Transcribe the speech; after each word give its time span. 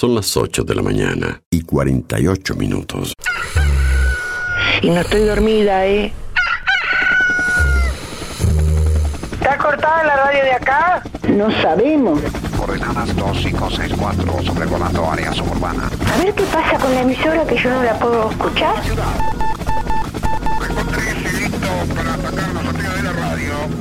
Son 0.00 0.14
las 0.14 0.34
8 0.34 0.64
de 0.64 0.74
la 0.74 0.80
mañana 0.80 1.42
y 1.50 1.60
48 1.60 2.54
minutos. 2.54 3.12
Y 4.80 4.88
no 4.88 4.98
estoy 4.98 5.26
dormida, 5.26 5.86
¿eh? 5.86 6.10
¿Está 9.32 9.58
cortada 9.58 10.02
la 10.04 10.16
radio 10.16 10.42
de 10.42 10.52
acá? 10.52 11.02
No 11.28 11.50
sabemos. 11.60 12.18
Coordenadas 12.56 13.14
2564, 13.14 14.42
sobrevolando 14.42 15.04
área 15.04 15.34
suburbana. 15.34 15.90
A 16.14 16.24
ver 16.24 16.32
qué 16.32 16.44
pasa 16.44 16.78
con 16.78 16.94
la 16.94 17.02
emisora 17.02 17.44
que 17.44 17.58
yo 17.58 17.68
no 17.68 17.82
la 17.82 17.98
puedo 17.98 18.30
escuchar. 18.30 18.76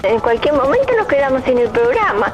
En 0.04 0.20
cualquier 0.20 0.54
momento 0.54 0.94
nos 0.98 1.08
quedamos 1.08 1.44
sin 1.46 1.60
el 1.60 1.70
programa. 1.70 2.34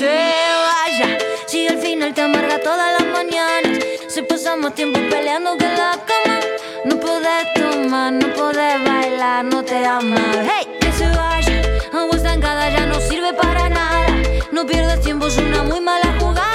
se 0.00 0.06
vaya. 0.06 1.18
Si 1.46 1.68
al 1.68 1.78
final 1.78 2.14
te 2.14 2.22
amarga 2.22 2.58
todas 2.60 2.90
las 2.98 3.06
mañanas, 3.12 3.84
si 4.08 4.22
pasamos 4.22 4.74
tiempo 4.74 4.98
peleando 5.10 5.58
que 5.58 5.68
la 5.82 5.92
cama, 6.08 6.38
no 6.86 6.98
podés 6.98 7.44
tomar, 7.54 8.12
no 8.12 8.32
podés 8.32 8.82
bailar, 8.82 9.44
no 9.44 9.62
te 9.62 9.84
amas. 9.84 10.38
Hey, 10.50 10.66
que 10.80 10.90
se 10.92 11.06
vaya, 11.08 11.60
agua 11.92 12.16
estancada 12.16 12.70
ya 12.70 12.86
no 12.86 12.98
sirve 13.08 13.34
para 13.34 13.68
nada. 13.68 14.06
No 14.52 14.66
pierdas 14.66 15.00
tiempo, 15.02 15.26
es 15.26 15.36
una 15.36 15.64
muy 15.64 15.80
mala 15.80 16.16
jugada. 16.18 16.49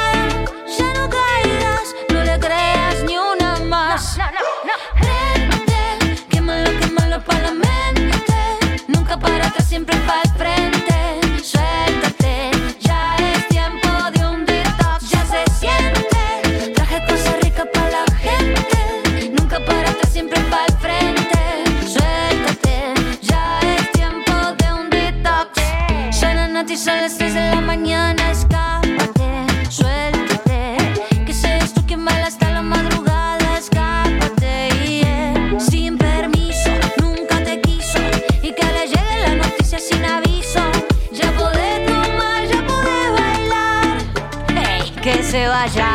Que 45.63 45.94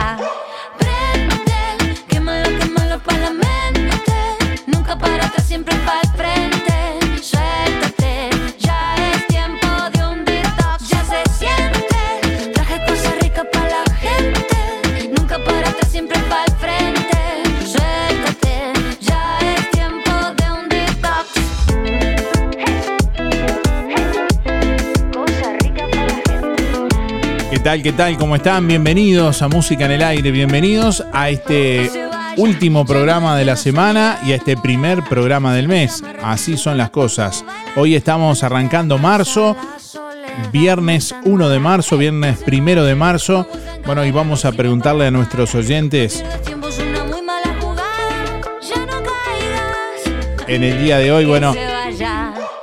tal? 27.63 27.83
¿Qué 27.83 27.93
tal? 27.93 28.17
¿Cómo 28.17 28.37
están? 28.37 28.67
Bienvenidos 28.67 29.43
a 29.43 29.49
Música 29.49 29.85
en 29.85 29.91
el 29.91 30.03
Aire, 30.03 30.31
bienvenidos 30.31 31.05
a 31.13 31.29
este 31.29 31.91
último 32.39 32.87
programa 32.87 33.37
de 33.37 33.45
la 33.45 33.57
semana 33.57 34.19
y 34.25 34.33
a 34.33 34.37
este 34.37 34.57
primer 34.57 35.03
programa 35.05 35.55
del 35.55 35.69
mes. 35.69 36.03
Así 36.23 36.57
son 36.57 36.79
las 36.79 36.91
cosas. 36.91 37.45
Hoy 37.77 37.97
estamos 37.97 38.43
arrancando 38.45 38.97
marzo, 38.97 39.57
viernes 40.53 41.15
1 41.25 41.49
de 41.51 41.59
marzo, 41.59 41.99
viernes 41.99 42.39
1 42.47 42.85
de 42.85 42.95
marzo. 42.95 43.47
Bueno, 43.85 44.07
y 44.07 44.11
vamos 44.11 44.47
a 44.47 44.53
preguntarle 44.53 45.07
a 45.07 45.11
nuestros 45.11 45.55
oyentes 45.55 46.25
en 50.47 50.65
el 50.65 50.83
día 50.83 50.99
de 50.99 51.13
hoy, 51.13 51.27
bueno. 51.27 51.55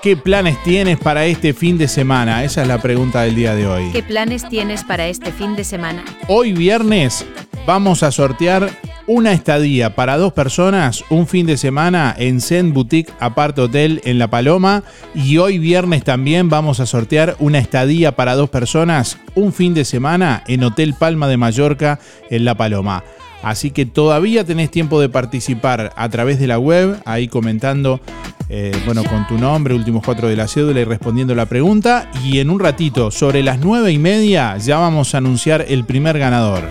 ¿Qué 0.01 0.15
planes 0.15 0.61
tienes 0.63 0.97
para 0.97 1.25
este 1.25 1.53
fin 1.53 1.77
de 1.77 1.87
semana? 1.87 2.43
Esa 2.43 2.61
es 2.61 2.67
la 2.67 2.81
pregunta 2.81 3.21
del 3.21 3.35
día 3.35 3.55
de 3.55 3.67
hoy. 3.67 3.91
¿Qué 3.91 4.03
planes 4.03 4.47
tienes 4.49 4.83
para 4.83 5.07
este 5.07 5.31
fin 5.31 5.55
de 5.55 5.63
semana? 5.63 6.03
Hoy 6.27 6.53
viernes 6.53 7.25
vamos 7.65 8.03
a 8.03 8.11
sortear 8.11 8.69
una 9.07 9.31
estadía 9.31 9.95
para 9.95 10.17
dos 10.17 10.33
personas 10.33 11.03
un 11.09 11.27
fin 11.27 11.45
de 11.45 11.55
semana 11.55 12.13
en 12.17 12.41
Zen 12.41 12.73
Boutique 12.73 13.11
Apart 13.19 13.57
Hotel 13.57 14.01
en 14.03 14.19
La 14.19 14.29
Paloma 14.29 14.83
y 15.15 15.37
hoy 15.37 15.59
viernes 15.59 16.03
también 16.03 16.49
vamos 16.49 16.81
a 16.81 16.85
sortear 16.85 17.35
una 17.39 17.59
estadía 17.59 18.15
para 18.17 18.35
dos 18.35 18.49
personas 18.49 19.17
un 19.33 19.53
fin 19.53 19.73
de 19.73 19.85
semana 19.85 20.43
en 20.47 20.63
Hotel 20.63 20.93
Palma 20.93 21.27
de 21.27 21.37
Mallorca 21.37 21.99
en 22.29 22.43
La 22.43 22.55
Paloma. 22.55 23.03
Así 23.43 23.71
que 23.71 23.85
todavía 23.85 24.43
tenés 24.43 24.71
tiempo 24.71 24.99
de 24.99 25.09
participar 25.09 25.93
a 25.95 26.09
través 26.09 26.39
de 26.39 26.47
la 26.47 26.59
web, 26.59 26.99
ahí 27.05 27.27
comentando, 27.27 28.01
eh, 28.49 28.71
bueno, 28.85 29.03
con 29.03 29.27
tu 29.27 29.37
nombre, 29.37 29.73
últimos 29.73 30.03
cuatro 30.03 30.27
de 30.27 30.35
la 30.35 30.47
cédula 30.47 30.79
y 30.79 30.85
respondiendo 30.85 31.35
la 31.35 31.45
pregunta. 31.45 32.09
Y 32.23 32.39
en 32.39 32.49
un 32.49 32.59
ratito, 32.59 33.11
sobre 33.11 33.43
las 33.43 33.59
nueve 33.59 33.91
y 33.91 33.97
media, 33.97 34.57
ya 34.57 34.79
vamos 34.79 35.13
a 35.13 35.19
anunciar 35.19 35.65
el 35.67 35.85
primer 35.85 36.17
ganador 36.17 36.63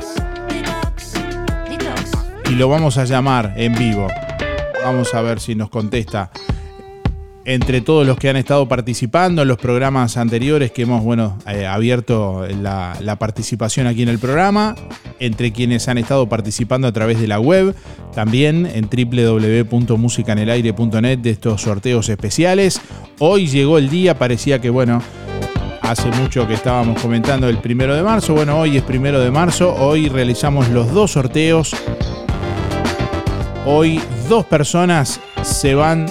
y 2.50 2.54
lo 2.54 2.68
vamos 2.68 2.96
a 2.96 3.04
llamar 3.04 3.54
en 3.56 3.74
vivo. 3.74 4.08
Vamos 4.84 5.14
a 5.14 5.22
ver 5.22 5.40
si 5.40 5.54
nos 5.54 5.68
contesta. 5.68 6.30
Entre 7.48 7.80
todos 7.80 8.04
los 8.04 8.16
que 8.16 8.28
han 8.28 8.34
estado 8.34 8.66
participando 8.66 9.42
en 9.42 9.48
los 9.48 9.58
programas 9.58 10.16
anteriores 10.16 10.72
que 10.72 10.82
hemos 10.82 11.04
bueno, 11.04 11.38
eh, 11.46 11.64
abierto 11.64 12.44
la, 12.60 13.16
participación 13.20 13.86
aquí 13.86 14.02
en 14.02 14.08
el 14.08 14.18
programa, 14.18 14.74
entre 15.20 15.52
quienes 15.52 15.86
han 15.86 15.96
estado 15.96 16.28
participando 16.28 16.88
a 16.88 16.92
través 16.92 17.20
de 17.20 17.28
la 17.28 17.38
web, 17.38 17.72
también 18.12 18.66
en 18.66 18.88
www.musicanelaire.net 18.90 21.18
de 21.20 21.30
estos 21.30 21.62
sorteos 21.62 22.08
especiales. 22.08 22.80
Hoy 23.20 23.46
llegó 23.46 23.78
el 23.78 23.90
día, 23.90 24.18
parecía 24.18 24.60
que 24.60 24.70
bueno, 24.70 25.00
hace 25.82 26.10
mucho 26.20 26.48
que 26.48 26.54
estábamos 26.54 27.00
comentando 27.00 27.48
el 27.48 27.58
primero 27.58 27.94
de 27.94 28.02
marzo. 28.02 28.34
Bueno, 28.34 28.58
hoy 28.58 28.76
es 28.76 28.82
primero 28.82 29.20
de 29.20 29.30
marzo. 29.30 29.72
Hoy 29.72 30.08
realizamos 30.08 30.68
los 30.70 30.92
dos 30.92 31.12
sorteos. 31.12 31.76
Hoy 33.64 34.00
dos 34.28 34.44
personas 34.46 35.20
se 35.44 35.76
van 35.76 36.06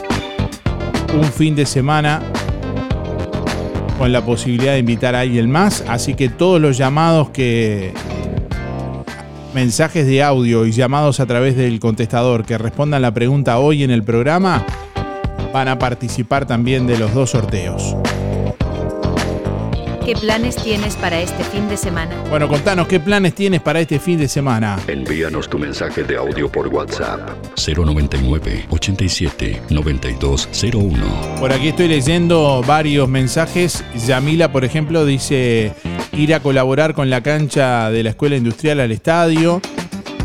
un 1.16 1.24
fin 1.26 1.56
de 1.56 1.66
semana 1.66 2.22
con 3.98 4.12
la 4.12 4.26
posibilidad 4.26 4.74
de 4.74 4.80
invitar 4.80 5.16
a 5.16 5.22
alguien 5.22 5.50
más. 5.50 5.84
Así 5.88 6.14
que 6.14 6.30
todos 6.30 6.62
los 6.62 6.78
llamados 6.78 7.30
que... 7.30 7.94
Mensajes 9.54 10.06
de 10.06 10.22
audio 10.22 10.66
y 10.66 10.74
llamados 10.74 11.22
a 11.22 11.26
través 11.26 11.56
del 11.56 11.80
contestador 11.80 12.46
que 12.46 12.58
respondan 12.58 13.02
la 13.02 13.14
pregunta 13.14 13.58
hoy 13.58 13.84
en 13.84 13.92
el 13.92 14.04
programa 14.04 14.66
van 15.54 15.70
a 15.70 15.80
participar 15.80 16.46
también 16.46 16.86
de 16.88 16.98
los 16.98 17.14
dos 17.14 17.30
sorteos. 17.30 17.96
¿Qué 20.06 20.14
planes 20.16 20.56
tienes 20.58 20.96
para 20.98 21.20
este 21.20 21.44
fin 21.44 21.68
de 21.68 21.78
semana? 21.78 22.16
Bueno, 22.30 22.48
contanos 22.48 22.88
qué 22.88 23.00
planes 23.00 23.34
tienes 23.34 23.60
para 23.60 23.80
este 23.80 23.98
fin 23.98 24.20
de 24.20 24.28
semana. 24.28 24.78
Envíanos 24.88 25.50
tu 25.50 25.58
mensaje 25.58 26.04
de 26.04 26.16
audio 26.16 26.48
por 26.48 26.68
WhatsApp. 26.68 27.28
099 27.58 28.68
87 28.70 29.64
9201. 29.72 31.38
Por 31.40 31.52
aquí 31.52 31.70
estoy 31.70 31.88
leyendo 31.88 32.62
varios 32.68 33.10
mensajes. 33.10 33.84
Yamila, 34.06 34.52
por 34.52 34.64
ejemplo, 34.64 35.08
dice 35.08 35.74
ir 36.14 36.36
a 36.36 36.40
colaborar 36.40 36.94
con 36.94 37.10
la 37.10 37.22
cancha 37.22 37.90
de 37.90 38.04
la 38.04 38.12
Escuela 38.12 38.36
Industrial 38.36 38.80
al 38.82 38.92
estadio. 38.92 39.60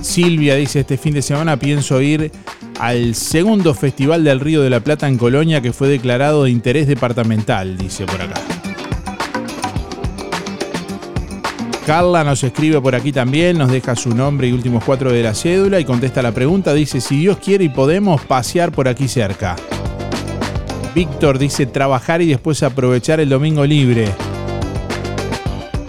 Silvia 0.02 0.56
dice, 0.56 0.80
este 0.80 0.98
fin 0.98 1.14
de 1.14 1.22
semana 1.22 1.56
pienso 1.56 2.02
ir 2.02 2.30
al 2.78 3.14
segundo 3.14 3.72
Festival 3.72 4.24
del 4.24 4.40
Río 4.40 4.60
de 4.60 4.68
la 4.68 4.80
Plata 4.80 5.08
en 5.08 5.16
Colonia 5.16 5.62
que 5.62 5.72
fue 5.72 5.88
declarado 5.88 6.44
de 6.44 6.50
interés 6.50 6.86
departamental, 6.86 7.78
dice 7.78 8.04
por 8.04 8.20
acá. 8.20 8.59
Carla 11.90 12.22
nos 12.22 12.44
escribe 12.44 12.80
por 12.80 12.94
aquí 12.94 13.10
también, 13.10 13.58
nos 13.58 13.72
deja 13.72 13.96
su 13.96 14.14
nombre 14.14 14.46
y 14.46 14.52
últimos 14.52 14.84
cuatro 14.84 15.10
de 15.10 15.24
la 15.24 15.34
cédula 15.34 15.80
y 15.80 15.84
contesta 15.84 16.22
la 16.22 16.30
pregunta. 16.30 16.72
Dice, 16.72 17.00
si 17.00 17.18
Dios 17.18 17.38
quiere 17.38 17.64
y 17.64 17.68
podemos 17.68 18.20
pasear 18.20 18.70
por 18.70 18.86
aquí 18.86 19.08
cerca. 19.08 19.56
Víctor 20.94 21.36
dice, 21.36 21.66
trabajar 21.66 22.22
y 22.22 22.26
después 22.26 22.62
aprovechar 22.62 23.18
el 23.18 23.28
domingo 23.28 23.66
libre. 23.66 24.08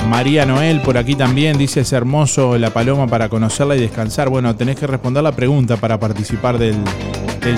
María 0.10 0.44
Noel 0.44 0.82
por 0.82 0.98
aquí 0.98 1.14
también 1.14 1.60
dice, 1.60 1.82
es 1.82 1.94
hermoso 1.94 2.58
la 2.58 2.72
paloma 2.72 3.06
para 3.06 3.30
conocerla 3.30 3.76
y 3.76 3.82
descansar. 3.82 4.28
Bueno, 4.28 4.56
tenés 4.56 4.78
que 4.78 4.88
responder 4.88 5.22
la 5.22 5.34
pregunta 5.34 5.78
para 5.78 6.00
participar 6.00 6.58
del, 6.58 6.80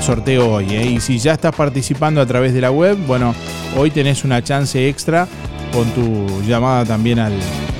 sorteo 0.01 0.55
hoy. 0.55 0.65
¿eh? 0.71 0.85
Y 0.85 0.99
si 0.99 1.17
ya 1.17 1.31
estás 1.31 1.55
participando 1.55 2.19
a 2.19 2.25
través 2.25 2.53
de 2.53 2.59
la 2.59 2.71
web, 2.71 2.97
bueno, 3.07 3.33
hoy 3.77 3.89
tenés 3.89 4.25
una 4.25 4.43
chance 4.43 4.89
extra 4.89 5.29
con 5.73 5.89
tu 5.91 6.41
llamada 6.43 6.85
también 6.85 7.19
al, 7.19 7.33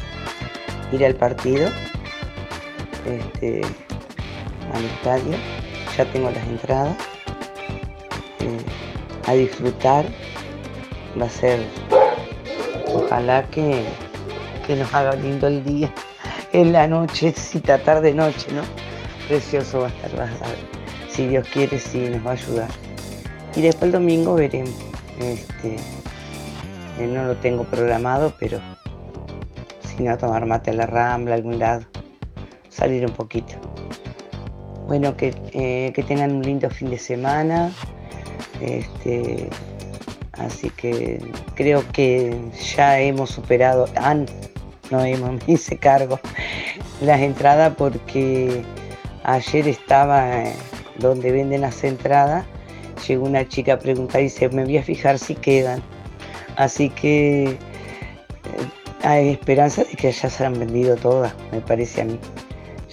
ir 0.92 1.06
al 1.06 1.16
partido, 1.16 1.69
este, 3.06 3.62
al 4.74 4.86
estadio. 4.86 5.38
Ya 5.98 6.06
tengo 6.06 6.30
las 6.32 6.46
entradas 6.48 6.96
a 9.28 9.34
disfrutar. 9.34 10.06
Va 11.20 11.26
a 11.26 11.30
ser, 11.30 11.60
ojalá 12.88 13.44
que, 13.50 13.84
que 14.66 14.76
nos 14.76 14.94
haga 14.94 15.16
lindo 15.16 15.48
el 15.48 15.64
día, 15.64 15.94
en 16.54 16.72
la 16.72 16.88
noche, 16.88 17.34
cita 17.34 17.78
tarde 17.80 18.14
noche, 18.14 18.48
¿no? 18.54 18.62
Precioso 19.28 19.82
va 19.82 19.88
a 19.88 19.90
estar, 19.90 20.20
va 20.20 20.24
a 20.24 21.10
si 21.10 21.28
Dios 21.28 21.48
quiere, 21.50 21.80
sí 21.80 22.10
nos 22.10 22.26
va 22.26 22.32
a 22.32 22.34
ayudar. 22.34 22.70
Y 23.56 23.62
después 23.62 23.88
el 23.88 23.92
domingo 23.92 24.36
veremos. 24.36 24.74
Este, 25.20 25.76
eh, 26.98 27.08
no 27.08 27.26
lo 27.26 27.36
tengo 27.36 27.66
programado, 27.66 28.34
pero 28.40 28.60
si 29.82 30.04
no, 30.04 30.18
tomar 30.18 30.46
mate 30.46 30.72
a 30.72 30.74
la 30.74 30.86
rambla, 30.86 31.36
algún 31.36 31.60
lado, 31.60 31.86
salir 32.70 33.06
un 33.06 33.14
poquito. 33.14 33.56
Bueno, 34.88 35.16
que, 35.16 35.33
eh, 35.54 35.92
que 35.94 36.04
tengan 36.04 36.36
un 36.36 36.42
lindo 36.42 36.69
fin 36.69 36.89
de 36.89 36.98
semana. 36.98 37.72
Este, 38.60 39.50
así 40.33 40.69
que 40.69 41.19
creo 41.56 41.83
que 41.92 42.39
ya 42.75 43.00
hemos 43.00 43.31
superado, 43.31 43.88
ah, 43.95 44.16
no 44.92 45.04
hemos, 45.04 45.31
me 45.48 45.54
hice 45.54 45.78
cargo 45.78 46.19
las 47.01 47.22
entradas 47.22 47.74
porque 47.78 48.63
ayer 49.24 49.68
estaba 49.68 50.44
eh, 50.44 50.54
donde 51.00 51.31
venden 51.31 51.62
las 51.62 51.84
entradas, 51.84 52.45
llegó 53.07 53.25
una 53.25 53.48
chica 53.48 53.74
a 53.74 53.80
preguntar 53.80 54.22
y 54.22 54.25
dice, 54.25 54.50
me 54.50 54.63
voy 54.63 54.77
a 54.77 54.84
fijar 54.84 55.18
si 55.18 55.36
quedan. 55.36 55.81
Así 56.56 56.89
que 56.89 57.44
eh, 57.45 57.57
hay 59.04 59.30
esperanza 59.30 59.84
de 59.84 59.95
que 59.95 60.12
ya 60.12 60.30
se 60.30 60.45
han 60.45 60.60
vendido 60.60 60.95
todas, 60.98 61.34
me 61.51 61.62
parece 61.62 62.01
a 62.01 62.06
mí, 62.06 62.19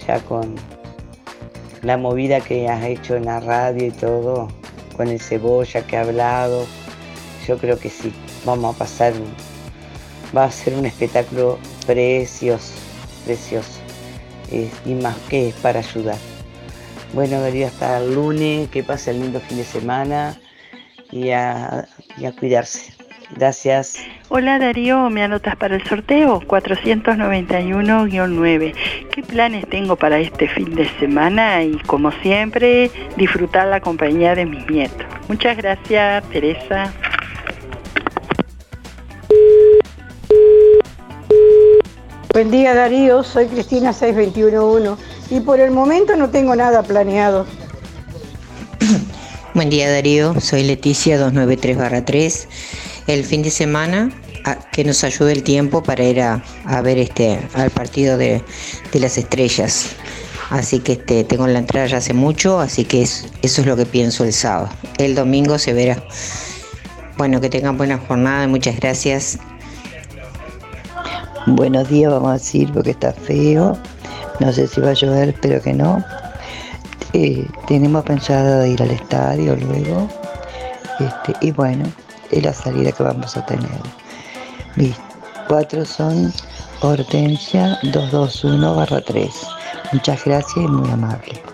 ya 0.07 0.19
con 0.21 0.55
la 1.81 1.97
movida 1.97 2.41
que 2.41 2.67
has 2.67 2.83
hecho 2.83 3.15
en 3.15 3.25
la 3.25 3.39
radio 3.39 3.87
y 3.87 3.91
todo, 3.91 4.47
con 4.95 5.07
el 5.07 5.19
cebolla 5.19 5.85
que 5.85 5.97
ha 5.97 6.01
hablado. 6.01 6.65
Yo 7.47 7.57
creo 7.57 7.79
que 7.79 7.89
sí, 7.89 8.13
vamos 8.45 8.75
a 8.75 8.79
pasar, 8.79 9.13
va 10.35 10.45
a 10.45 10.51
ser 10.51 10.75
un 10.75 10.85
espectáculo 10.85 11.57
precioso, 11.85 12.73
precioso. 13.25 13.79
y 14.85 14.93
más 14.93 15.15
que 15.29 15.49
es 15.49 15.55
para 15.55 15.79
ayudar. 15.79 16.17
Bueno, 17.13 17.41
Darío, 17.41 17.65
hasta 17.67 17.97
el 17.97 18.13
lunes, 18.13 18.69
que 18.69 18.83
pase 18.83 19.09
el 19.11 19.21
lindo 19.21 19.39
fin 19.39 19.57
de 19.57 19.63
semana 19.63 20.39
y 21.11 21.31
a, 21.31 21.87
y 22.17 22.25
a 22.25 22.31
cuidarse. 22.31 22.98
Gracias. 23.35 23.95
Hola 24.29 24.57
Darío, 24.59 25.09
¿me 25.09 25.23
anotas 25.23 25.55
para 25.55 25.75
el 25.75 25.83
sorteo? 25.87 26.41
491-9. 26.41 28.75
¿Qué 29.11 29.23
planes 29.23 29.67
tengo 29.69 29.95
para 29.95 30.19
este 30.19 30.47
fin 30.47 30.75
de 30.75 30.87
semana? 30.99 31.63
Y 31.63 31.77
como 31.79 32.11
siempre, 32.11 32.91
disfrutar 33.17 33.65
la 33.67 33.81
compañía 33.81 34.35
de 34.35 34.45
mis 34.45 34.69
nietos. 34.69 35.07
Muchas 35.27 35.57
gracias, 35.57 36.23
Teresa. 36.29 36.93
Buen 42.33 42.51
día 42.51 42.73
Darío, 42.73 43.23
soy 43.23 43.47
Cristina 43.47 43.91
6211 43.91 45.03
y 45.29 45.41
por 45.41 45.59
el 45.59 45.71
momento 45.71 46.15
no 46.15 46.29
tengo 46.29 46.55
nada 46.55 46.83
planeado. 46.83 47.45
Buen 49.53 49.69
día 49.69 49.91
Darío, 49.91 50.39
soy 50.39 50.63
Leticia 50.63 51.19
293-3 51.19 52.47
el 53.09 53.25
fin 53.25 53.41
de 53.41 53.49
semana 53.49 54.11
que 54.71 54.83
nos 54.83 55.03
ayude 55.03 55.31
el 55.31 55.41
tiempo 55.41 55.81
para 55.81 56.03
ir 56.03 56.21
a, 56.21 56.43
ver 56.83 56.99
este 56.99 57.39
al 57.55 57.71
partido 57.71 58.17
de, 58.17 58.43
las 58.93 59.17
estrellas. 59.17 59.95
Así 60.51 60.79
que 60.79 60.93
este, 60.93 61.23
tengo 61.23 61.47
la 61.47 61.59
entrada 61.59 61.87
ya 61.87 61.97
hace 61.97 62.13
mucho, 62.13 62.59
así 62.59 62.85
que 62.85 63.01
eso 63.01 63.31
es 63.41 63.65
lo 63.65 63.75
que 63.75 63.85
pienso 63.87 64.23
el 64.23 64.33
sábado. 64.33 64.69
El 64.97 65.15
domingo 65.15 65.57
se 65.57 65.73
verá. 65.73 66.03
Bueno, 67.17 67.41
que 67.41 67.49
tengan 67.49 67.77
buena 67.77 67.97
jornada, 67.97 68.47
muchas 68.47 68.75
gracias. 68.79 69.39
Buenos 71.47 71.89
días, 71.89 72.11
vamos 72.11 72.29
a 72.29 72.33
decir, 72.33 72.71
porque 72.71 72.91
está 72.91 73.11
feo. 73.11 73.77
No 74.39 74.53
sé 74.53 74.67
si 74.67 74.81
va 74.81 74.91
a 74.91 74.93
llover, 74.93 75.29
espero 75.29 75.61
que 75.61 75.73
no. 75.73 76.03
Eh, 77.13 77.47
tenemos 77.67 78.03
pensado 78.03 78.65
ir 78.67 78.81
al 78.83 78.91
estadio 78.91 79.55
luego. 79.55 80.07
Este, 80.99 81.33
y 81.41 81.51
bueno, 81.51 81.85
es 82.31 82.43
la 82.43 82.53
salida 82.53 82.91
que 82.91 83.03
vamos 83.03 83.35
a 83.37 83.45
tener. 83.45 83.69
Mis 84.75 84.95
cuatro 85.47 85.85
son 85.85 86.33
Hortensia 86.81 87.77
221 87.83 88.75
barra 88.75 89.01
3. 89.01 89.29
Muchas 89.91 90.23
gracias 90.23 90.57
y 90.57 90.67
muy 90.67 90.89
amable. 90.91 91.48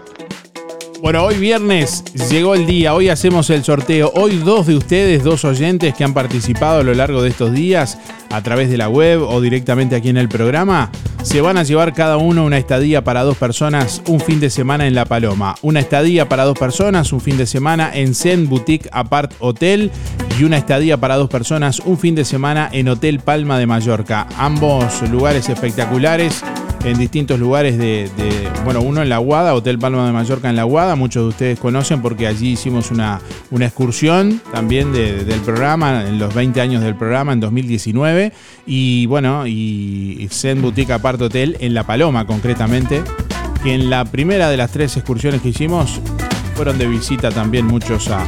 Bueno, 1.05 1.24
hoy 1.24 1.38
viernes 1.38 2.03
llegó 2.31 2.55
el 2.55 2.65
día, 2.65 2.95
hoy 2.95 3.09
hacemos 3.09 3.51
el 3.51 3.63
sorteo. 3.63 4.12
Hoy 4.15 4.38
dos 4.38 4.65
de 4.65 4.75
ustedes, 4.75 5.24
dos 5.24 5.45
oyentes 5.45 5.93
que 5.93 6.03
han 6.03 6.15
participado 6.15 6.79
a 6.79 6.83
lo 6.83 6.95
largo 6.95 7.21
de 7.21 7.29
estos 7.29 7.53
días 7.53 8.00
a 8.31 8.41
través 8.41 8.71
de 8.71 8.77
la 8.77 8.89
web 8.89 9.21
o 9.21 9.39
directamente 9.39 9.95
aquí 9.95 10.09
en 10.09 10.17
el 10.17 10.27
programa, 10.27 10.89
se 11.21 11.41
van 11.41 11.59
a 11.59 11.63
llevar 11.63 11.93
cada 11.93 12.17
uno 12.17 12.43
una 12.43 12.57
estadía 12.57 13.03
para 13.03 13.21
dos 13.21 13.38
personas 13.38 14.01
un 14.07 14.19
fin 14.19 14.39
de 14.39 14.50
semana 14.50 14.88
en 14.88 14.95
La 14.95 15.05
Paloma. 15.05 15.53
Una 15.62 15.79
estadía 15.79 16.27
para 16.27 16.43
dos 16.43 16.57
personas 16.57 17.13
un 17.13 17.21
fin 17.21 17.38
de 17.38 17.45
semana 17.45 17.91
en 17.93 18.15
Zen 18.15 18.50
Boutique 18.50 18.89
Apart 18.91 19.31
Hotel 19.38 19.91
y 20.39 20.43
una 20.43 20.57
estadía 20.57 20.97
para 20.97 21.17
dos 21.17 21.29
personas 21.29 21.81
un 21.81 22.00
fin 22.00 22.15
de 22.15 22.25
semana 22.25 22.67
en 22.71 22.89
Hotel 22.89 23.19
Palma 23.19 23.59
de 23.59 23.67
Mallorca. 23.67 24.25
Ambos 24.39 25.07
lugares 25.12 25.50
espectaculares 25.50 26.43
en 26.86 27.00
distintos 27.00 27.39
lugares 27.39 27.80
de, 27.80 28.08
bueno, 28.63 28.82
uno 28.82 29.01
en 29.01 29.10
La 29.10 29.18
Guada, 29.18 29.56
Hotel 29.56 29.80
Palma 29.80 30.06
de 30.06 30.13
Mallorca 30.13 30.50
en 30.50 30.56
La 30.56 30.63
Guada, 30.63 30.96
muchos 30.96 31.24
de 31.24 31.30
ustedes 31.30 31.60
conocen 31.60 32.01
porque 32.01 32.27
allí 32.27 32.51
hicimos 32.51 32.92
una, 32.92 33.20
una 33.50 33.65
excursión 33.65 34.39
también 34.51 34.94
del 34.94 35.39
programa, 35.42 36.08
en 36.08 36.20
los 36.20 36.34
20 36.34 36.62
años 36.62 36.84
del 36.84 36.96
programa, 36.96 37.34
en 37.34 37.39
2019, 37.39 38.32
y 38.68 39.08
bueno, 39.08 39.48
y 39.48 40.27
Zen 40.32 40.62
Boutique 40.62 40.92
Apart 40.92 41.20
Hotel 41.22 41.58
en 41.60 41.74
La 41.74 41.84
Paloma 41.86 42.27
concretamente, 42.27 43.01
que 43.63 43.74
en 43.74 43.89
la 43.89 44.06
primera 44.06 44.50
de 44.50 44.58
las 44.58 44.72
tres 44.72 44.96
excursiones 44.96 45.42
que 45.42 45.50
hicimos 45.50 46.00
fueron 46.54 46.77
de 46.77 46.88
visita 46.88 47.32
también 47.32 47.65
muchos 47.65 48.10
a, 48.10 48.24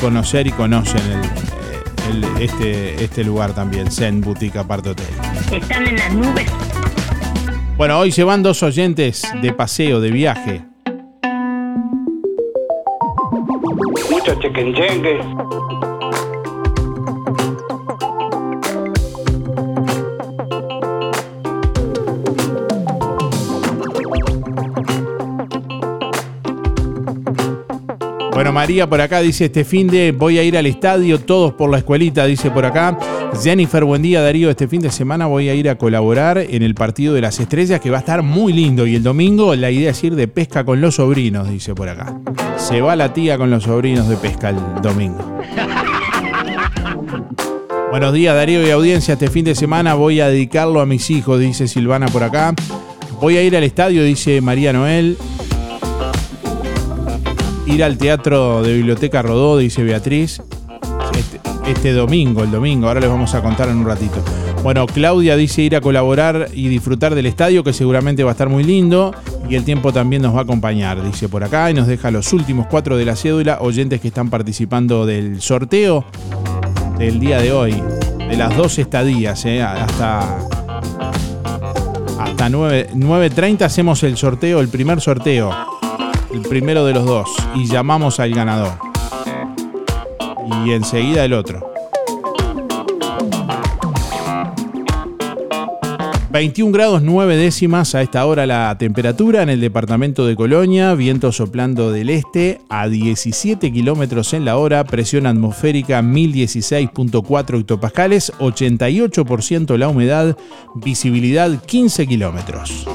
conocer 0.00 0.46
y 0.46 0.50
conocen 0.52 1.02
este, 2.40 3.04
este 3.04 3.24
lugar 3.24 3.52
también, 3.52 3.90
Zen 3.90 4.22
Boutique 4.22 4.58
Apart 4.58 4.86
Hotel. 4.86 5.06
Están 5.52 5.86
en 5.86 5.96
las 5.96 6.14
nubes. 6.14 6.71
Bueno, 7.82 7.98
hoy 7.98 8.12
se 8.12 8.22
van 8.22 8.44
dos 8.44 8.62
oyentes 8.62 9.24
de 9.42 9.52
paseo, 9.52 10.00
de 10.00 10.12
viaje. 10.12 10.62
Bueno, 28.52 28.66
María 28.66 28.86
por 28.86 29.00
acá 29.00 29.20
dice, 29.20 29.46
este 29.46 29.64
fin 29.64 29.86
de 29.86 30.12
voy 30.12 30.36
a 30.36 30.42
ir 30.42 30.58
al 30.58 30.66
estadio, 30.66 31.18
todos 31.18 31.54
por 31.54 31.70
la 31.70 31.78
escuelita, 31.78 32.26
dice 32.26 32.50
por 32.50 32.66
acá. 32.66 32.98
Jennifer, 33.42 33.82
buen 33.82 34.02
día 34.02 34.20
Darío, 34.20 34.50
este 34.50 34.68
fin 34.68 34.82
de 34.82 34.90
semana 34.90 35.24
voy 35.24 35.48
a 35.48 35.54
ir 35.54 35.70
a 35.70 35.78
colaborar 35.78 36.36
en 36.36 36.62
el 36.62 36.74
partido 36.74 37.14
de 37.14 37.22
las 37.22 37.40
estrellas 37.40 37.80
que 37.80 37.88
va 37.88 37.96
a 37.96 38.00
estar 38.00 38.22
muy 38.22 38.52
lindo 38.52 38.86
y 38.86 38.94
el 38.94 39.02
domingo 39.02 39.54
la 39.54 39.70
idea 39.70 39.92
es 39.92 40.04
ir 40.04 40.16
de 40.16 40.28
pesca 40.28 40.64
con 40.64 40.82
los 40.82 40.96
sobrinos, 40.96 41.48
dice 41.48 41.74
por 41.74 41.88
acá. 41.88 42.14
Se 42.58 42.82
va 42.82 42.94
la 42.94 43.14
tía 43.14 43.38
con 43.38 43.50
los 43.50 43.62
sobrinos 43.62 44.06
de 44.06 44.16
pesca 44.16 44.50
el 44.50 44.56
domingo. 44.82 45.18
Buenos 47.90 48.12
días 48.12 48.34
Darío 48.34 48.66
y 48.66 48.70
audiencia, 48.70 49.14
este 49.14 49.30
fin 49.30 49.46
de 49.46 49.54
semana 49.54 49.94
voy 49.94 50.20
a 50.20 50.28
dedicarlo 50.28 50.82
a 50.82 50.86
mis 50.86 51.08
hijos, 51.08 51.40
dice 51.40 51.68
Silvana 51.68 52.04
por 52.08 52.22
acá. 52.22 52.54
Voy 53.18 53.38
a 53.38 53.42
ir 53.42 53.56
al 53.56 53.64
estadio, 53.64 54.04
dice 54.04 54.42
María 54.42 54.74
Noel. 54.74 55.16
Ir 57.66 57.84
al 57.84 57.96
teatro 57.96 58.62
de 58.62 58.74
Biblioteca 58.74 59.22
Rodó, 59.22 59.58
dice 59.58 59.82
Beatriz. 59.82 60.42
Este, 61.16 61.40
este, 61.70 61.92
domingo, 61.92 62.42
el 62.42 62.50
domingo, 62.50 62.88
ahora 62.88 63.00
les 63.00 63.08
vamos 63.08 63.34
a 63.34 63.42
contar 63.42 63.68
en 63.68 63.76
un 63.76 63.86
ratito. 63.86 64.22
Bueno, 64.62 64.86
Claudia 64.86 65.36
dice 65.36 65.62
ir 65.62 65.76
a 65.76 65.80
colaborar 65.80 66.48
y 66.52 66.68
disfrutar 66.68 67.14
del 67.14 67.26
estadio, 67.26 67.64
que 67.64 67.72
seguramente 67.72 68.24
va 68.24 68.30
a 68.30 68.32
estar 68.32 68.48
muy 68.48 68.64
lindo. 68.64 69.14
Y 69.48 69.54
el 69.54 69.64
tiempo 69.64 69.92
también 69.92 70.22
nos 70.22 70.34
va 70.34 70.40
a 70.40 70.42
acompañar, 70.42 71.02
dice 71.04 71.28
por 71.28 71.44
acá. 71.44 71.70
Y 71.70 71.74
nos 71.74 71.86
deja 71.86 72.10
los 72.10 72.32
últimos 72.32 72.66
cuatro 72.66 72.96
de 72.96 73.04
la 73.04 73.16
cédula, 73.16 73.58
oyentes 73.60 74.00
que 74.00 74.08
están 74.08 74.30
participando 74.30 75.06
del 75.06 75.40
sorteo 75.40 76.04
del 76.98 77.20
día 77.20 77.40
de 77.40 77.52
hoy. 77.52 77.82
De 78.18 78.36
las 78.36 78.56
dos 78.56 78.78
estadías, 78.78 79.44
eh, 79.44 79.62
hasta 79.62 80.38
hasta 82.18 82.48
9.30 82.48 83.62
hacemos 83.62 84.02
el 84.04 84.16
sorteo, 84.16 84.60
el 84.60 84.68
primer 84.68 85.00
sorteo. 85.00 85.81
El 86.32 86.42
primero 86.42 86.84
de 86.84 86.94
los 86.94 87.04
dos. 87.04 87.28
Y 87.54 87.66
llamamos 87.66 88.18
al 88.20 88.32
ganador. 88.32 88.72
Y 90.64 90.72
enseguida 90.72 91.24
el 91.24 91.34
otro. 91.34 91.72
21 96.32 96.72
grados 96.72 97.02
9 97.02 97.36
décimas 97.36 97.94
a 97.94 98.00
esta 98.00 98.24
hora 98.24 98.46
la 98.46 98.74
temperatura 98.78 99.42
en 99.42 99.50
el 99.50 99.60
departamento 99.60 100.26
de 100.26 100.34
Colonia, 100.34 100.94
viento 100.94 101.30
soplando 101.30 101.92
del 101.92 102.08
este 102.08 102.62
a 102.70 102.88
17 102.88 103.70
kilómetros 103.70 104.32
en 104.32 104.46
la 104.46 104.56
hora, 104.56 104.82
presión 104.84 105.26
atmosférica 105.26 106.00
1016.4 106.00 107.60
hectopascales, 107.60 108.32
88% 108.38 109.76
la 109.76 109.88
humedad, 109.88 110.34
visibilidad 110.74 111.62
15 111.66 112.06
kilómetros. 112.06 112.86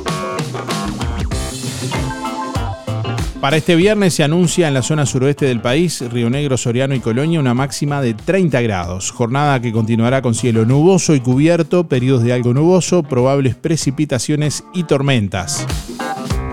Para 3.42 3.58
este 3.58 3.76
viernes 3.76 4.16
se 4.16 4.24
anuncia 4.24 4.68
en 4.68 4.74
la 4.74 4.82
zona 4.82 5.06
suroeste 5.06 5.46
del 5.46 5.62
país, 5.62 6.04
Río 6.12 6.28
Negro, 6.28 6.58
Soriano 6.58 6.96
y 6.96 7.00
Colonia, 7.00 7.40
una 7.40 7.54
máxima 7.54 8.02
de 8.02 8.16
30 8.16 8.62
grados. 8.62 9.12
Jornada 9.12 9.62
que 9.62 9.72
continuará 9.72 10.24
con 10.24 10.34
cielo 10.34 10.66
nuboso 10.66 11.14
y 11.14 11.20
cubierto, 11.20 11.88
periodos 11.88 12.24
de 12.24 12.34
algo 12.34 12.56
nuboso, 12.56 13.04
probables 13.04 13.54
precipitaciones 13.54 14.64
y 14.74 14.86
tormentas. 14.86 15.68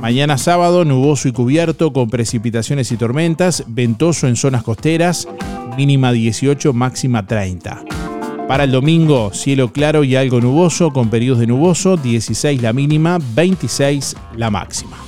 Mañana 0.02 0.36
sábado, 0.36 0.84
nuboso 0.84 1.26
y 1.28 1.32
cubierto 1.32 1.94
con 1.94 2.10
precipitaciones 2.10 2.92
y 2.92 2.98
tormentas, 2.98 3.64
ventoso 3.66 4.28
en 4.28 4.36
zonas 4.36 4.62
costeras, 4.62 5.26
mínima 5.78 6.12
18, 6.12 6.74
máxima 6.74 7.26
30. 7.26 7.82
Para 8.46 8.64
el 8.64 8.72
domingo, 8.72 9.32
cielo 9.32 9.72
claro 9.72 10.04
y 10.04 10.16
algo 10.16 10.38
nuboso 10.42 10.92
con 10.92 11.08
periodos 11.08 11.40
de 11.40 11.46
nuboso, 11.46 11.96
16 11.96 12.60
la 12.60 12.74
mínima, 12.74 13.18
26 13.34 14.16
la 14.36 14.50
máxima. 14.50 15.03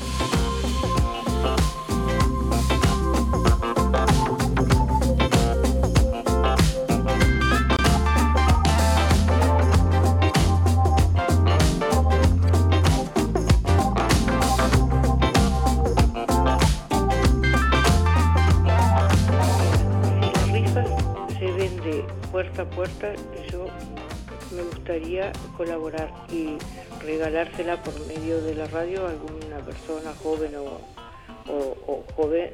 Colaborar 25.56 26.12
y 26.30 26.58
regalársela 27.02 27.82
por 27.82 27.94
medio 28.06 28.40
de 28.42 28.54
la 28.54 28.66
radio 28.66 29.06
a 29.06 29.10
alguna 29.10 29.58
persona 29.64 30.12
joven 30.22 30.52
o, 30.56 32.04
joven, 32.14 32.50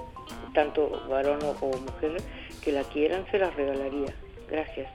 tanto 0.55 1.03
varón 1.09 1.41
o, 1.61 1.67
mujer, 1.67 2.23
que 2.61 2.73
la 2.73 2.85
quieran, 2.85 3.25
se 3.31 3.39
la 3.39 3.51
regalaría. 3.51 4.15
Gracias. 4.51 4.89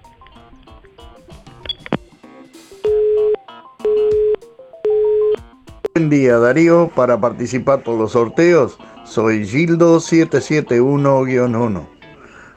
Buen 5.94 6.10
día 6.10 6.38
Darío, 6.38 6.92
para 6.96 7.20
participar 7.20 7.84
por 7.84 7.98
los 7.98 8.12
sorteos 8.12 8.78
soy 9.08 9.46
Gildo 9.48 9.98
771-1. 9.98 11.88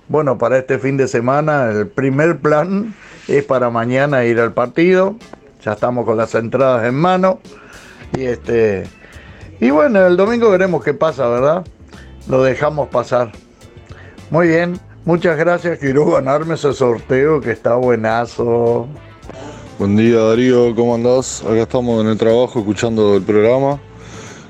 Bueno, 0.08 0.38
para 0.38 0.58
este 0.58 0.78
fin 0.78 0.96
de 0.96 1.06
semana 1.06 1.70
el 1.70 1.86
primer 1.86 2.40
plan 2.40 2.94
es 3.28 3.44
para 3.44 3.70
mañana 3.70 4.24
ir 4.24 4.40
al 4.40 4.52
partido. 4.52 5.14
Ya 5.64 5.72
estamos 5.72 6.04
con 6.04 6.16
las 6.16 6.34
entradas 6.34 6.86
en 6.86 6.94
mano. 6.94 7.40
Y 8.16 8.24
este. 8.24 8.84
Y 9.60 9.70
bueno, 9.70 10.06
el 10.06 10.16
domingo 10.16 10.50
veremos 10.50 10.82
qué 10.82 10.94
pasa, 10.94 11.28
¿verdad? 11.28 11.64
Lo 12.28 12.42
dejamos 12.42 12.88
pasar. 12.88 13.32
Muy 14.30 14.48
bien, 14.48 14.78
muchas 15.04 15.36
gracias. 15.36 15.78
Quiero 15.78 16.06
ganarme 16.06 16.54
ese 16.54 16.72
sorteo 16.72 17.40
que 17.40 17.50
está 17.50 17.74
buenazo. 17.74 18.86
Buen 19.78 19.96
día 19.96 20.18
Darío, 20.20 20.74
¿cómo 20.74 20.94
andás? 20.94 21.42
Acá 21.42 21.62
estamos 21.62 22.02
en 22.02 22.10
el 22.10 22.18
trabajo 22.18 22.58
escuchando 22.60 23.16
el 23.16 23.22
programa. 23.22 23.80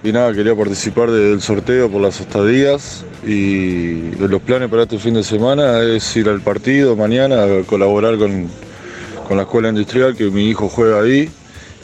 Y 0.03 0.13
nada, 0.13 0.33
quería 0.33 0.57
participar 0.57 1.11
del 1.11 1.41
sorteo 1.43 1.91
por 1.91 2.01
las 2.01 2.21
estadías 2.21 3.05
y 3.25 4.13
los 4.17 4.41
planes 4.43 4.71
para 4.71 4.85
este 4.85 4.99
fin 4.99 5.15
de 5.15 5.23
semana 5.23 5.83
es 5.83 6.17
ir 6.17 6.29
al 6.29 6.41
partido 6.41 6.97
mañana 6.97 7.45
a 7.45 7.63
colaborar 7.67 8.17
con, 8.17 8.49
con 9.31 9.37
la 9.37 9.45
escuela 9.45 9.69
industrial 9.69 10.17
que 10.17 10.29
mi 10.29 10.49
hijo 10.49 10.69
juega 10.69 11.03
ahí. 11.03 11.31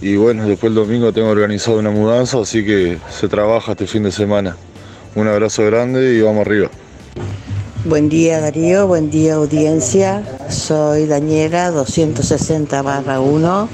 Y 0.00 0.16
bueno, 0.16 0.48
después 0.48 0.70
el 0.70 0.74
domingo 0.74 1.12
tengo 1.12 1.28
organizado 1.28 1.78
una 1.78 1.90
mudanza, 1.92 2.40
así 2.40 2.64
que 2.64 2.98
se 3.08 3.28
trabaja 3.28 3.70
este 3.70 3.86
fin 3.86 4.02
de 4.02 4.10
semana. 4.10 4.56
Un 5.14 5.28
abrazo 5.28 5.64
grande 5.64 6.14
y 6.14 6.22
vamos 6.22 6.44
arriba. 6.44 6.68
Buen 7.84 8.08
día 8.08 8.40
Darío, 8.40 8.88
buen 8.88 9.12
día 9.12 9.34
audiencia. 9.34 10.24
Soy 10.50 11.06
Daniela 11.06 11.70
260 11.70 12.82
barra 12.82 13.20
1 13.20 13.68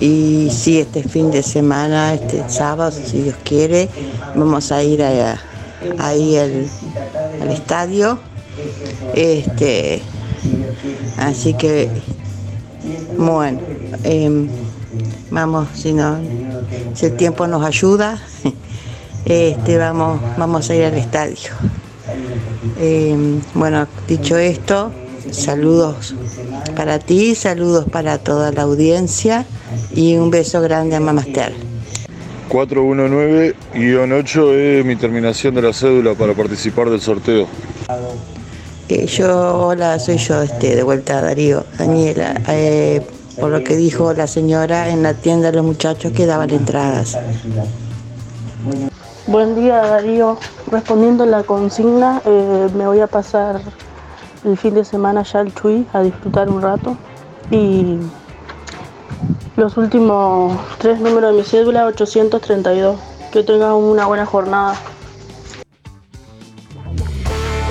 y 0.00 0.48
sí, 0.50 0.80
este 0.80 1.04
fin 1.04 1.30
de 1.30 1.44
semana, 1.44 2.14
este 2.14 2.42
sábado, 2.48 2.90
si 2.90 3.22
Dios 3.22 3.36
quiere, 3.44 3.88
vamos 4.34 4.72
a 4.72 4.82
ir 4.82 5.04
ahí 5.04 6.36
al, 6.36 6.66
al 7.40 7.48
estadio. 7.52 8.18
Este, 9.14 10.02
así 11.16 11.54
que 11.54 11.88
bueno, 13.16 13.60
em, 14.02 14.48
vamos, 15.30 15.68
si 15.74 15.92
no, 15.92 16.18
si 16.94 17.06
el 17.06 17.16
tiempo 17.16 17.46
nos 17.46 17.64
ayuda, 17.64 18.20
este, 19.24 19.78
vamos, 19.78 20.20
vamos 20.36 20.68
a 20.70 20.74
ir 20.74 20.84
al 20.84 20.94
estadio. 20.94 21.50
Em, 22.80 23.40
bueno, 23.54 23.86
dicho 24.06 24.36
esto, 24.36 24.92
saludos 25.30 26.14
para 26.76 26.98
ti, 26.98 27.34
saludos 27.34 27.86
para 27.90 28.18
toda 28.18 28.52
la 28.52 28.62
audiencia 28.62 29.46
y 29.94 30.16
un 30.16 30.30
beso 30.30 30.60
grande 30.60 30.96
a 30.96 31.00
Mamaster. 31.00 31.54
419-8 32.48 34.54
es 34.54 34.84
mi 34.84 34.96
terminación 34.96 35.54
de 35.54 35.62
la 35.62 35.72
cédula 35.72 36.14
para 36.14 36.34
participar 36.34 36.90
del 36.90 37.00
sorteo. 37.00 37.46
Yo, 38.88 39.68
hola, 39.68 39.98
soy 39.98 40.18
yo, 40.18 40.42
este, 40.42 40.76
de 40.76 40.82
vuelta 40.82 41.18
a 41.18 41.22
Darío, 41.22 41.64
Daniela. 41.78 42.34
Eh, 42.48 43.00
por 43.40 43.50
lo 43.50 43.64
que 43.64 43.76
dijo 43.76 44.12
la 44.12 44.26
señora, 44.26 44.90
en 44.90 45.02
la 45.02 45.14
tienda 45.14 45.50
los 45.52 45.64
muchachos 45.64 46.12
que 46.12 46.26
daban 46.26 46.50
entradas. 46.50 47.18
Buen 49.26 49.54
día 49.54 49.78
Darío, 49.78 50.38
respondiendo 50.70 51.24
la 51.24 51.42
consigna, 51.44 52.20
eh, 52.26 52.68
me 52.76 52.86
voy 52.86 53.00
a 53.00 53.06
pasar 53.06 53.62
el 54.44 54.58
fin 54.58 54.74
de 54.74 54.84
semana 54.84 55.22
ya 55.22 55.40
al 55.40 55.54
Chuy 55.54 55.86
a 55.94 56.02
disfrutar 56.02 56.50
un 56.50 56.60
rato 56.60 56.96
y 57.50 57.98
los 59.56 59.76
últimos 59.78 60.58
tres 60.78 61.00
números 61.00 61.32
de 61.32 61.38
mi 61.38 61.44
cédula 61.44 61.86
832. 61.86 62.98
Que 63.32 63.42
tengan 63.42 63.72
una 63.72 64.06
buena 64.06 64.26
jornada. 64.26 64.76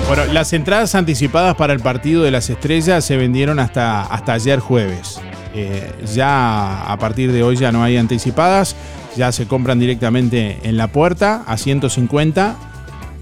Bueno, 0.06 0.26
las 0.26 0.52
entradas 0.52 0.94
anticipadas 0.94 1.56
para 1.56 1.72
el 1.72 1.80
partido 1.80 2.22
de 2.22 2.30
las 2.30 2.50
estrellas 2.50 3.04
se 3.04 3.16
vendieron 3.16 3.58
hasta, 3.58 4.02
hasta 4.02 4.34
ayer 4.34 4.60
jueves. 4.60 5.20
Eh, 5.54 5.90
ya 6.14 6.82
a 6.82 6.98
partir 6.98 7.32
de 7.32 7.42
hoy 7.42 7.56
ya 7.56 7.72
no 7.72 7.82
hay 7.82 7.96
anticipadas, 7.96 8.76
ya 9.16 9.32
se 9.32 9.46
compran 9.46 9.78
directamente 9.78 10.58
en 10.62 10.76
la 10.76 10.88
puerta 10.88 11.42
a 11.46 11.56
150 11.56 12.56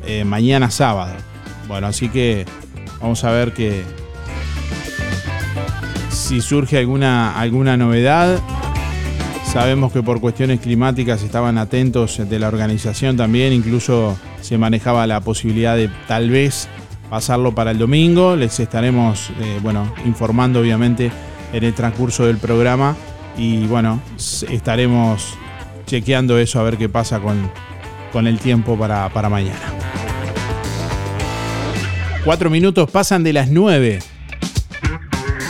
eh, 0.06 0.24
mañana 0.24 0.70
sábado. 0.70 1.14
Bueno, 1.68 1.86
así 1.86 2.08
que 2.08 2.46
vamos 3.00 3.22
a 3.22 3.30
ver 3.30 3.52
que 3.52 3.84
si 6.10 6.40
surge 6.40 6.78
alguna, 6.78 7.38
alguna 7.38 7.76
novedad. 7.76 8.40
Sabemos 9.52 9.92
que 9.92 10.02
por 10.02 10.18
cuestiones 10.18 10.60
climáticas 10.60 11.22
estaban 11.22 11.58
atentos 11.58 12.26
de 12.26 12.38
la 12.38 12.48
organización 12.48 13.18
también, 13.18 13.52
incluso 13.52 14.16
se 14.40 14.56
manejaba 14.56 15.06
la 15.06 15.20
posibilidad 15.20 15.76
de 15.76 15.90
tal 16.08 16.30
vez 16.30 16.68
pasarlo 17.10 17.54
para 17.54 17.72
el 17.72 17.76
domingo. 17.76 18.34
Les 18.34 18.58
estaremos 18.60 19.28
eh, 19.40 19.58
bueno, 19.62 19.92
informando 20.06 20.60
obviamente 20.60 21.12
en 21.52 21.64
el 21.64 21.74
transcurso 21.74 22.24
del 22.24 22.38
programa 22.38 22.96
y 23.36 23.66
bueno, 23.66 24.00
estaremos 24.48 25.34
chequeando 25.84 26.38
eso 26.38 26.58
a 26.58 26.62
ver 26.62 26.78
qué 26.78 26.88
pasa 26.88 27.20
con, 27.20 27.50
con 28.10 28.26
el 28.26 28.38
tiempo 28.38 28.78
para, 28.78 29.10
para 29.10 29.28
mañana. 29.28 29.60
Cuatro 32.24 32.48
minutos 32.48 32.90
pasan 32.90 33.22
de 33.22 33.34
las 33.34 33.50
nueve. 33.50 33.98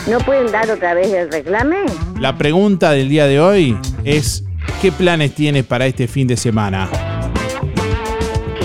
¿No 0.09 0.17
pueden 0.17 0.51
dar 0.51 0.69
otra 0.69 0.93
vez 0.93 1.13
el 1.13 1.31
reclame? 1.31 1.77
La 2.19 2.37
pregunta 2.37 2.91
del 2.91 3.07
día 3.07 3.27
de 3.27 3.39
hoy 3.39 3.77
es, 4.05 4.43
¿qué 4.81 4.91
planes 4.91 5.33
tienes 5.35 5.65
para 5.65 5.85
este 5.85 6.07
fin 6.07 6.27
de 6.27 6.37
semana? 6.37 6.89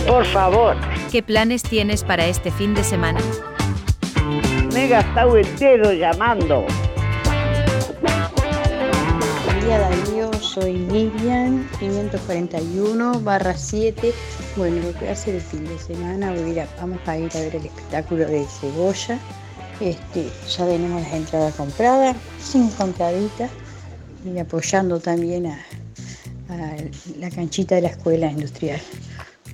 Por 0.06 0.24
favor. 0.26 0.76
¿Qué 1.12 1.22
planes 1.22 1.62
tienes 1.62 2.04
para 2.04 2.26
este 2.26 2.50
fin 2.50 2.74
de 2.74 2.84
semana? 2.84 3.20
Me 4.72 4.84
he 4.84 4.88
gastado 4.88 5.36
el 5.36 5.56
dedo 5.58 5.92
llamando. 5.92 6.64
Buen 9.44 9.60
día 9.64 9.78
Darío, 9.78 10.32
soy 10.34 10.74
Miriam, 10.74 11.66
541 11.78 13.20
barra 13.20 13.54
7. 13.56 14.12
Bueno, 14.56 14.76
lo 14.82 14.92
que 14.92 14.98
voy 15.00 15.08
a 15.08 15.12
hacer 15.12 15.34
el 15.36 15.40
fin 15.40 15.64
de 15.64 15.78
semana, 15.78 16.32
voy 16.32 16.40
a 16.42 16.48
ir 16.48 16.60
a- 16.60 16.68
vamos 16.80 16.98
a 17.06 17.16
ir 17.16 17.30
a 17.34 17.40
ver 17.40 17.56
el 17.56 17.66
espectáculo 17.66 18.26
de 18.26 18.44
cebolla. 18.60 19.18
Este, 19.80 20.28
ya 20.48 20.66
tenemos 20.66 21.02
las 21.02 21.12
entradas 21.12 21.54
compradas, 21.54 22.16
cinco 22.42 22.82
entraditas, 22.84 23.50
y 24.24 24.38
apoyando 24.38 25.00
también 25.00 25.46
a, 25.46 25.58
la 27.18 27.30
canchita 27.30 27.74
de 27.74 27.82
la 27.82 27.88
escuela 27.88 28.30
industrial. 28.30 28.80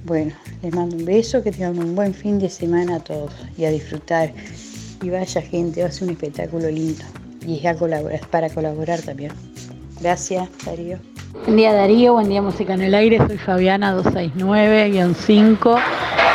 Bueno, 0.05 0.33
les 0.63 0.75
mando 0.75 0.97
un 0.97 1.05
beso, 1.05 1.43
que 1.43 1.51
tengan 1.51 1.79
un 1.79 1.95
buen 1.95 2.15
fin 2.15 2.39
de 2.39 2.49
semana 2.49 2.97
a 2.97 3.01
todos 3.01 3.33
y 3.57 3.65
a 3.65 3.71
disfrutar. 3.71 4.33
Y 5.03 5.11
vaya 5.11 5.43
gente, 5.43 5.83
va 5.83 5.89
a 5.89 5.93
ser 5.93 6.05
un 6.05 6.11
espectáculo 6.11 6.71
lindo. 6.71 7.03
Y 7.47 7.59
es 7.59 7.67
a 7.67 7.75
colaborar, 7.75 8.21
para 8.29 8.49
colaborar 8.49 9.03
también. 9.03 9.33
Gracias, 10.01 10.49
Darío. 10.65 10.99
Buen 11.45 11.57
día 11.57 11.73
Darío, 11.73 12.13
buen 12.13 12.29
día 12.29 12.41
Música 12.41 12.75
en 12.75 12.83
el 12.83 12.95
Aire, 12.95 13.19
soy 13.19 13.39
Fabiana 13.39 13.97
269-5. 13.97 15.81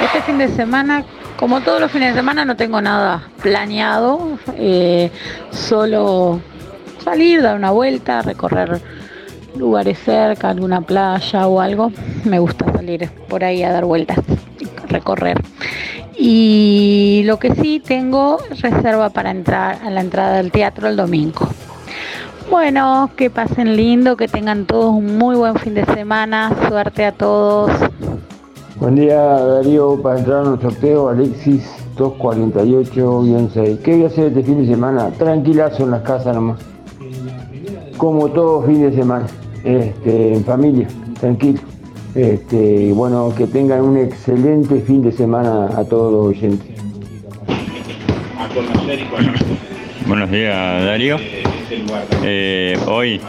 Este 0.04 0.22
fin 0.24 0.38
de 0.38 0.50
semana, 0.50 1.06
como 1.38 1.62
todos 1.62 1.80
los 1.80 1.92
fines 1.92 2.14
de 2.14 2.20
semana, 2.20 2.44
no 2.44 2.58
tengo 2.58 2.82
nada 2.82 3.30
planeado, 3.42 4.38
eh, 4.58 5.10
solo 5.52 6.42
salir, 7.00 7.42
dar 7.42 7.56
una 7.56 7.72
vuelta, 7.72 8.22
recorrer 8.22 8.82
lugares 9.58 10.00
cerca, 10.00 10.50
alguna 10.50 10.82
playa 10.82 11.48
o 11.48 11.60
algo. 11.60 11.92
Me 12.26 12.40
gusta 12.40 12.72
salir 12.74 13.10
por 13.28 13.44
ahí 13.44 13.64
a 13.64 13.72
dar 13.72 13.86
vueltas, 13.86 14.20
recorrer. 14.88 15.42
Y 16.18 17.22
lo 17.26 17.40
que 17.40 17.56
sí 17.56 17.80
tengo 17.80 18.38
reserva 18.62 19.10
para 19.10 19.32
entrar 19.32 19.80
a 19.84 19.90
la 19.90 20.02
entrada 20.02 20.38
del 20.38 20.52
teatro 20.52 20.88
el 20.90 20.98
domingo. 20.98 21.48
Bueno, 22.50 23.12
que 23.16 23.30
pasen 23.30 23.76
lindo, 23.76 24.18
que 24.18 24.28
tengan 24.28 24.66
todos 24.66 24.92
un 24.92 25.18
muy 25.18 25.36
buen 25.36 25.56
fin 25.56 25.76
de 25.76 25.86
semana. 25.86 26.52
Suerte 26.68 27.06
a 27.06 27.12
todos. 27.12 27.72
Buen 28.80 28.96
día 28.96 29.22
Darío, 29.22 30.02
para 30.02 30.20
entrar 30.20 30.46
a 30.46 30.50
un 30.50 30.62
sorteo, 30.62 31.10
Alexis 31.10 31.70
248-6. 31.98 33.80
¿Qué 33.82 33.94
voy 33.94 34.04
a 34.04 34.08
hacer 34.08 34.28
este 34.28 34.44
fin 34.44 34.62
de 34.62 34.68
semana? 34.68 35.10
Tranquilazo 35.12 35.84
en 35.84 35.92
las 35.92 36.02
casas 36.02 36.34
nomás. 36.34 36.60
Como 38.00 38.30
todo 38.30 38.64
fin 38.64 38.82
de 38.90 38.96
semana, 38.96 39.28
este, 39.64 40.34
en 40.34 40.44
familia, 40.46 40.88
tranquilo. 41.20 41.60
Este, 42.16 42.56
y 42.86 42.92
bueno, 42.92 43.32
que 43.38 43.46
tengan 43.46 43.82
un 43.82 43.98
excelente 43.98 44.80
fin 44.82 45.04
de 45.04 45.12
semana 45.12 45.68
a 45.78 45.84
todos 45.84 46.12
los 46.12 46.28
oyentes. 46.38 46.68
Buenos 50.08 50.32
días, 50.32 50.86
Darío. 50.86 51.18
Eh, 52.24 52.78
hoy, 52.88 53.20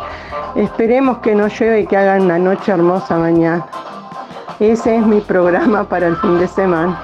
Esperemos 0.55 1.19
que 1.19 1.33
no 1.33 1.47
llueve 1.47 1.81
y 1.81 1.87
que 1.87 1.97
hagan 1.97 2.23
una 2.23 2.37
noche 2.37 2.71
hermosa 2.71 3.17
mañana. 3.17 3.65
Ese 4.59 4.97
es 4.97 5.05
mi 5.05 5.21
programa 5.21 5.83
para 5.83 6.07
el 6.07 6.15
fin 6.17 6.37
de 6.37 6.47
semana. 6.47 7.01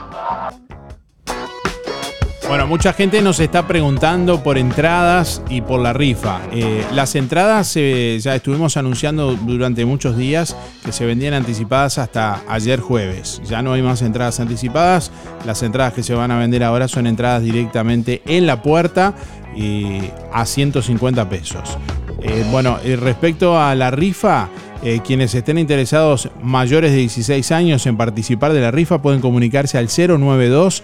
Bueno, 2.47 2.67
mucha 2.67 2.93
gente 2.93 3.23
nos 3.23 3.39
está 3.39 3.67
preguntando 3.67 4.43
por 4.43 4.59
entradas 4.59 5.41
y 5.49 5.61
por 5.61 5.79
la 5.79 5.93
rifa. 5.93 6.41
Eh, 6.51 6.85
las 6.93 7.15
entradas 7.15 7.73
eh, 7.75 8.19
ya 8.21 8.35
estuvimos 8.35 8.77
anunciando 8.77 9.35
durante 9.35 9.83
muchos 9.83 10.15
días 10.15 10.55
que 10.83 10.91
se 10.91 11.07
vendían 11.07 11.33
anticipadas 11.33 11.97
hasta 11.97 12.43
ayer 12.47 12.79
jueves. 12.79 13.41
Ya 13.45 13.63
no 13.63 13.73
hay 13.73 13.81
más 13.81 14.03
entradas 14.03 14.39
anticipadas. 14.39 15.11
Las 15.43 15.63
entradas 15.63 15.93
que 15.93 16.03
se 16.03 16.13
van 16.13 16.29
a 16.29 16.37
vender 16.37 16.63
ahora 16.63 16.87
son 16.87 17.07
entradas 17.07 17.41
directamente 17.41 18.21
en 18.27 18.45
la 18.45 18.61
puerta 18.61 19.15
y 19.55 20.01
a 20.31 20.45
150 20.45 21.27
pesos. 21.27 21.79
Eh, 22.21 22.45
bueno, 22.51 22.77
eh, 22.83 22.95
respecto 22.95 23.59
a 23.59 23.75
la 23.75 23.91
rifa, 23.91 24.49
Eh, 24.87 25.01
quienes 25.03 25.33
estén 25.33 25.57
interesados 25.57 26.29
mayores 26.43 26.91
de 26.91 26.97
16 26.97 27.51
años 27.51 27.87
en 27.87 27.97
participar 27.97 28.53
de 28.53 28.61
la 28.61 28.69
rifa 28.69 29.01
pueden 29.01 29.19
comunicarse 29.19 29.79
al 29.79 29.87
092 29.87 30.83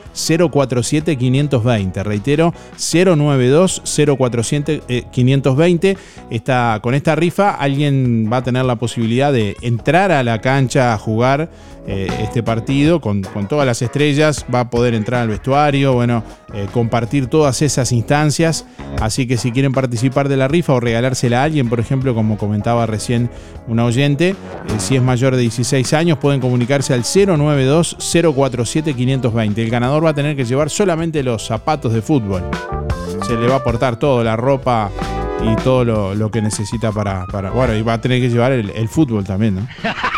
047 0.52 1.18
520. 1.18 2.04
Reitero, 2.04 2.52
092 2.80 3.84
047 4.18 5.06
520. 5.12 5.98
Esta, 6.32 6.80
con 6.82 6.96
esta 6.96 7.16
rifa 7.16 7.52
alguien 7.52 8.28
va 8.34 8.38
a 8.38 8.44
tener 8.44 8.66
la 8.66 8.78
posibilidad 8.78 9.32
de 9.32 9.56
entrar 9.62 10.12
a 10.12 10.24
la 10.24 10.42
cancha 10.42 10.94
a 10.94 10.98
jugar 10.98 11.52
eh, 11.88 12.08
este 12.20 12.44
partido 12.44 13.02
con, 13.02 13.24
con, 13.24 13.48
todas 13.48 13.66
las 13.66 13.82
estrellas, 13.82 14.46
va 14.54 14.62
a 14.62 14.70
poder 14.70 14.94
entrar 14.94 15.22
al 15.22 15.30
vestuario, 15.30 15.94
bueno, 15.94 16.24
eh, 16.54 16.68
compartir 16.72 17.26
todas 17.26 17.62
esas 17.64 17.92
instancias. 17.92 18.66
Así 19.02 19.26
que 19.28 19.38
si 19.38 19.52
quieren 19.52 19.72
participar 19.72 20.30
de 20.30 20.38
la 20.38 20.48
rifa 20.48 20.74
o 20.74 20.80
regalársela 20.80 21.42
a 21.42 21.44
alguien, 21.44 21.70
por 21.70 21.80
ejemplo, 21.80 22.14
como 22.14 22.38
comentaba 22.38 22.86
recién 22.86 23.32
una 23.68 23.84
oyente, 23.86 24.30
eh, 24.30 24.36
si 24.78 24.96
es 24.96 25.02
mayor 25.02 25.36
de 25.36 25.42
16 25.42 25.94
años, 25.94 26.20
pueden 26.20 26.40
comunicarse 26.40 26.94
al 26.94 27.02
092 27.02 27.98
047 28.36 28.94
520. 28.94 29.64
El 29.64 29.70
ganador 29.72 30.06
va 30.06 30.12
a 30.12 30.14
tener 30.14 30.36
que 30.36 30.46
llevar 30.46 30.70
solamente 30.70 31.24
los 31.24 31.48
zapatos 31.48 31.94
de 31.94 32.04
fútbol. 32.04 32.44
Se 33.26 33.36
le 33.36 33.48
va 33.48 33.56
a 33.56 33.58
aportar 33.58 33.98
todo, 33.98 34.24
la 34.24 34.36
ropa 34.36 34.92
y 35.44 35.56
todo 35.64 36.14
lo, 36.14 36.30
que 36.30 36.44
necesita 36.44 36.92
para, 36.92 37.26
para, 37.26 37.50
Bueno, 37.50 37.74
y 37.76 37.82
va 37.82 37.94
a 37.94 38.02
tener 38.02 38.22
que 38.22 38.30
llevar 38.30 38.52
el, 38.52 38.70
el 38.70 38.88
fútbol 38.88 39.24
también, 39.24 39.56
¿no? 39.56 39.68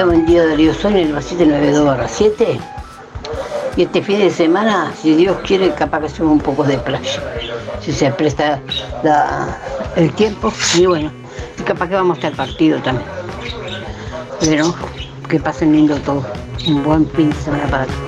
buen 0.00 0.24
día 0.24 0.46
Darío 0.46 0.72
Sol 0.72 0.96
en 0.96 1.14
el 1.14 1.22
792 1.22 2.10
7 2.10 2.58
y 3.76 3.82
este 3.82 4.00
fin 4.02 4.18
de 4.18 4.30
semana, 4.30 4.90
si 5.00 5.14
Dios 5.14 5.36
quiere, 5.46 5.72
capaz 5.74 6.00
que 6.00 6.06
hacemos 6.06 6.32
un 6.32 6.40
poco 6.40 6.64
de 6.64 6.78
playa. 6.78 7.22
Si 7.80 7.92
se 7.92 8.10
presta 8.10 8.60
el 9.96 10.10
tiempo, 10.12 10.52
y 10.76 10.86
bueno, 10.86 11.12
y 11.58 11.62
capaz 11.62 11.88
que 11.88 11.94
vamos 11.94 12.18
el 12.22 12.32
partido 12.32 12.80
también. 12.80 13.06
Pero 14.40 14.74
que 15.28 15.38
pasen 15.38 15.72
lindo 15.72 15.96
todo. 15.98 16.26
Un 16.66 16.82
buen 16.82 17.08
fin 17.10 17.30
de 17.30 17.36
semana 17.36 17.66
para 17.66 17.84
todos. 17.86 18.00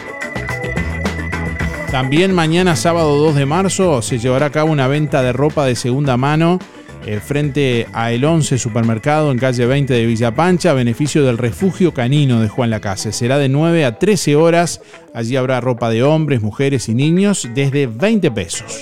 También 1.91 2.33
mañana 2.33 2.75
sábado 2.75 3.17
2 3.17 3.35
de 3.35 3.45
marzo 3.45 4.01
se 4.01 4.19
llevará 4.19 4.45
a 4.45 4.51
cabo 4.51 4.71
una 4.71 4.87
venta 4.87 5.21
de 5.21 5.33
ropa 5.33 5.65
de 5.65 5.75
segunda 5.75 6.15
mano 6.17 6.59
eh, 7.05 7.19
frente 7.19 7.87
a 7.93 8.11
El 8.11 8.25
11 8.25 8.57
Supermercado 8.57 9.31
en 9.31 9.39
calle 9.39 9.65
20 9.65 9.93
de 9.93 10.05
Villa 10.05 10.35
Pancha, 10.35 10.73
beneficio 10.73 11.25
del 11.25 11.37
refugio 11.37 11.93
canino 11.93 12.41
de 12.41 12.49
Juan 12.49 12.69
Lacase. 12.69 13.11
Será 13.11 13.37
de 13.37 13.49
9 13.49 13.85
a 13.85 13.97
13 13.97 14.35
horas. 14.35 14.81
Allí 15.13 15.35
habrá 15.35 15.61
ropa 15.61 15.89
de 15.89 16.03
hombres, 16.03 16.41
mujeres 16.41 16.89
y 16.89 16.93
niños 16.93 17.49
desde 17.53 17.87
20 17.87 18.31
pesos. 18.31 18.81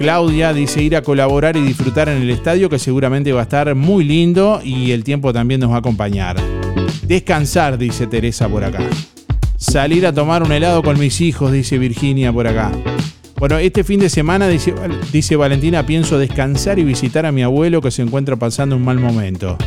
Claudia 0.00 0.54
dice 0.54 0.82
ir 0.82 0.96
a 0.96 1.02
colaborar 1.02 1.58
y 1.58 1.60
disfrutar 1.60 2.08
en 2.08 2.22
el 2.22 2.30
estadio, 2.30 2.70
que 2.70 2.78
seguramente 2.78 3.32
va 3.32 3.40
a 3.40 3.42
estar 3.42 3.74
muy 3.74 4.02
lindo 4.02 4.62
y 4.64 4.92
el 4.92 5.04
tiempo 5.04 5.32
también 5.32 5.60
nos 5.60 5.70
va 5.70 5.76
a 5.76 5.78
acompañar. 5.80 6.36
Descansar, 7.02 7.76
dice 7.76 8.06
Teresa 8.06 8.48
por 8.48 8.64
acá. 8.64 8.80
Salir 9.58 10.06
a 10.06 10.12
tomar 10.14 10.42
un 10.42 10.52
helado 10.52 10.82
con 10.82 10.98
mis 10.98 11.20
hijos, 11.20 11.52
dice 11.52 11.76
Virginia 11.76 12.32
por 12.32 12.46
acá. 12.46 12.72
Bueno, 13.38 13.58
este 13.58 13.84
fin 13.84 14.00
de 14.00 14.08
semana, 14.08 14.48
dice, 14.48 14.74
dice 15.12 15.36
Valentina, 15.36 15.84
pienso 15.84 16.18
descansar 16.18 16.78
y 16.78 16.84
visitar 16.84 17.26
a 17.26 17.32
mi 17.32 17.42
abuelo 17.42 17.82
que 17.82 17.90
se 17.90 18.00
encuentra 18.00 18.36
pasando 18.36 18.76
un 18.76 18.84
mal 18.84 18.98
momento. 18.98 19.58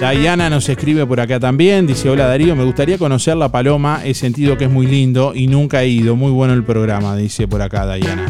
Diana 0.00 0.50
nos 0.50 0.68
escribe 0.68 1.06
por 1.06 1.20
acá 1.20 1.40
también, 1.40 1.86
dice, 1.86 2.08
hola 2.10 2.26
Darío, 2.26 2.54
me 2.54 2.64
gustaría 2.64 2.98
conocer 2.98 3.36
La 3.36 3.50
Paloma, 3.50 4.00
he 4.04 4.14
sentido 4.14 4.56
que 4.56 4.64
es 4.64 4.70
muy 4.70 4.86
lindo 4.86 5.34
y 5.34 5.46
nunca 5.46 5.82
he 5.82 5.88
ido, 5.88 6.14
muy 6.14 6.30
bueno 6.30 6.54
el 6.54 6.64
programa, 6.64 7.16
dice 7.16 7.48
por 7.48 7.62
acá 7.62 7.94
Diana. 7.94 8.26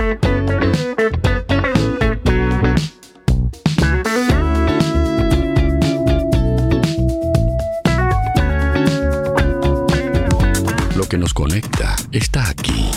que 11.08 11.18
nos 11.18 11.34
conecta 11.34 11.96
está 12.12 12.48
aquí. 12.48 12.90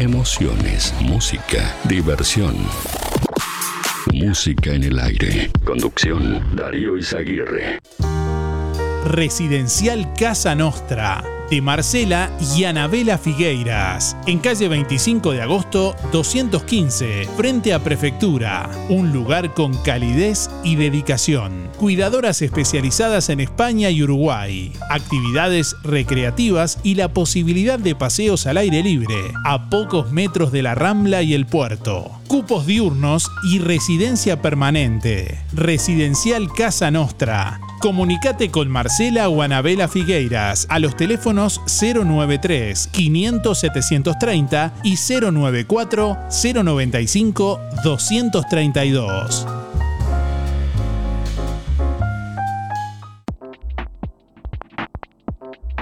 Emociones, 0.00 0.94
música, 1.02 1.76
diversión. 1.84 2.56
Música 4.14 4.72
en 4.72 4.84
el 4.84 4.98
aire. 4.98 5.50
Conducción, 5.62 6.56
Darío 6.56 6.96
Izaguirre. 6.96 7.80
Residencial 9.04 10.10
Casa 10.14 10.54
Nostra 10.54 11.22
de 11.50 11.60
Marcela 11.60 12.30
y 12.56 12.64
Anabela 12.64 13.18
Figueiras, 13.18 14.16
en 14.26 14.38
calle 14.38 14.68
25 14.68 15.32
de 15.32 15.42
agosto 15.42 15.96
215, 16.12 17.28
frente 17.36 17.74
a 17.74 17.82
Prefectura, 17.82 18.70
un 18.88 19.12
lugar 19.12 19.52
con 19.52 19.76
calidez 19.82 20.48
y 20.62 20.76
dedicación. 20.76 21.68
Cuidadoras 21.76 22.40
especializadas 22.42 23.28
en 23.28 23.40
España 23.40 23.90
y 23.90 24.02
Uruguay, 24.02 24.72
actividades 24.90 25.74
recreativas 25.82 26.78
y 26.82 26.94
la 26.94 27.12
posibilidad 27.12 27.78
de 27.78 27.96
paseos 27.96 28.46
al 28.46 28.56
aire 28.56 28.82
libre, 28.82 29.16
a 29.44 29.68
pocos 29.68 30.12
metros 30.12 30.52
de 30.52 30.62
la 30.62 30.74
Rambla 30.74 31.22
y 31.22 31.34
el 31.34 31.46
puerto. 31.46 32.10
Cupos 32.28 32.66
diurnos 32.66 33.30
y 33.42 33.58
residencia 33.58 34.40
permanente. 34.40 35.40
Residencial 35.52 36.52
Casa 36.52 36.90
Nostra. 36.92 37.60
Comunicate 37.80 38.50
con 38.50 38.68
Marcela 38.68 39.30
o 39.30 39.40
Anabela 39.40 39.88
Figueiras 39.88 40.66
a 40.68 40.78
los 40.78 40.94
teléfonos 40.96 41.62
093 41.80 42.88
500 42.88 43.58
730 43.58 44.74
y 44.84 44.96
094 44.96 46.18
095 46.30 47.60
232. 47.82 49.59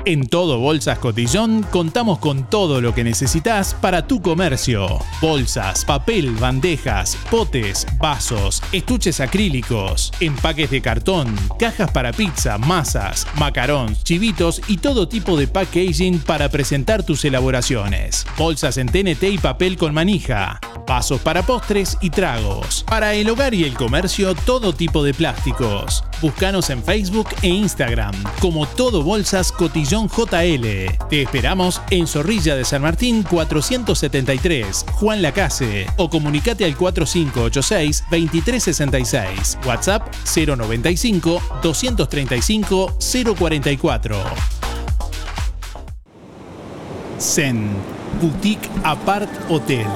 En 0.04 0.28
Todo 0.28 0.58
Bolsas 0.58 0.98
Cotillón 0.98 1.64
contamos 1.70 2.18
con 2.18 2.48
todo 2.48 2.80
lo 2.80 2.94
que 2.94 3.04
necesitas 3.04 3.74
para 3.74 4.06
tu 4.06 4.22
comercio. 4.22 4.86
Bolsas, 5.20 5.84
papel, 5.84 6.30
bandejas, 6.36 7.16
potes, 7.30 7.86
vasos, 7.98 8.62
estuches 8.72 9.20
acrílicos, 9.20 10.12
empaques 10.20 10.70
de 10.70 10.80
cartón, 10.80 11.34
cajas 11.58 11.90
para 11.90 12.12
pizza, 12.12 12.58
masas, 12.58 13.26
macarons, 13.36 14.04
chivitos 14.04 14.62
y 14.68 14.78
todo 14.78 15.08
tipo 15.08 15.36
de 15.36 15.48
packaging 15.48 16.20
para 16.20 16.48
presentar 16.48 17.02
tus 17.02 17.24
elaboraciones. 17.24 18.26
Bolsas 18.38 18.78
en 18.78 18.88
TNT 18.88 19.24
y 19.24 19.38
papel 19.38 19.76
con 19.76 19.92
manija. 19.92 20.60
Vasos 20.86 21.20
para 21.20 21.42
postres 21.42 21.98
y 22.00 22.08
tragos. 22.08 22.84
Para 22.88 23.12
el 23.12 23.28
hogar 23.28 23.52
y 23.52 23.64
el 23.64 23.74
comercio, 23.74 24.34
todo 24.34 24.72
tipo 24.72 25.04
de 25.04 25.12
plásticos. 25.12 26.02
Búscanos 26.22 26.70
en 26.70 26.82
Facebook 26.82 27.28
e 27.42 27.48
Instagram 27.48 28.14
como 28.40 28.66
Todo 28.66 29.02
Bolsas 29.02 29.52
Cotillón 29.52 29.87
JL. 29.88 30.66
Te 31.08 31.22
esperamos 31.22 31.80
en 31.90 32.06
Zorrilla 32.06 32.54
de 32.54 32.66
San 32.66 32.82
Martín 32.82 33.22
473, 33.22 34.84
Juan 34.92 35.22
Lacase, 35.22 35.86
o 35.96 36.10
comunicate 36.10 36.66
al 36.66 36.76
4586-2366, 36.76 39.64
WhatsApp 39.64 40.14
095 40.24 41.40
235 41.62 42.98
044. 42.98 44.18
Zen, 47.18 47.70
Boutique 48.20 48.68
Apart 48.84 49.30
Hotel. 49.48 49.86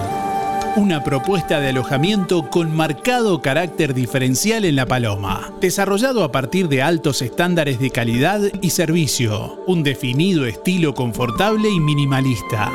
Una 0.75 1.05
propuesta 1.05 1.61
de 1.61 1.69
alojamiento 1.69 2.49
con 2.49 2.75
marcado 2.75 3.43
carácter 3.43 3.93
diferencial 3.93 4.65
en 4.65 4.77
La 4.77 4.87
Paloma, 4.87 5.53
desarrollado 5.61 6.25
a 6.25 6.33
partir 6.33 6.71
de 6.71 6.81
altos 6.81 7.21
estándares 7.21 7.79
de 7.79 7.91
calidad 7.91 8.41
y 8.63 8.71
servicio, 8.71 9.63
un 9.67 9.83
definido 9.83 10.47
estilo 10.47 10.95
confortable 10.95 11.69
y 11.69 11.79
minimalista. 11.79 12.73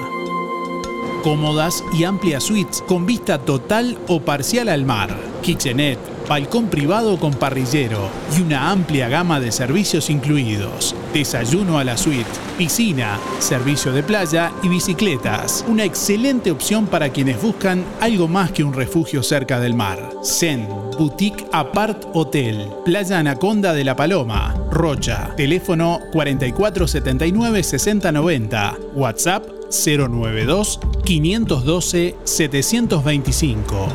Cómodas 1.24 1.84
y 1.92 2.04
amplias 2.04 2.44
suites 2.44 2.84
con 2.88 3.08
vista 3.08 3.40
total 3.40 3.98
o 4.08 4.20
parcial 4.20 4.70
al 4.70 4.86
mar, 4.86 5.18
kitchenette, 5.42 6.17
balcón 6.28 6.68
privado 6.68 7.18
con 7.18 7.34
parrillero 7.34 8.10
y 8.38 8.42
una 8.42 8.70
amplia 8.72 9.10
gama 9.10 9.40
de 9.40 9.52
servicios 9.52 10.10
incluidos. 10.10 10.96
Desayuno 11.14 11.78
a 11.80 11.84
la 11.84 11.98
suite, 11.98 12.30
piscina, 12.58 13.20
servicio 13.40 13.92
de 13.94 14.04
playa 14.04 14.52
y 14.62 14.70
bicicletas. 14.70 15.66
Una 15.68 15.86
excelente 15.86 16.52
opción 16.52 16.86
para 16.88 17.10
quienes 17.10 17.42
buscan 17.42 17.84
algo 18.00 18.28
más 18.28 18.52
que 18.52 18.64
un 18.64 18.74
refugio 18.74 19.24
cerca 19.24 19.60
del 19.60 19.74
mar. 19.74 20.12
Zen, 20.24 20.68
Boutique 20.98 21.48
Apart 21.52 22.06
Hotel, 22.14 22.70
Playa 22.86 23.18
Anaconda 23.20 23.74
de 23.74 23.84
la 23.84 23.96
Paloma, 23.96 24.56
Rocha. 24.72 25.34
Teléfono 25.36 26.00
4479-6090. 26.14 28.78
WhatsApp 28.96 29.57
092 29.70 30.80
512 31.04 32.16
725 32.24 33.90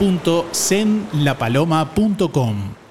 www.zenlapaloma.com 0.00 2.84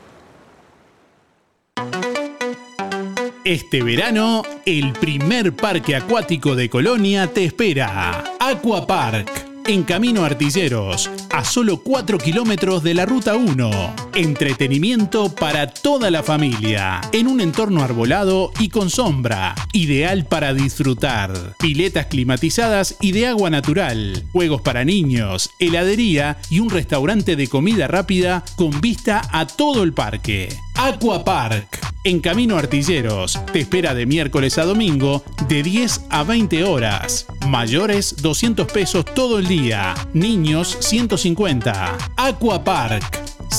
Este 3.45 3.83
verano, 3.83 4.43
el 4.65 4.93
primer 4.93 5.53
parque 5.53 5.97
acuático 5.97 6.55
de 6.55 6.69
Colonia 6.69 7.27
te 7.27 7.43
espera. 7.43 8.23
Aqua 8.39 8.87
Park. 8.87 9.42
En 9.65 9.83
Camino 9.83 10.25
Artilleros, 10.25 11.09
a 11.31 11.45
solo 11.45 11.77
4 11.77 12.17
kilómetros 12.17 12.83
de 12.83 12.93
la 12.93 13.05
Ruta 13.05 13.35
1. 13.37 13.95
Entretenimiento 14.13 15.33
para 15.33 15.67
toda 15.67 16.11
la 16.11 16.21
familia, 16.21 16.99
en 17.13 17.27
un 17.27 17.39
entorno 17.39 17.81
arbolado 17.81 18.51
y 18.59 18.67
con 18.67 18.89
sombra, 18.89 19.55
ideal 19.71 20.25
para 20.25 20.53
disfrutar. 20.53 21.55
Piletas 21.59 22.07
climatizadas 22.07 22.97
y 22.99 23.13
de 23.13 23.27
agua 23.27 23.49
natural, 23.49 24.25
juegos 24.33 24.61
para 24.61 24.83
niños, 24.83 25.49
heladería 25.59 26.37
y 26.49 26.59
un 26.59 26.69
restaurante 26.69 27.37
de 27.37 27.47
comida 27.47 27.87
rápida 27.87 28.43
con 28.57 28.81
vista 28.81 29.21
a 29.31 29.47
todo 29.47 29.83
el 29.83 29.93
parque. 29.93 30.49
Aqua 30.75 31.23
Park. 31.23 31.79
En 32.03 32.19
Camino 32.19 32.57
Artilleros 32.57 33.39
te 33.53 33.59
espera 33.59 33.93
de 33.93 34.05
miércoles 34.05 34.57
a 34.57 34.65
domingo 34.65 35.23
de 35.47 35.63
10 35.63 36.05
a 36.09 36.23
20 36.23 36.63
horas. 36.65 37.27
Mayores 37.47 38.21
200 38.21 38.69
pesos 38.71 39.05
todo 39.05 39.39
el 39.39 39.47
día. 39.47 39.93
Niños 40.13 40.77
150. 40.81 41.97
Aqua 42.17 42.63
Park 42.63 43.03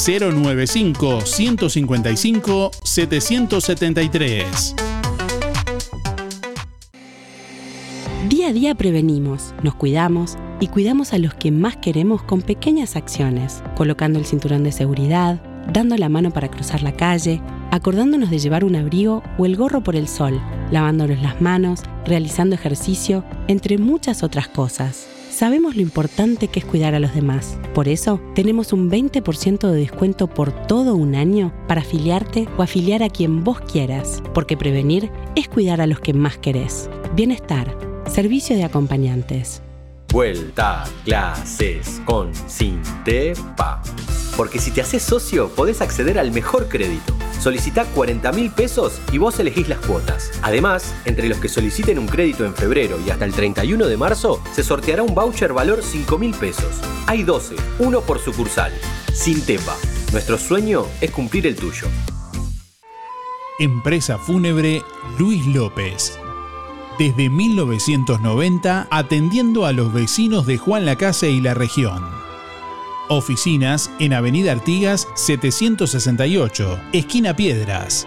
095 0.07 1.21
155 1.23 2.71
773. 2.83 4.75
Día 8.29 8.49
a 8.49 8.53
día 8.53 8.75
prevenimos, 8.75 9.55
nos 9.63 9.75
cuidamos 9.75 10.37
y 10.61 10.69
cuidamos 10.69 11.13
a 11.13 11.19
los 11.19 11.35
que 11.35 11.51
más 11.51 11.77
queremos 11.77 12.23
con 12.23 12.43
pequeñas 12.43 12.97
acciones, 12.97 13.63
colocando 13.77 14.19
el 14.19 14.25
cinturón 14.25 14.65
de 14.65 14.73
seguridad, 14.73 15.43
dando 15.73 15.97
la 15.97 16.09
mano 16.09 16.31
para 16.31 16.51
cruzar 16.51 16.83
la 16.83 16.93
calle, 16.93 17.41
acordándonos 17.71 18.31
de 18.31 18.39
llevar 18.39 18.65
un 18.65 18.77
abrigo 18.77 19.23
o 19.39 19.47
el 19.47 19.57
gorro 19.57 19.83
por 19.83 19.97
el 19.97 20.09
sol, 20.09 20.41
lavándonos 20.71 21.21
las 21.21 21.41
manos, 21.41 21.83
realizando 22.07 22.55
ejercicio, 22.55 23.25
entre 23.49 23.79
muchas 23.79 24.23
otras 24.23 24.49
cosas. 24.49 25.09
Sabemos 25.35 25.75
lo 25.75 25.83
importante 25.83 26.47
que 26.47 26.61
es 26.61 26.65
cuidar 26.65 26.95
a 26.95 27.01
los 27.01 27.13
demás. 27.13 27.59
Por 27.75 27.89
eso, 27.89 28.21
tenemos 28.37 28.73
un 28.73 28.89
20% 28.89 29.69
de 29.69 29.77
descuento 29.77 30.29
por 30.29 30.53
todo 30.69 30.95
un 30.95 31.17
año 31.17 31.53
para 31.67 31.81
afiliarte 31.81 32.47
o 32.57 32.63
afiliar 32.63 33.03
a 33.03 33.09
quien 33.09 33.43
vos 33.43 33.61
quieras, 33.61 34.23
porque 34.33 34.57
prevenir 34.57 35.11
es 35.35 35.49
cuidar 35.49 35.81
a 35.81 35.89
los 35.89 35.99
que 35.99 36.15
más 36.15 36.39
querés. 36.39 36.89
Bienestar, 37.17 37.77
servicio 38.07 38.55
de 38.55 38.63
acompañantes. 38.63 39.64
Vuelta 40.15 40.85
a 40.85 40.89
clases 41.05 42.01
con 42.05 42.33
Sintepa. 42.47 43.83
Porque 44.37 44.61
si 44.61 44.71
te 44.71 44.81
haces 44.81 45.03
socio, 45.03 45.49
podés 45.49 45.81
acceder 45.81 46.21
al 46.21 46.31
mejor 46.31 46.69
crédito. 46.69 47.13
Solicita 47.41 47.85
40 47.85 48.31
mil 48.31 48.53
pesos 48.53 49.01
y 49.11 49.19
vos 49.19 49.41
elegís 49.41 49.69
las 49.69 49.81
cuotas. 49.81 50.31
Además, 50.41 50.95
entre 51.05 51.29
los 51.29 51.39
que 51.39 51.49
soliciten 51.49 51.99
un 51.99 52.07
crédito 52.07 52.45
en 52.45 52.55
febrero 52.55 52.97
y 53.05 53.11
hasta 53.11 53.25
el 53.25 53.33
31 53.33 53.89
de 53.89 53.97
marzo, 53.97 54.41
se 54.53 54.63
sorteará 54.63 55.03
un 55.03 55.17
voucher 55.17 55.53
valor 55.53 55.83
5 55.83 56.17
mil 56.17 56.33
pesos. 56.33 56.81
Hay 57.09 57.25
12, 57.25 57.57
uno 57.81 58.01
por 58.01 58.21
sucursal. 58.21 58.73
Sintepa. 59.13 59.77
Nuestro 60.13 60.39
sueño 60.39 60.87
es 61.01 61.11
cumplir 61.11 61.45
el 61.49 61.57
tuyo. 61.57 61.89
Empresa 63.59 64.17
Fúnebre 64.19 64.81
Luis 65.19 65.45
López. 65.47 66.21
Desde 66.99 67.29
1990 67.29 68.87
atendiendo 68.89 69.67
a 69.67 69.73
los 69.73 69.93
vecinos 69.93 70.47
de 70.47 70.59
Juan 70.59 70.85
Lacase 70.87 71.31
y 71.31 71.41
la 71.41 71.53
región. 71.53 72.05
Oficinas 73.09 73.91
en 73.99 74.13
Avenida 74.13 74.53
Artigas 74.53 75.09
768, 75.17 76.81
esquina 76.93 77.35
Piedras. 77.35 78.07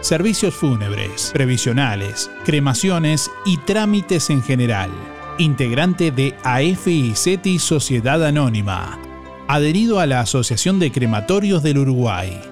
Servicios 0.00 0.54
fúnebres, 0.54 1.30
previsionales, 1.32 2.30
cremaciones 2.44 3.30
y 3.44 3.58
trámites 3.58 4.30
en 4.30 4.42
general. 4.42 4.90
Integrante 5.38 6.10
de 6.10 6.34
AFI 6.42 7.14
Sociedad 7.58 8.24
Anónima. 8.24 8.98
adherido 9.46 10.00
a 10.00 10.06
la 10.06 10.20
Asociación 10.20 10.78
de 10.78 10.90
Crematorios 10.90 11.62
del 11.62 11.78
Uruguay. 11.78 12.51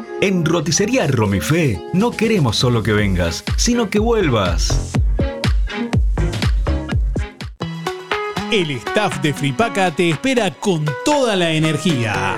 En 0.23 0.45
Roticería 0.45 1.07
Romifé 1.07 1.81
no 1.93 2.11
queremos 2.11 2.55
solo 2.55 2.83
que 2.83 2.93
vengas, 2.93 3.43
sino 3.57 3.89
que 3.89 3.97
vuelvas. 3.97 4.91
El 8.51 8.69
staff 8.69 9.19
de 9.23 9.33
Fripaca 9.33 9.89
te 9.89 10.11
espera 10.11 10.51
con 10.51 10.85
toda 11.03 11.35
la 11.35 11.49
energía. 11.49 12.37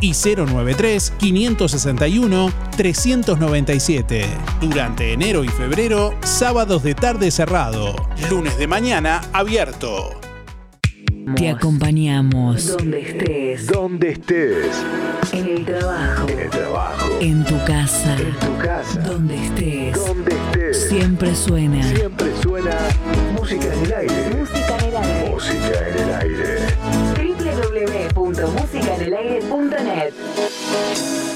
y 0.00 0.12
093 0.12 1.12
561 1.18 2.52
397. 2.76 4.24
Durante 4.60 5.12
enero 5.12 5.44
y 5.44 5.48
febrero, 5.48 6.14
sábados 6.22 6.82
de 6.82 6.94
tarde 6.94 7.30
cerrado. 7.30 7.94
Lunes 8.30 8.58
de 8.58 8.66
mañana 8.66 9.20
abierto. 9.32 10.10
Te 11.36 11.48
acompañamos. 11.50 12.76
Donde 12.76 13.00
estés. 13.00 13.66
Donde 13.68 14.10
estés. 14.10 14.84
En 15.32 15.46
el 15.46 15.64
trabajo. 15.64 16.28
En 16.28 16.38
el 16.40 16.50
trabajo. 16.50 17.18
En 17.20 17.44
tu 17.44 17.64
casa. 17.64 18.16
En 18.16 18.34
tu 18.34 18.58
casa. 18.58 19.00
Donde 19.00 19.36
estés. 19.36 19.94
Donde 19.94 20.34
estés. 20.34 20.88
Siempre 20.88 21.34
suena. 21.36 21.82
Siempre 21.94 22.26
suena 22.42 22.76
música 23.38 23.72
en 23.72 23.84
el 23.84 23.92
aire. 23.92 24.14
Música 24.36 24.36
en 24.36 24.40
el 24.40 24.42
aire. 24.42 24.61
www.musicaenelaire.net 28.42 31.31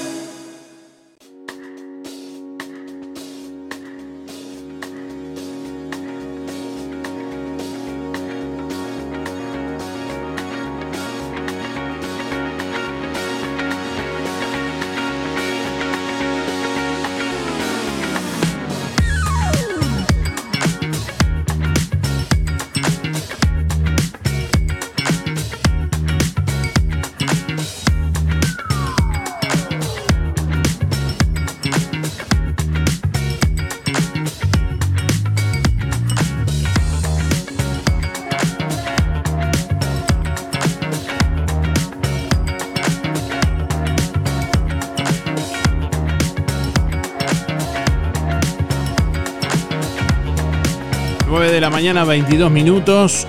de 51.57 51.61
la 51.61 51.69
mañana, 51.71 52.03
22 52.03 52.51
minutos. 52.51 53.25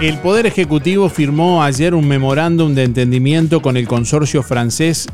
El 0.00 0.16
Poder 0.20 0.46
Ejecutivo 0.46 1.10
firmó 1.10 1.62
ayer 1.62 1.94
un 1.94 2.08
memorándum 2.08 2.74
de 2.74 2.84
entendimiento 2.84 3.60
con 3.60 3.76
el 3.76 3.86
consorcio 3.86 4.42
francés 4.42 5.06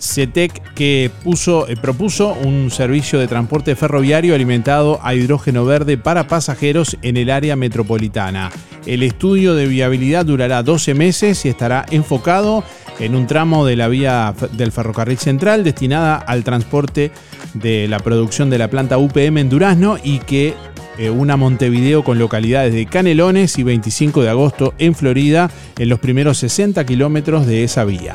CETEC 0.00 0.74
que 0.74 1.12
puso, 1.22 1.68
eh, 1.68 1.76
propuso 1.76 2.34
un 2.44 2.72
servicio 2.72 3.20
de 3.20 3.28
transporte 3.28 3.76
ferroviario 3.76 4.34
alimentado 4.34 4.98
a 5.04 5.14
hidrógeno 5.14 5.64
verde 5.64 5.96
para 5.96 6.26
pasajeros 6.26 6.96
en 7.02 7.16
el 7.16 7.30
área 7.30 7.54
metropolitana. 7.54 8.50
El 8.84 9.04
estudio 9.04 9.54
de 9.54 9.66
viabilidad 9.66 10.26
durará 10.26 10.64
12 10.64 10.94
meses 10.94 11.44
y 11.44 11.50
estará 11.50 11.86
enfocado 11.92 12.64
en 12.98 13.14
un 13.14 13.28
tramo 13.28 13.64
de 13.64 13.76
la 13.76 13.86
vía 13.86 14.34
del 14.52 14.72
ferrocarril 14.72 15.18
central 15.18 15.62
destinada 15.62 16.16
al 16.16 16.42
transporte 16.42 17.12
de 17.54 17.88
la 17.88 17.98
producción 17.98 18.50
de 18.50 18.58
la 18.58 18.68
planta 18.68 18.98
UPM 18.98 19.38
en 19.38 19.48
Durazno 19.48 19.96
y 20.02 20.18
que 20.18 20.54
eh, 20.98 21.10
una 21.10 21.36
Montevideo 21.36 22.02
con 22.02 22.18
localidades 22.18 22.74
de 22.74 22.86
Canelones 22.86 23.58
y 23.58 23.62
25 23.62 24.22
de 24.22 24.30
agosto 24.30 24.74
en 24.78 24.94
Florida 24.94 25.50
en 25.78 25.88
los 25.88 26.00
primeros 26.00 26.38
60 26.38 26.84
kilómetros 26.84 27.46
de 27.46 27.64
esa 27.64 27.84
vía. 27.84 28.14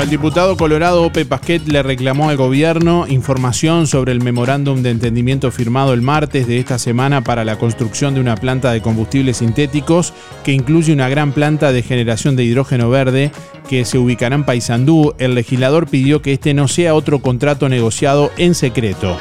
El 0.00 0.10
diputado 0.10 0.56
colorado 0.56 1.02
Ope 1.02 1.26
Pasquet 1.26 1.66
le 1.66 1.82
reclamó 1.82 2.30
al 2.30 2.36
gobierno 2.36 3.06
información 3.08 3.86
sobre 3.88 4.12
el 4.12 4.22
memorándum 4.22 4.82
de 4.82 4.90
entendimiento 4.90 5.50
firmado 5.50 5.92
el 5.92 6.02
martes 6.02 6.46
de 6.46 6.58
esta 6.58 6.78
semana 6.78 7.22
para 7.24 7.44
la 7.44 7.58
construcción 7.58 8.14
de 8.14 8.20
una 8.20 8.36
planta 8.36 8.70
de 8.70 8.80
combustibles 8.80 9.38
sintéticos 9.38 10.14
que 10.44 10.52
incluye 10.52 10.92
una 10.92 11.08
gran 11.08 11.32
planta 11.32 11.72
de 11.72 11.82
generación 11.82 12.36
de 12.36 12.44
hidrógeno 12.44 12.88
verde 12.90 13.32
que 13.68 13.84
se 13.84 13.98
ubicará 13.98 14.36
en 14.36 14.44
Paysandú. 14.44 15.14
El 15.18 15.34
legislador 15.34 15.88
pidió 15.88 16.22
que 16.22 16.32
este 16.32 16.54
no 16.54 16.68
sea 16.68 16.94
otro 16.94 17.18
contrato 17.18 17.68
negociado 17.68 18.30
en 18.38 18.54
secreto. 18.54 19.16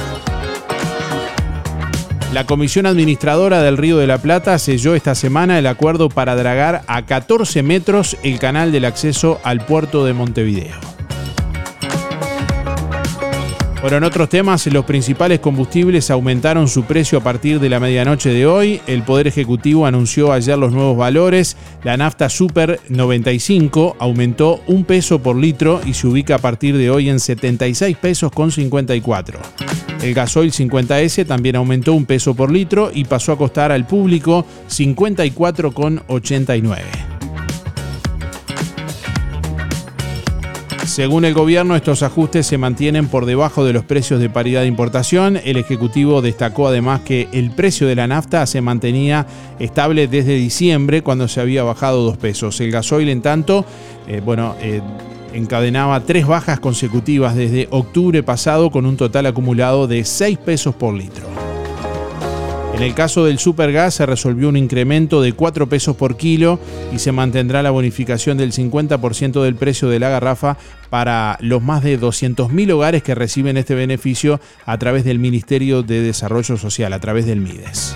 La 2.34 2.45
Comisión 2.45 2.86
Administradora 2.86 3.61
del 3.61 3.78
Río 3.78 3.97
de 3.97 4.05
la 4.05 4.17
Plata 4.17 4.59
selló 4.59 4.95
esta 4.95 5.15
semana 5.15 5.57
el 5.59 5.65
acuerdo 5.65 6.09
para 6.09 6.36
dragar 6.36 6.84
a 6.88 7.05
14 7.05 7.63
metros 7.63 8.17
el 8.21 8.38
canal 8.38 8.73
del 8.73 8.84
acceso 8.84 9.39
al 9.43 9.65
puerto 9.65 10.03
de 10.05 10.13
Montevideo. 10.13 10.96
Bueno, 13.82 13.97
en 13.97 14.05
otros 14.05 14.28
temas, 14.28 14.65
los 14.67 14.86
principales 14.86 15.39
combustibles 15.39 16.09
aumentaron 16.09 16.67
su 16.67 16.86
precio 16.86 17.19
a 17.19 17.23
partir 17.23 17.59
de 17.59 17.69
la 17.69 17.80
medianoche 17.80 18.32
de 18.32 18.47
hoy. 18.47 18.82
El 18.88 19.03
Poder 19.03 19.28
Ejecutivo 19.28 19.86
anunció 19.86 20.34
ayer 20.34 20.57
los 20.57 20.71
nuevos 20.71 20.97
valores. 20.97 21.55
La 21.84 21.95
nafta 21.95 22.28
Super 22.28 22.80
95 22.89 23.97
aumentó 23.99 24.61
un 24.65 24.84
peso 24.84 25.19
por 25.19 25.36
litro 25.36 25.80
y 25.86 25.93
se 25.93 26.07
ubica 26.07 26.34
a 26.36 26.39
partir 26.39 26.75
de 26.75 26.89
hoy 26.89 27.09
en 27.09 27.19
76 27.19 27.97
pesos 27.97 28.32
con 28.32 28.51
54. 28.51 29.39
El 30.01 30.15
gasoil 30.15 30.51
50S 30.51 31.28
también 31.28 31.55
aumentó 31.55 31.93
un 31.93 32.05
peso 32.05 32.34
por 32.34 32.51
litro 32.51 32.89
y 32.93 33.05
pasó 33.05 33.34
a 33.34 33.38
costar 33.38 33.71
al 33.71 33.86
público 33.86 34.43
54,89. 34.69 37.16
Según 40.88 41.25
el 41.25 41.33
gobierno, 41.33 41.75
estos 41.75 42.01
ajustes 42.01 42.47
se 42.47 42.57
mantienen 42.57 43.09
por 43.09 43.25
debajo 43.25 43.65
de 43.65 43.73
los 43.73 43.83
precios 43.83 44.21
de 44.21 44.29
paridad 44.29 44.61
de 44.61 44.67
importación. 44.67 45.38
El 45.43 45.57
Ejecutivo 45.57 46.21
destacó 46.21 46.69
además 46.69 47.01
que 47.01 47.27
el 47.33 47.51
precio 47.51 47.88
de 47.88 47.95
la 47.95 48.07
nafta 48.07 48.45
se 48.47 48.61
mantenía 48.61 49.27
estable 49.59 50.07
desde 50.07 50.35
diciembre, 50.35 51.03
cuando 51.03 51.27
se 51.27 51.41
había 51.41 51.63
bajado 51.63 52.03
dos 52.03 52.17
pesos. 52.17 52.59
El 52.61 52.71
gasoil, 52.71 53.09
en 53.09 53.21
tanto, 53.21 53.65
eh, 54.07 54.21
bueno, 54.23 54.55
eh, 54.61 54.81
encadenaba 55.33 55.99
tres 55.99 56.25
bajas 56.25 56.59
consecutivas 56.59 57.35
desde 57.35 57.67
octubre 57.69 58.23
pasado, 58.23 58.71
con 58.71 58.85
un 58.85 58.95
total 58.95 59.25
acumulado 59.25 59.88
de 59.88 60.05
6 60.05 60.38
pesos 60.38 60.73
por 60.73 60.93
litro. 60.93 61.46
En 62.78 62.84
el 62.84 62.93
caso 62.93 63.25
del 63.25 63.39
supergas 63.39 63.95
se 63.95 64.05
resolvió 64.05 64.47
un 64.49 64.55
incremento 64.55 65.19
de 65.23 65.34
4 65.34 65.67
pesos 65.67 65.95
por 65.95 66.15
kilo 66.15 66.59
y 66.93 66.99
se 66.99 67.11
mantendrá 67.11 67.63
la 67.63 67.71
bonificación 67.71 68.38
del 68.38 68.51
50% 68.51 69.41
del 69.41 69.55
precio 69.55 69.89
de 69.89 69.97
la 69.99 70.09
garrafa 70.09 70.57
para 70.91 71.39
los 71.41 71.63
más 71.63 71.84
de 71.84 71.99
200.000 71.99 72.71
hogares 72.71 73.01
que 73.01 73.15
reciben 73.15 73.57
este 73.57 73.73
beneficio 73.73 74.39
a 74.67 74.78
través 74.78 75.05
del 75.05 75.17
Ministerio 75.17 75.82
de 75.82 76.01
Desarrollo 76.01 76.55
Social, 76.55 76.93
a 76.93 76.99
través 76.99 77.25
del 77.25 77.41
MIDES. 77.41 77.95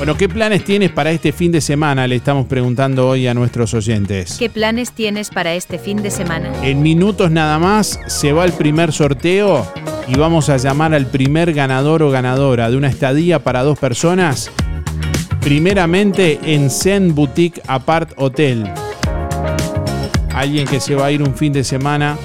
Bueno, 0.00 0.16
¿qué 0.16 0.30
planes 0.30 0.64
tienes 0.64 0.90
para 0.92 1.10
este 1.10 1.30
fin 1.30 1.52
de 1.52 1.60
semana? 1.60 2.06
Le 2.06 2.16
estamos 2.16 2.46
preguntando 2.46 3.06
hoy 3.06 3.26
a 3.26 3.34
nuestros 3.34 3.74
oyentes. 3.74 4.38
¿Qué 4.38 4.48
planes 4.48 4.92
tienes 4.92 5.28
para 5.28 5.52
este 5.52 5.78
fin 5.78 6.02
de 6.02 6.10
semana? 6.10 6.50
En 6.62 6.80
minutos 6.80 7.30
nada 7.30 7.58
más 7.58 8.00
se 8.06 8.32
va 8.32 8.46
el 8.46 8.54
primer 8.54 8.92
sorteo 8.92 9.70
y 10.08 10.16
vamos 10.16 10.48
a 10.48 10.56
llamar 10.56 10.94
al 10.94 11.04
primer 11.04 11.52
ganador 11.52 12.02
o 12.02 12.10
ganadora 12.10 12.70
de 12.70 12.78
una 12.78 12.88
estadía 12.88 13.40
para 13.44 13.62
dos 13.62 13.78
personas. 13.78 14.50
Primeramente 15.42 16.40
en 16.44 16.70
Zen 16.70 17.14
Boutique 17.14 17.60
Apart 17.66 18.12
Hotel. 18.16 18.72
Alguien 20.32 20.66
que 20.66 20.80
se 20.80 20.94
va 20.94 21.04
a 21.04 21.12
ir 21.12 21.20
un 21.22 21.34
fin 21.34 21.52
de 21.52 21.62
semana 21.62 22.16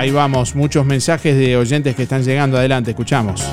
Ahí 0.00 0.10
vamos, 0.10 0.54
muchos 0.54 0.86
mensajes 0.86 1.36
de 1.36 1.58
oyentes 1.58 1.94
que 1.94 2.04
están 2.04 2.22
llegando. 2.22 2.56
Adelante, 2.56 2.92
escuchamos. 2.92 3.44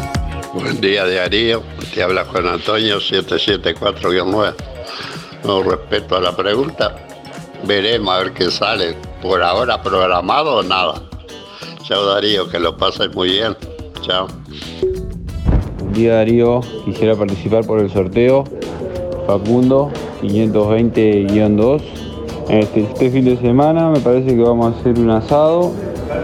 Buen 0.53 0.79
día, 0.79 1.05
Darío. 1.05 1.61
Te 1.93 2.01
habla 2.01 2.23
Juan 2.23 2.47
Antonio, 2.47 2.99
774-9. 2.99 4.53
No 5.43 5.61
respeto 5.61 6.15
a 6.15 6.21
la 6.21 6.33
pregunta. 6.33 6.95
Veremos 7.65 8.15
a 8.15 8.19
ver 8.19 8.31
qué 8.31 8.49
sale. 8.49 8.95
Por 9.21 9.43
ahora 9.43 9.83
programado 9.83 10.59
o 10.59 10.63
nada. 10.63 11.01
Chao, 11.83 12.05
Darío, 12.05 12.47
que 12.47 12.59
lo 12.59 12.77
pases 12.77 13.13
muy 13.13 13.27
bien. 13.31 13.53
Chao. 13.99 14.27
Buen 15.79 15.93
día 15.95 16.13
Darío, 16.13 16.61
quisiera 16.85 17.13
participar 17.13 17.65
por 17.65 17.81
el 17.81 17.91
sorteo. 17.91 18.45
Facundo, 19.27 19.91
520-2. 20.21 21.81
Este, 22.47 22.83
este 22.83 23.11
fin 23.11 23.25
de 23.25 23.35
semana 23.35 23.89
me 23.89 23.99
parece 23.99 24.27
que 24.27 24.41
vamos 24.41 24.73
a 24.73 24.79
hacer 24.79 24.97
un 24.97 25.09
asado 25.09 25.73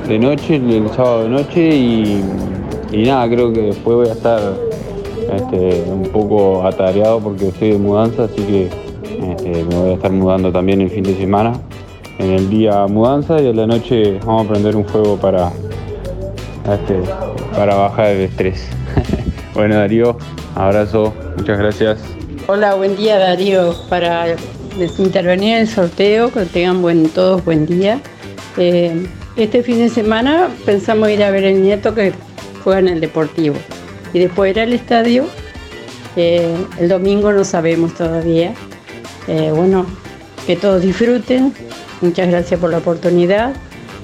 de 0.07 0.19
noche, 0.19 0.55
el 0.55 0.89
sábado 0.89 1.23
de 1.23 1.29
noche 1.29 1.75
y, 1.75 2.23
nada, 2.91 3.27
creo 3.27 3.51
que 3.51 3.61
después 3.61 3.97
voy 3.97 4.07
a 4.09 4.13
estar 4.13 4.39
este, 5.33 5.83
un 5.89 6.03
poco 6.03 6.65
atareado 6.65 7.19
porque 7.19 7.47
estoy 7.47 7.71
de 7.71 7.77
mudanza, 7.77 8.25
así 8.25 8.41
que 8.43 8.69
este, 9.31 9.63
me 9.63 9.75
voy 9.75 9.89
a 9.91 9.93
estar 9.93 10.11
mudando 10.11 10.51
también 10.51 10.81
el 10.81 10.89
fin 10.89 11.03
de 11.03 11.15
semana. 11.15 11.53
En 12.19 12.31
el 12.31 12.49
día 12.49 12.85
mudanza 12.87 13.41
y 13.41 13.47
en 13.47 13.57
la 13.57 13.65
noche 13.65 14.19
vamos 14.25 14.45
a 14.45 14.49
prender 14.49 14.75
un 14.75 14.83
juego 14.83 15.17
para, 15.17 15.51
este, 16.71 17.01
para 17.55 17.75
bajar 17.75 18.07
el 18.07 18.21
estrés. 18.21 18.67
bueno 19.53 19.75
Darío, 19.75 20.17
abrazo, 20.55 21.13
muchas 21.37 21.57
gracias. 21.57 21.99
Hola, 22.47 22.75
buen 22.75 22.95
día 22.95 23.17
Darío. 23.17 23.73
Para 23.89 24.35
intervenir 24.99 25.55
en 25.55 25.61
el 25.61 25.67
sorteo, 25.67 26.31
que 26.31 26.45
tengan 26.45 26.81
buen, 26.81 27.09
todos 27.09 27.43
buen 27.43 27.65
día. 27.65 27.99
Eh, 28.57 29.07
este 29.35 29.63
fin 29.63 29.79
de 29.79 29.89
semana 29.89 30.49
pensamos 30.65 31.09
ir 31.09 31.23
a 31.23 31.31
ver 31.31 31.43
el 31.43 31.63
nieto 31.63 31.95
que 31.95 32.13
juega 32.63 32.79
en 32.79 32.87
el 32.87 32.99
Deportivo. 33.01 33.55
Y 34.13 34.19
después 34.19 34.51
ir 34.51 34.59
al 34.59 34.73
estadio. 34.73 35.25
Eh, 36.15 36.55
el 36.79 36.87
domingo 36.87 37.33
no 37.33 37.43
sabemos 37.43 37.95
todavía. 37.95 38.53
Eh, 39.27 39.51
bueno, 39.53 39.87
que 40.45 40.55
todos 40.55 40.83
disfruten. 40.83 41.51
Muchas 42.01 42.27
gracias 42.27 42.59
por 42.59 42.69
la 42.69 42.77
oportunidad. 42.77 43.55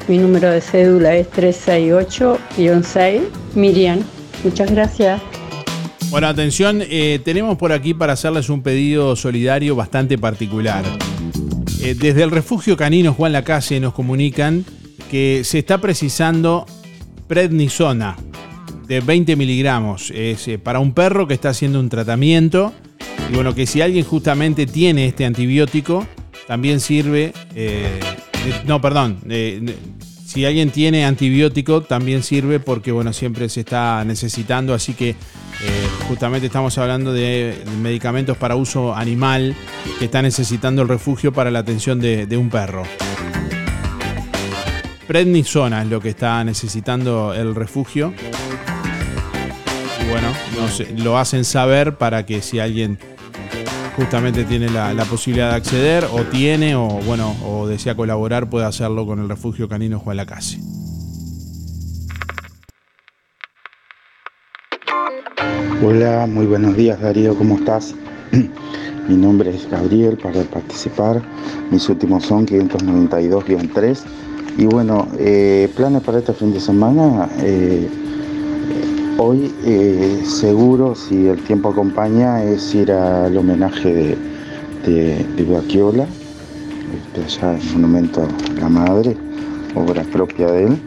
Mi 0.07 0.17
número 0.17 0.49
de 0.49 0.61
cédula 0.61 1.15
es 1.15 1.29
368-6. 1.29 3.21
Miriam, 3.53 3.99
muchas 4.43 4.71
gracias. 4.71 5.21
Bueno, 6.09 6.25
atención, 6.27 6.81
eh, 6.81 7.19
tenemos 7.23 7.55
por 7.59 7.71
aquí 7.71 7.93
para 7.93 8.13
hacerles 8.13 8.49
un 8.49 8.63
pedido 8.63 9.15
solidario 9.15 9.75
bastante 9.75 10.17
particular. 10.17 10.83
Desde 11.79 12.23
el 12.23 12.31
refugio 12.31 12.75
canino 12.75 13.13
Juan 13.13 13.31
Lacase 13.31 13.79
nos 13.79 13.93
comunican 13.93 14.65
que 15.09 15.43
se 15.43 15.59
está 15.59 15.79
precisando 15.79 16.65
prednisona 17.27 18.15
de 18.87 19.01
20 19.01 19.35
miligramos. 19.35 20.11
Es 20.11 20.47
eh, 20.47 20.57
para 20.57 20.79
un 20.79 20.93
perro 20.93 21.27
que 21.27 21.33
está 21.33 21.49
haciendo 21.49 21.79
un 21.79 21.89
tratamiento. 21.89 22.73
Y 23.31 23.35
bueno, 23.35 23.53
que 23.53 23.67
si 23.67 23.81
alguien 23.81 24.03
justamente 24.03 24.65
tiene 24.65 25.05
este 25.05 25.25
antibiótico, 25.25 26.05
también 26.47 26.79
sirve. 26.79 27.33
eh, 27.55 27.99
no, 28.65 28.81
perdón. 28.81 29.19
si 30.25 30.45
alguien 30.45 30.71
tiene 30.71 31.05
antibiótico, 31.05 31.81
también 31.81 32.23
sirve 32.23 32.59
porque 32.59 32.91
bueno, 32.91 33.13
siempre 33.13 33.49
se 33.49 33.61
está 33.61 34.03
necesitando. 34.05 34.73
Así 34.73 34.93
que 34.93 35.09
eh, 35.09 35.15
justamente 36.07 36.47
estamos 36.47 36.77
hablando 36.77 37.13
de 37.13 37.55
medicamentos 37.81 38.37
para 38.37 38.55
uso 38.55 38.95
animal 38.95 39.55
que 39.99 40.05
está 40.05 40.21
necesitando 40.21 40.81
el 40.81 40.87
refugio 40.87 41.31
para 41.31 41.51
la 41.51 41.59
atención 41.59 41.99
de 41.99 42.37
un 42.37 42.49
perro. 42.49 42.83
Prednisona 45.09 45.81
es 45.81 45.87
lo 45.87 45.99
que 45.99 46.09
está 46.09 46.43
necesitando 46.43 47.33
el 47.33 47.55
refugio. 47.55 48.13
Y 49.99 50.07
bueno, 50.07 50.27
lo 50.97 51.17
hacen 51.17 51.45
saber 51.45 51.97
para 51.97 52.27
que 52.27 52.43
si 52.43 52.59
alguien 52.59 52.99
justamente 53.95 54.43
tiene 54.43 54.69
la, 54.69 54.93
la 54.93 55.05
posibilidad 55.05 55.49
de 55.49 55.55
acceder 55.55 56.05
o 56.11 56.25
tiene 56.25 56.75
o 56.75 56.87
bueno 57.07 57.35
o 57.43 57.65
desea 57.65 57.95
colaborar 57.95 58.51
puede 58.51 58.67
hacerlo 58.67 59.07
con 59.07 59.19
el 59.19 59.27
refugio 59.27 59.67
canino 59.67 59.97
Juan 59.97 60.17
Lacase. 60.17 60.59
Hola, 65.83 66.27
muy 66.27 66.45
buenos 66.45 66.77
días 66.77 67.01
Darío, 67.01 67.35
¿cómo 67.35 67.55
estás? 67.55 67.95
Mi 69.09 69.17
nombre 69.17 69.55
es 69.55 69.67
Gabriel 69.71 70.19
para 70.21 70.43
participar. 70.43 71.19
Mis 71.71 71.89
últimos 71.89 72.25
son 72.25 72.45
592-3. 72.45 74.18
Y 74.59 74.65
bueno, 74.65 75.07
eh, 75.17 75.71
planes 75.73 76.01
para 76.01 76.19
este 76.19 76.33
fin 76.33 76.51
de 76.51 76.59
semana. 76.59 77.29
eh, 77.39 77.87
hoy 79.17 79.53
eh, 79.63 80.21
seguro, 80.25 80.95
si 80.95 81.27
el 81.27 81.41
tiempo 81.43 81.69
acompaña, 81.69 82.43
es 82.43 82.75
ir 82.75 82.91
al 82.91 83.37
homenaje 83.37 83.93
de, 83.93 84.17
de, 84.85 85.25
de 85.37 85.43
Guacchiola, 85.45 86.05
este, 86.93 87.23
allá 87.23 87.57
en 87.57 87.71
Monumento 87.71 88.21
a 88.21 88.27
la 88.59 88.67
Madre, 88.67 89.15
obra 89.75 90.03
propia 90.03 90.51
de 90.51 90.65
él. 90.65 90.77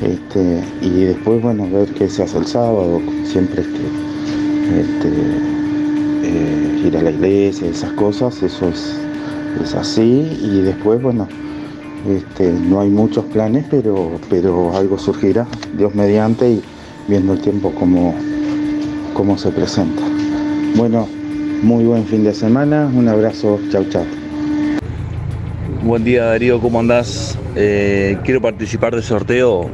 Este, 0.00 0.62
y 0.80 1.06
después, 1.06 1.42
bueno, 1.42 1.68
ver 1.72 1.92
qué 1.94 2.08
se 2.08 2.22
hace 2.22 2.38
el 2.38 2.46
sábado, 2.46 3.00
siempre 3.24 3.62
este, 3.62 3.80
este, 4.78 5.08
ir 6.86 6.96
a 6.96 7.02
la 7.02 7.10
iglesia, 7.10 7.68
esas 7.68 7.90
cosas, 7.94 8.40
eso 8.44 8.68
es, 8.68 8.94
es 9.60 9.74
así. 9.74 10.38
Y 10.40 10.60
después, 10.60 11.02
bueno, 11.02 11.26
este, 12.10 12.50
no 12.52 12.80
hay 12.80 12.88
muchos 12.88 13.24
planes, 13.26 13.64
pero, 13.70 14.12
pero 14.30 14.76
algo 14.76 14.98
surgirá, 14.98 15.46
Dios 15.76 15.94
mediante, 15.94 16.50
y 16.50 16.62
viendo 17.06 17.34
el 17.34 17.40
tiempo 17.40 17.72
como, 17.72 18.14
se 19.38 19.50
presenta. 19.50 20.02
Bueno, 20.76 21.08
muy 21.62 21.84
buen 21.84 22.04
fin 22.06 22.24
de 22.24 22.32
semana. 22.32 22.90
Un 22.94 23.08
abrazo, 23.08 23.58
chau 23.70 23.84
chau. 23.88 24.04
Buen 25.82 26.04
día 26.04 26.24
Darío, 26.24 26.60
¿cómo 26.60 26.80
andás? 26.80 27.38
Eh, 27.56 28.16
quiero 28.24 28.40
participar 28.40 28.94
del 28.94 29.02
sorteo. 29.02 29.68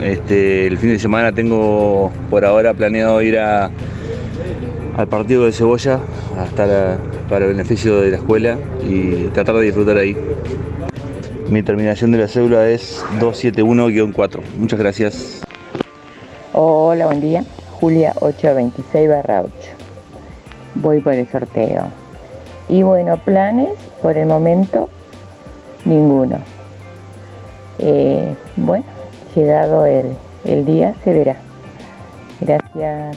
Este, 0.00 0.66
el 0.66 0.78
fin 0.78 0.90
de 0.90 0.98
semana 0.98 1.32
tengo 1.32 2.10
por 2.30 2.44
ahora 2.44 2.72
planeado 2.72 3.20
ir 3.22 3.38
a, 3.38 3.70
al 4.96 5.08
partido 5.08 5.44
de 5.44 5.52
Cebolla 5.52 6.00
para 6.56 7.44
el 7.44 7.52
beneficio 7.52 8.00
de 8.00 8.10
la 8.10 8.16
escuela 8.16 8.58
y 8.88 9.28
tratar 9.28 9.56
de 9.56 9.62
disfrutar 9.62 9.98
ahí. 9.98 10.16
Mi 11.50 11.64
terminación 11.64 12.12
de 12.12 12.18
la 12.18 12.28
cédula 12.28 12.68
es 12.68 13.04
271-4. 13.18 14.40
Muchas 14.56 14.78
gracias. 14.78 15.42
Hola, 16.52 17.06
buen 17.06 17.20
día. 17.20 17.44
Julia 17.72 18.12
826 18.20 19.08
barra 19.08 19.42
8. 19.42 19.52
Voy 20.76 21.00
por 21.00 21.14
el 21.14 21.28
sorteo. 21.28 21.88
Y 22.68 22.84
bueno, 22.84 23.16
planes 23.16 23.70
por 24.00 24.16
el 24.16 24.28
momento, 24.28 24.88
ninguno. 25.84 26.38
Eh, 27.80 28.32
bueno, 28.54 28.84
llegado 29.34 29.86
el, 29.86 30.06
el 30.44 30.64
día, 30.64 30.94
se 31.02 31.12
verá. 31.12 31.36
Gracias. 32.40 33.16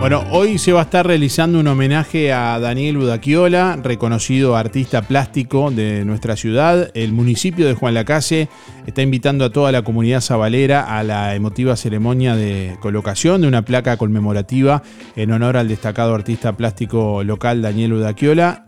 Bueno, 0.00 0.24
hoy 0.30 0.58
se 0.58 0.72
va 0.72 0.80
a 0.80 0.84
estar 0.84 1.04
realizando 1.04 1.58
un 1.58 1.66
homenaje 1.66 2.32
a 2.32 2.60
Daniel 2.60 2.98
Udaquiola, 2.98 3.80
reconocido 3.82 4.56
artista 4.56 5.02
plástico 5.02 5.72
de 5.72 6.04
nuestra 6.04 6.36
ciudad. 6.36 6.92
El 6.94 7.12
municipio 7.12 7.66
de 7.66 7.74
Juan 7.74 7.94
Lacase 7.94 8.48
está 8.86 9.02
invitando 9.02 9.44
a 9.44 9.50
toda 9.50 9.72
la 9.72 9.82
comunidad 9.82 10.20
sabalera 10.20 10.96
a 10.96 11.02
la 11.02 11.34
emotiva 11.34 11.74
ceremonia 11.74 12.36
de 12.36 12.76
colocación 12.80 13.40
de 13.40 13.48
una 13.48 13.62
placa 13.62 13.96
conmemorativa 13.96 14.84
en 15.16 15.32
honor 15.32 15.56
al 15.56 15.66
destacado 15.66 16.14
artista 16.14 16.56
plástico 16.56 17.24
local 17.24 17.60
Daniel 17.60 17.94
Udaquiola. 17.94 18.64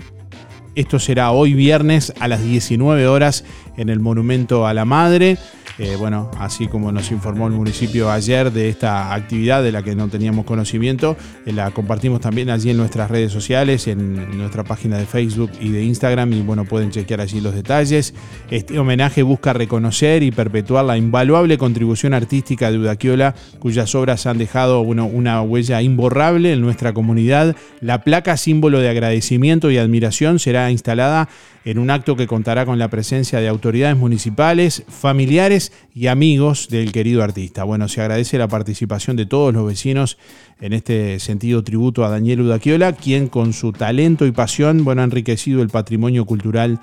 Esto 0.74 0.98
será 0.98 1.30
hoy 1.30 1.54
viernes 1.54 2.12
a 2.18 2.26
las 2.26 2.42
19 2.42 3.06
horas 3.06 3.44
en 3.76 3.88
el 3.88 4.00
Monumento 4.00 4.66
a 4.66 4.74
la 4.74 4.84
Madre. 4.84 5.38
Eh, 5.78 5.96
bueno, 5.96 6.30
así 6.38 6.66
como 6.66 6.92
nos 6.92 7.10
informó 7.10 7.46
el 7.46 7.54
municipio 7.54 8.10
ayer 8.10 8.52
de 8.52 8.68
esta 8.68 9.14
actividad 9.14 9.62
de 9.62 9.72
la 9.72 9.82
que 9.82 9.94
no 9.94 10.08
teníamos 10.08 10.44
conocimiento, 10.44 11.16
eh, 11.46 11.52
la 11.52 11.70
compartimos 11.70 12.20
también 12.20 12.50
allí 12.50 12.70
en 12.70 12.76
nuestras 12.76 13.10
redes 13.10 13.32
sociales, 13.32 13.86
en 13.86 14.36
nuestra 14.36 14.62
página 14.62 14.98
de 14.98 15.06
Facebook 15.06 15.50
y 15.58 15.70
de 15.70 15.82
Instagram 15.82 16.34
y 16.34 16.42
bueno, 16.42 16.66
pueden 16.66 16.90
chequear 16.90 17.22
allí 17.22 17.40
los 17.40 17.54
detalles. 17.54 18.12
Este 18.50 18.78
homenaje 18.78 19.22
busca 19.22 19.54
reconocer 19.54 20.22
y 20.22 20.32
perpetuar 20.32 20.84
la 20.84 20.98
invaluable 20.98 21.56
contribución 21.56 22.12
artística 22.12 22.70
de 22.70 22.78
Udaquiola, 22.78 23.34
cuyas 23.58 23.94
obras 23.94 24.26
han 24.26 24.36
dejado 24.36 24.84
bueno, 24.84 25.06
una 25.06 25.40
huella 25.40 25.80
imborrable 25.80 26.52
en 26.52 26.60
nuestra 26.60 26.92
comunidad. 26.92 27.56
La 27.80 28.04
placa 28.04 28.36
símbolo 28.36 28.80
de 28.80 28.90
agradecimiento 28.90 29.70
y 29.70 29.78
admiración 29.78 30.38
será 30.38 30.70
instalada 30.70 31.28
en 31.64 31.78
un 31.78 31.90
acto 31.90 32.16
que 32.16 32.26
contará 32.26 32.64
con 32.64 32.78
la 32.78 32.88
presencia 32.88 33.40
de 33.40 33.48
autoridades 33.48 33.96
municipales, 33.96 34.84
familiares 34.88 35.72
y 35.94 36.06
amigos 36.06 36.68
del 36.68 36.92
querido 36.92 37.22
artista. 37.22 37.64
Bueno, 37.64 37.88
se 37.88 38.00
agradece 38.00 38.38
la 38.38 38.48
participación 38.48 39.16
de 39.16 39.26
todos 39.26 39.52
los 39.52 39.66
vecinos 39.66 40.18
en 40.60 40.72
este 40.72 41.18
sentido 41.20 41.62
tributo 41.62 42.04
a 42.04 42.10
Daniel 42.10 42.42
Udaquiola, 42.42 42.92
quien 42.92 43.28
con 43.28 43.52
su 43.52 43.72
talento 43.72 44.26
y 44.26 44.32
pasión 44.32 44.84
bueno, 44.84 45.02
ha 45.02 45.04
enriquecido 45.04 45.62
el 45.62 45.68
patrimonio 45.68 46.24
cultural 46.24 46.80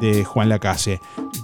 de 0.00 0.24
Juan 0.24 0.48
Lacase. 0.48 1.00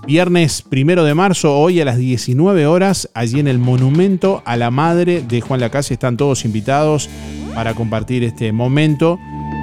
Viernes 0.07 0.63
primero 0.63 1.05
de 1.05 1.15
marzo, 1.15 1.59
hoy 1.59 1.81
a 1.81 1.85
las 1.85 1.99
19 1.99 2.67
horas, 2.67 3.11
allí 3.15 3.39
en 3.39 3.49
el 3.49 3.59
Monumento 3.59 4.43
a 4.47 4.57
la 4.57 4.71
Madre 4.71 5.23
de 5.23 5.41
Juan 5.41 5.61
Lacase, 5.61 5.95
están 5.95 6.17
todos 6.17 6.45
invitados 6.45 7.09
para 7.55 7.75
compartir 7.75 8.25
este 8.25 8.53
momento 8.53 9.19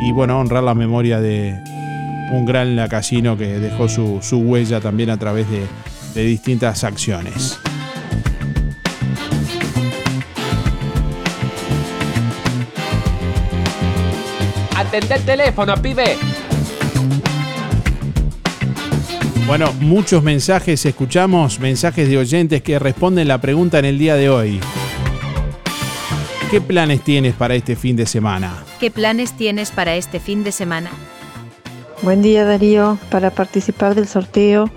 y 0.07 0.11
bueno, 0.11 0.39
honrar 0.39 0.63
la 0.63 0.75
memoria 0.75 1.19
de 1.19 1.55
un 2.31 2.45
gran 2.45 2.75
lacasino 2.75 3.37
que 3.37 3.59
dejó 3.59 3.87
su, 3.87 4.19
su 4.21 4.39
huella 4.39 4.79
también 4.79 5.09
a 5.09 5.17
través 5.17 5.49
de, 5.49 5.65
de 6.13 6.23
distintas 6.23 6.83
acciones. 6.83 7.59
Atendé 14.75 15.15
el 15.15 15.23
teléfono, 15.23 15.75
pibe. 15.81 16.17
Bueno, 19.45 19.71
muchos 19.79 20.23
mensajes 20.23 20.85
escuchamos, 20.85 21.59
mensajes 21.59 22.09
de 22.09 22.17
oyentes 22.17 22.61
que 22.61 22.79
responden 22.79 23.29
la 23.29 23.39
pregunta 23.39 23.79
en 23.79 23.85
el 23.85 23.97
día 23.97 24.15
de 24.15 24.29
hoy. 24.29 24.59
¿Qué 26.51 26.61
planes 26.61 27.01
tienes 27.01 27.33
para 27.33 27.55
este 27.55 27.75
fin 27.75 27.95
de 27.95 28.05
semana? 28.05 28.63
¿Qué 28.79 28.91
planes 28.91 29.33
tienes 29.33 29.71
para 29.71 29.95
este 29.95 30.19
fin 30.19 30.43
de 30.43 30.51
semana? 30.51 30.91
Buen 32.03 32.21
día 32.21 32.45
Darío, 32.45 32.97
para 33.09 33.31
participar 33.31 33.95
del 33.95 34.07
sorteo 34.07 34.69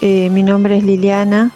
eh, 0.00 0.30
mi 0.30 0.42
nombre 0.42 0.76
es 0.76 0.84
Liliana 0.84 1.50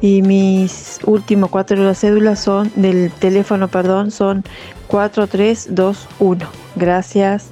y 0.00 0.22
mis 0.22 0.98
últimos 1.04 1.50
cuatro 1.50 1.78
de 1.78 1.84
la 1.84 1.94
cédula 1.94 2.36
son 2.36 2.72
del 2.74 3.10
teléfono, 3.12 3.68
perdón, 3.68 4.10
son 4.10 4.44
4321. 4.88 6.46
Gracias. 6.74 7.50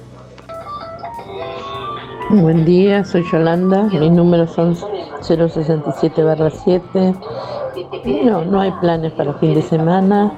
Buen 2.29 2.65
día, 2.65 3.05
soy 3.05 3.23
Yolanda, 3.31 3.83
mis 3.83 4.11
números 4.11 4.51
son 4.51 4.75
067 5.21 6.23
7. 6.63 7.15
No, 8.23 8.45
no 8.45 8.61
hay 8.61 8.71
planes 8.81 9.13
para 9.13 9.35
fin 9.35 9.53
de 9.53 9.61
semana, 9.61 10.31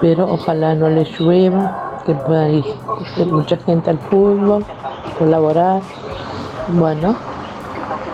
pero 0.00 0.32
ojalá 0.32 0.74
no 0.74 0.88
les 0.88 1.18
llueva, 1.20 1.91
que 2.04 2.14
pueda 2.14 2.48
ir 2.48 2.64
mucha 3.30 3.56
gente 3.58 3.90
al 3.90 3.98
fútbol, 3.98 4.64
colaborar. 5.18 5.82
Bueno, 6.68 7.16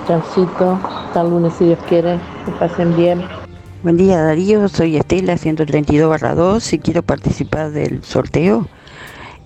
chaucito, 0.06 0.78
hasta 1.06 1.20
el 1.20 1.30
lunes 1.30 1.54
si 1.58 1.66
Dios 1.66 1.78
quiere, 1.88 2.18
que 2.44 2.52
pasen 2.52 2.96
bien. 2.96 3.24
Buen 3.82 3.96
día 3.96 4.20
Darío, 4.20 4.68
soy 4.68 4.96
Estela 4.96 5.36
132 5.36 6.08
barra 6.08 6.34
2 6.34 6.72
y 6.72 6.78
quiero 6.80 7.02
participar 7.02 7.70
del 7.70 8.02
sorteo. 8.02 8.66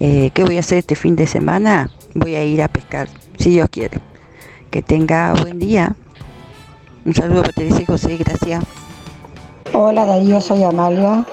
Eh, 0.00 0.30
¿Qué 0.32 0.44
voy 0.44 0.56
a 0.56 0.60
hacer 0.60 0.78
este 0.78 0.96
fin 0.96 1.16
de 1.16 1.26
semana? 1.26 1.90
Voy 2.14 2.34
a 2.34 2.44
ir 2.44 2.62
a 2.62 2.68
pescar, 2.68 3.08
si 3.38 3.50
Dios 3.50 3.68
quiere. 3.70 4.00
Que 4.70 4.82
tenga 4.82 5.34
buen 5.34 5.58
día. 5.58 5.94
Un 7.04 7.14
saludo 7.14 7.42
para 7.42 7.52
Teresa 7.52 7.82
y 7.82 7.84
José, 7.84 8.16
gracias. 8.16 8.64
Hola 9.74 10.04
Darío, 10.06 10.40
soy 10.40 10.62
Amalia, 10.62 11.24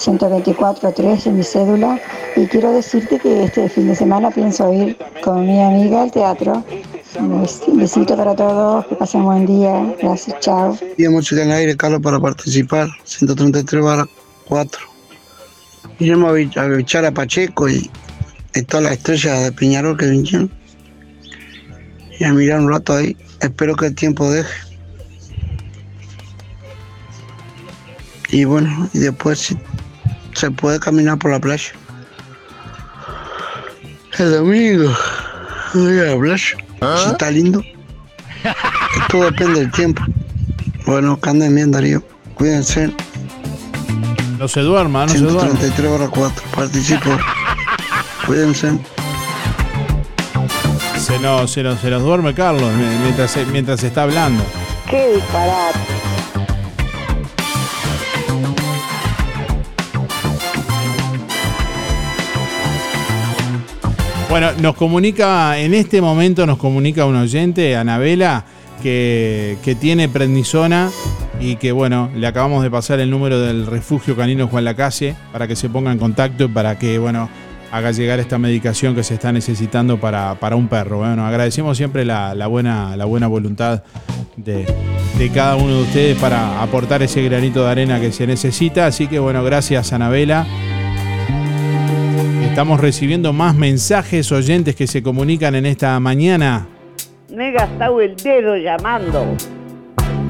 124.3 0.00 1.26
en 1.26 1.36
mi 1.36 1.42
cédula 1.44 2.00
y 2.36 2.46
quiero 2.46 2.72
decirte 2.72 3.18
que 3.18 3.44
este 3.44 3.68
fin 3.68 3.86
de 3.88 3.94
semana 3.94 4.30
pienso 4.30 4.72
ir 4.72 4.96
con 5.22 5.46
mi 5.46 5.60
amiga 5.62 6.02
al 6.02 6.10
teatro. 6.10 6.64
Un 7.18 7.42
bes- 7.42 7.62
un 7.66 7.78
besito 7.78 8.16
para 8.16 8.34
todos, 8.34 8.86
que 8.86 8.94
pasen 8.94 9.24
buen 9.24 9.44
día, 9.44 9.94
gracias, 10.00 10.38
chao. 10.40 10.78
Día 10.96 11.10
Música 11.10 11.42
en 11.42 11.50
Aire, 11.50 11.76
Carlos, 11.76 12.00
para 12.00 12.18
participar, 12.18 12.88
133 13.04 13.82
barra 13.84 14.06
4. 14.48 14.80
Iremos 15.98 16.30
a 16.30 16.32
vi- 16.32 16.50
a 17.06 17.10
Pacheco 17.12 17.68
y, 17.68 17.90
y 18.54 18.62
todas 18.62 18.84
las 18.84 18.92
estrellas 18.94 19.42
de 19.44 19.52
Piñarol 19.52 19.96
que 19.98 20.06
vinieron. 20.06 20.50
Y 22.18 22.24
a 22.24 22.32
mirar 22.32 22.60
un 22.60 22.70
rato 22.70 22.94
ahí. 22.94 23.16
Espero 23.40 23.74
que 23.74 23.86
el 23.86 23.94
tiempo 23.94 24.30
deje. 24.30 24.50
Y 28.32 28.44
bueno, 28.44 28.88
y 28.94 28.98
después 29.00 29.54
se 30.40 30.50
puede 30.50 30.80
caminar 30.80 31.18
por 31.18 31.30
la 31.30 31.38
playa. 31.38 31.70
El 34.18 34.32
domingo, 34.32 34.92
voy 35.74 35.98
a 35.98 36.02
la 36.04 36.18
playa. 36.18 36.56
Si 37.02 37.10
está 37.10 37.30
lindo. 37.30 37.62
Todo 39.10 39.24
depende 39.24 39.60
del 39.60 39.70
tiempo. 39.70 40.02
Bueno, 40.86 41.20
que 41.20 41.28
anden 41.30 41.54
bien, 41.54 41.70
Darío. 41.70 42.02
Cuídense. 42.34 42.90
No 44.38 44.48
se 44.48 44.60
duerma, 44.60 45.04
no 45.04 45.12
se 45.12 45.18
duerma. 45.18 45.40
133 45.42 45.90
barra 45.90 46.08
4. 46.08 46.42
Participo. 46.56 47.10
Cuídense. 48.26 48.78
Se 50.98 51.18
nos, 51.18 51.50
se 51.50 51.62
nos, 51.62 51.80
se 51.80 51.90
nos 51.90 52.02
duerme 52.02 52.32
Carlos 52.34 52.72
mi- 52.72 52.96
mientras, 53.02 53.36
mientras 53.52 53.82
está 53.82 54.04
hablando. 54.04 54.42
Qué 54.88 55.14
disparate. 55.16 55.78
Bueno, 64.30 64.52
nos 64.60 64.76
comunica, 64.76 65.58
en 65.58 65.74
este 65.74 66.00
momento 66.00 66.46
nos 66.46 66.56
comunica 66.56 67.04
un 67.04 67.16
oyente, 67.16 67.74
Anabela, 67.74 68.44
que, 68.80 69.58
que 69.64 69.74
tiene 69.74 70.08
prednisona 70.08 70.88
y 71.40 71.56
que 71.56 71.72
bueno, 71.72 72.08
le 72.14 72.28
acabamos 72.28 72.62
de 72.62 72.70
pasar 72.70 73.00
el 73.00 73.10
número 73.10 73.40
del 73.40 73.66
refugio 73.66 74.14
canino 74.14 74.46
Juan 74.46 74.64
Lacase 74.64 75.16
para 75.32 75.48
que 75.48 75.56
se 75.56 75.68
ponga 75.68 75.90
en 75.90 75.98
contacto 75.98 76.44
y 76.44 76.48
para 76.48 76.78
que 76.78 77.00
bueno, 77.00 77.28
haga 77.72 77.90
llegar 77.90 78.20
esta 78.20 78.38
medicación 78.38 78.94
que 78.94 79.02
se 79.02 79.14
está 79.14 79.32
necesitando 79.32 79.98
para, 79.98 80.36
para 80.36 80.54
un 80.54 80.68
perro. 80.68 80.98
Bueno, 80.98 81.26
agradecemos 81.26 81.76
siempre 81.76 82.04
la, 82.04 82.32
la 82.36 82.46
buena, 82.46 82.96
la 82.96 83.06
buena 83.06 83.26
voluntad 83.26 83.82
de, 84.36 84.64
de 85.18 85.30
cada 85.30 85.56
uno 85.56 85.74
de 85.74 85.82
ustedes 85.82 86.18
para 86.18 86.62
aportar 86.62 87.02
ese 87.02 87.20
granito 87.24 87.64
de 87.64 87.70
arena 87.72 88.00
que 88.00 88.12
se 88.12 88.28
necesita. 88.28 88.86
Así 88.86 89.08
que 89.08 89.18
bueno, 89.18 89.42
gracias 89.42 89.92
Anabela. 89.92 90.46
Estamos 92.50 92.80
recibiendo 92.80 93.32
más 93.32 93.54
mensajes 93.54 94.32
oyentes 94.32 94.74
que 94.74 94.88
se 94.88 95.04
comunican 95.04 95.54
en 95.54 95.66
esta 95.66 96.00
mañana. 96.00 96.66
Me 97.32 97.50
he 97.50 97.52
gastado 97.52 98.00
el 98.00 98.16
dedo 98.16 98.56
llamando. 98.56 99.24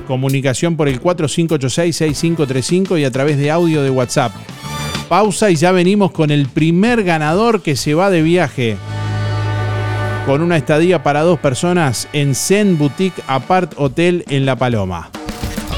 Comunicación 0.07 0.77
por 0.77 0.89
el 0.89 1.01
4586-6535 1.01 3.01
y 3.01 3.05
a 3.05 3.11
través 3.11 3.39
de 3.39 3.51
audio 3.51 3.83
de 3.83 3.89
WhatsApp. 3.89 4.33
Pausa 5.09 5.51
y 5.51 5.57
ya 5.57 5.73
venimos 5.73 6.13
con 6.13 6.31
el 6.31 6.47
primer 6.47 7.05
ganador 7.05 7.63
que 7.63 7.75
se 7.75 7.95
va 7.95 8.11
de 8.11 8.21
viaje. 8.21 8.77
Con 10.27 10.43
una 10.43 10.59
estadía 10.59 11.03
para 11.03 11.23
dos 11.23 11.41
personas 11.41 12.07
en 12.13 12.35
Zen 12.35 12.77
Boutique 12.77 13.23
Apart 13.29 13.73
Hotel 13.79 14.27
en 14.29 14.45
La 14.45 14.57
Paloma. 14.57 15.09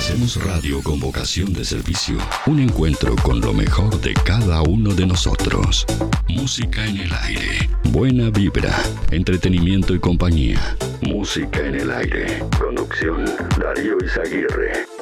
Hacemos 0.02 0.44
radio 0.44 0.82
con 0.82 0.98
vocación 0.98 1.52
de 1.52 1.64
servicio. 1.64 2.18
Un 2.46 2.58
encuentro 2.58 3.14
con 3.22 3.40
lo 3.40 3.52
mejor 3.52 4.00
de 4.00 4.14
cada 4.14 4.60
uno 4.62 4.92
de 4.92 5.06
nosotros. 5.06 5.86
Música 6.28 6.84
en 6.84 6.96
el 6.96 7.12
aire. 7.12 7.70
Buena 7.84 8.28
vibra. 8.28 8.76
Entretenimiento 9.12 9.94
y 9.94 10.00
compañía. 10.00 10.76
Música 11.02 11.60
en 11.64 11.76
el 11.76 11.92
aire. 11.92 12.42
Conducción 12.58 13.26
Darío 13.56 13.96
Izaguirre. 14.04 15.01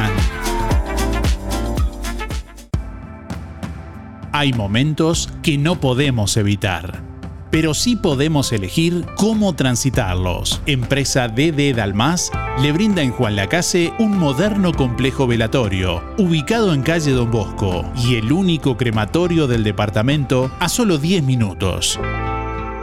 Hay 4.33 4.53
momentos 4.53 5.29
que 5.43 5.57
no 5.57 5.79
podemos 5.79 6.37
evitar, 6.37 7.03
pero 7.51 7.73
sí 7.73 7.97
podemos 7.97 8.53
elegir 8.53 9.05
cómo 9.17 9.53
transitarlos. 9.53 10.61
Empresa 10.65 11.27
DD 11.27 11.75
Dalmas 11.75 12.31
le 12.61 12.71
brinda 12.71 13.01
en 13.01 13.11
Juan 13.11 13.35
Lacase 13.35 13.91
un 13.99 14.17
moderno 14.17 14.73
complejo 14.73 15.27
velatorio, 15.27 16.01
ubicado 16.17 16.73
en 16.73 16.81
calle 16.81 17.11
Don 17.11 17.29
Bosco, 17.29 17.83
y 17.95 18.15
el 18.15 18.31
único 18.31 18.77
crematorio 18.77 19.47
del 19.47 19.63
departamento 19.63 20.49
a 20.59 20.69
solo 20.69 20.97
10 20.97 21.23
minutos. 21.23 21.99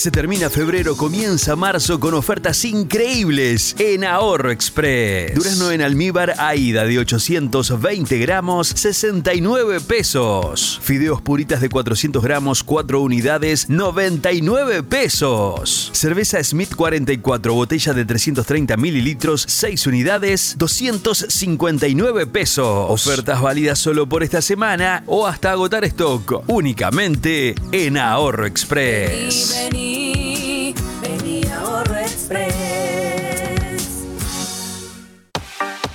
Se 0.00 0.10
termina 0.10 0.48
febrero, 0.48 0.96
comienza 0.96 1.56
marzo 1.56 2.00
con 2.00 2.14
ofertas 2.14 2.64
increíbles 2.64 3.76
en 3.78 4.02
Ahorro 4.02 4.50
Express. 4.50 5.34
Durazno 5.34 5.72
en 5.72 5.82
almíbar 5.82 6.36
Aida 6.38 6.86
de 6.86 6.98
820 6.98 8.16
gramos, 8.16 8.68
69 8.68 9.78
pesos. 9.82 10.80
Fideos 10.82 11.20
puritas 11.20 11.60
de 11.60 11.68
400 11.68 12.22
gramos, 12.22 12.64
4 12.64 12.98
unidades, 12.98 13.68
99 13.68 14.84
pesos. 14.84 15.90
Cerveza 15.92 16.42
Smith 16.42 16.74
44, 16.74 17.52
botella 17.52 17.92
de 17.92 18.06
330 18.06 18.78
mililitros, 18.78 19.44
6 19.46 19.86
unidades, 19.86 20.54
259 20.56 22.26
pesos. 22.26 22.86
Ofertas 22.88 23.42
válidas 23.42 23.78
solo 23.78 24.08
por 24.08 24.22
esta 24.22 24.40
semana 24.40 25.02
o 25.04 25.26
hasta 25.26 25.52
agotar 25.52 25.84
stock. 25.84 26.42
Únicamente 26.46 27.54
en 27.70 27.98
Ahorro 27.98 28.46
Express. 28.46 29.68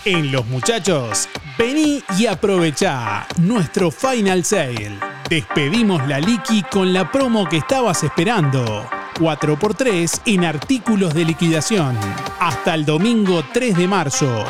En 0.07 0.31
Los 0.31 0.45
Muchachos, 0.45 1.27
vení 1.57 2.03
y 2.19 2.27
aprovechá 2.27 3.25
nuestro 3.39 3.89
Final 3.89 4.45
Sale. 4.45 4.99
Despedimos 5.27 6.07
la 6.07 6.19
Liki 6.19 6.61
con 6.61 6.93
la 6.93 7.11
promo 7.11 7.49
que 7.49 7.57
estabas 7.57 8.03
esperando. 8.03 8.87
4x3 9.15 10.21
en 10.27 10.45
artículos 10.45 11.11
de 11.15 11.25
liquidación. 11.25 11.97
Hasta 12.39 12.75
el 12.75 12.85
domingo 12.85 13.43
3 13.51 13.77
de 13.77 13.87
marzo. 13.87 14.45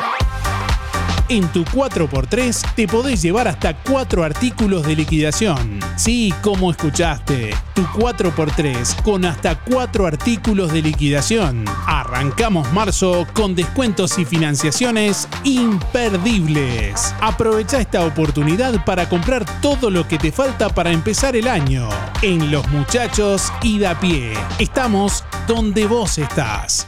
En 1.28 1.48
tu 1.48 1.64
4x3 1.66 2.76
te 2.76 2.88
podés 2.88 3.24
llevar 3.24 3.48
hasta 3.48 3.76
4 3.76 4.24
artículos 4.24 4.86
de 4.86 4.96
liquidación. 4.96 5.80
Sí, 5.96 6.32
como 6.44 6.70
escuchaste, 6.70 7.56
tu 7.74 7.82
4x3 7.82 9.02
con 9.02 9.26
hasta 9.26 9.56
4 9.56 10.06
artículos 10.06 10.72
de 10.72 10.84
liquidación. 10.84 11.66
Arrancamos 11.88 12.72
marzo 12.74 13.26
con 13.34 13.56
descuentos 13.56 14.20
y 14.20 14.26
financiaciones 14.26 15.28
imperdibles. 15.44 17.16
Aprovecha 17.22 17.80
esta 17.80 18.06
oportunidad 18.06 18.86
para 18.86 19.10
comprar 19.10 19.46
todo 19.62 19.90
lo 19.90 20.08
que 20.08 20.20
te 20.20 20.32
falta 20.32 20.70
para 20.70 20.92
empezar 20.92 21.36
el 21.36 21.48
año. 21.48 21.90
En 22.22 22.52
Los 22.52 22.68
Muchachos 22.68 23.52
y 23.64 23.80
da 23.80 24.00
pie. 24.00 24.34
Estamos 24.60 25.24
donde 25.48 25.88
vos 25.88 26.20
estás. 26.20 26.88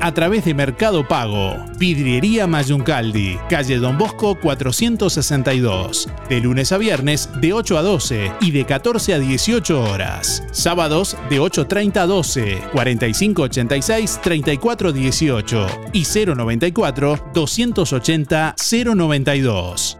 a 0.00 0.12
través 0.12 0.44
de 0.44 0.54
Mercado 0.54 1.06
Pago. 1.06 1.56
Vidriería 1.78 2.46
Mayuncaldi, 2.46 3.38
calle 3.48 3.78
Don 3.78 3.98
Bosco 3.98 4.34
462. 4.36 6.08
De 6.28 6.40
lunes 6.40 6.72
a 6.72 6.78
viernes 6.78 7.28
de 7.40 7.52
8 7.52 7.78
a 7.78 7.82
12 7.82 8.32
y 8.40 8.50
de 8.50 8.64
14 8.64 9.14
a 9.14 9.18
18 9.18 9.82
horas. 9.82 10.42
Sábados 10.52 11.16
de 11.28 11.40
8.30 11.40 11.96
a 11.98 12.06
12, 12.06 12.62
4586 12.72 14.20
3418 14.22 15.66
y 15.92 16.04
094 16.04 17.30
280 17.34 18.54
092. 18.94 19.99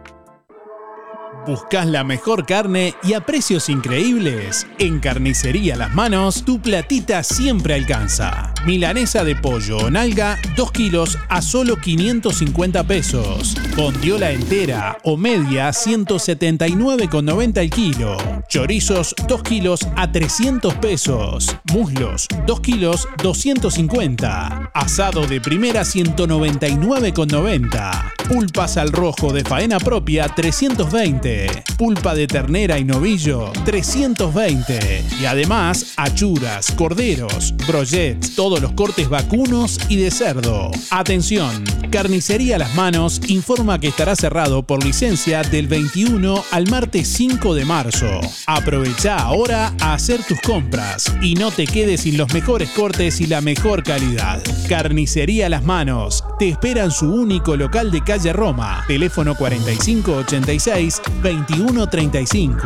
¿Buscas 1.51 1.87
la 1.89 2.05
mejor 2.05 2.47
carne 2.47 2.95
y 3.03 3.15
a 3.15 3.23
precios 3.23 3.69
increíbles? 3.69 4.69
En 4.79 5.01
Carnicería 5.01 5.75
Las 5.75 5.93
Manos, 5.93 6.45
tu 6.45 6.63
platita 6.63 7.25
siempre 7.25 7.75
alcanza. 7.75 8.55
Milanesa 8.65 9.25
de 9.25 9.35
pollo 9.35 9.79
o 9.79 9.91
nalga, 9.91 10.39
2 10.55 10.71
kilos 10.71 11.19
a 11.29 11.43
solo 11.43 11.75
550 11.75 12.85
pesos. 12.85 13.57
Bondiola 13.75 14.31
entera 14.31 14.97
o 15.03 15.17
media, 15.17 15.71
179,90 15.71 17.59
el 17.59 17.71
kilo. 17.71 18.17
Chorizos, 18.49 19.13
2 19.27 19.43
kilos 19.43 19.81
a 19.97 20.13
300 20.13 20.75
pesos. 20.75 21.57
Muslos, 21.73 22.29
2 22.47 22.61
kilos, 22.61 23.09
250. 23.25 24.71
Asado 24.73 25.27
de 25.27 25.41
primera, 25.41 25.83
199,90. 25.83 28.20
Pulpas 28.31 28.77
al 28.77 28.93
rojo 28.93 29.33
de 29.33 29.43
faena 29.43 29.81
propia, 29.81 30.29
320. 30.29 31.65
Pulpa 31.77 32.15
de 32.15 32.29
ternera 32.29 32.79
y 32.79 32.85
novillo, 32.85 33.51
320. 33.65 35.05
Y 35.21 35.25
además, 35.25 35.95
achuras, 35.97 36.71
corderos, 36.71 37.53
brochets, 37.67 38.37
todos 38.37 38.63
los 38.63 38.71
cortes 38.75 39.09
vacunos 39.09 39.81
y 39.89 39.97
de 39.97 40.13
cerdo. 40.13 40.71
Atención, 40.91 41.65
Carnicería 41.91 42.57
Las 42.57 42.73
Manos 42.77 43.21
informa 43.27 43.81
que 43.81 43.89
estará 43.89 44.15
cerrado 44.15 44.63
por 44.63 44.85
licencia 44.85 45.43
del 45.43 45.67
21 45.67 46.45
al 46.53 46.71
martes 46.71 47.09
5 47.09 47.53
de 47.57 47.65
marzo. 47.65 48.21
Aprovecha 48.47 49.17
ahora 49.17 49.75
a 49.81 49.95
hacer 49.95 50.23
tus 50.23 50.41
compras 50.41 51.13
y 51.21 51.35
no 51.35 51.51
te 51.51 51.67
quedes 51.67 52.03
sin 52.03 52.17
los 52.17 52.33
mejores 52.33 52.71
cortes 52.71 53.21
y 53.21 53.27
la 53.27 53.41
mejor 53.41 53.83
calidad. 53.83 54.41
Carnicería 54.69 55.49
Las 55.49 55.65
Manos 55.65 56.23
te 56.39 56.49
espera 56.49 56.85
en 56.85 56.93
su 56.93 57.13
único 57.13 57.57
local 57.57 57.91
de 57.91 58.05
calle 58.05 58.20
Roma. 58.29 58.85
Teléfono 58.87 59.35
4586 59.35 61.03
2135. 61.23 62.59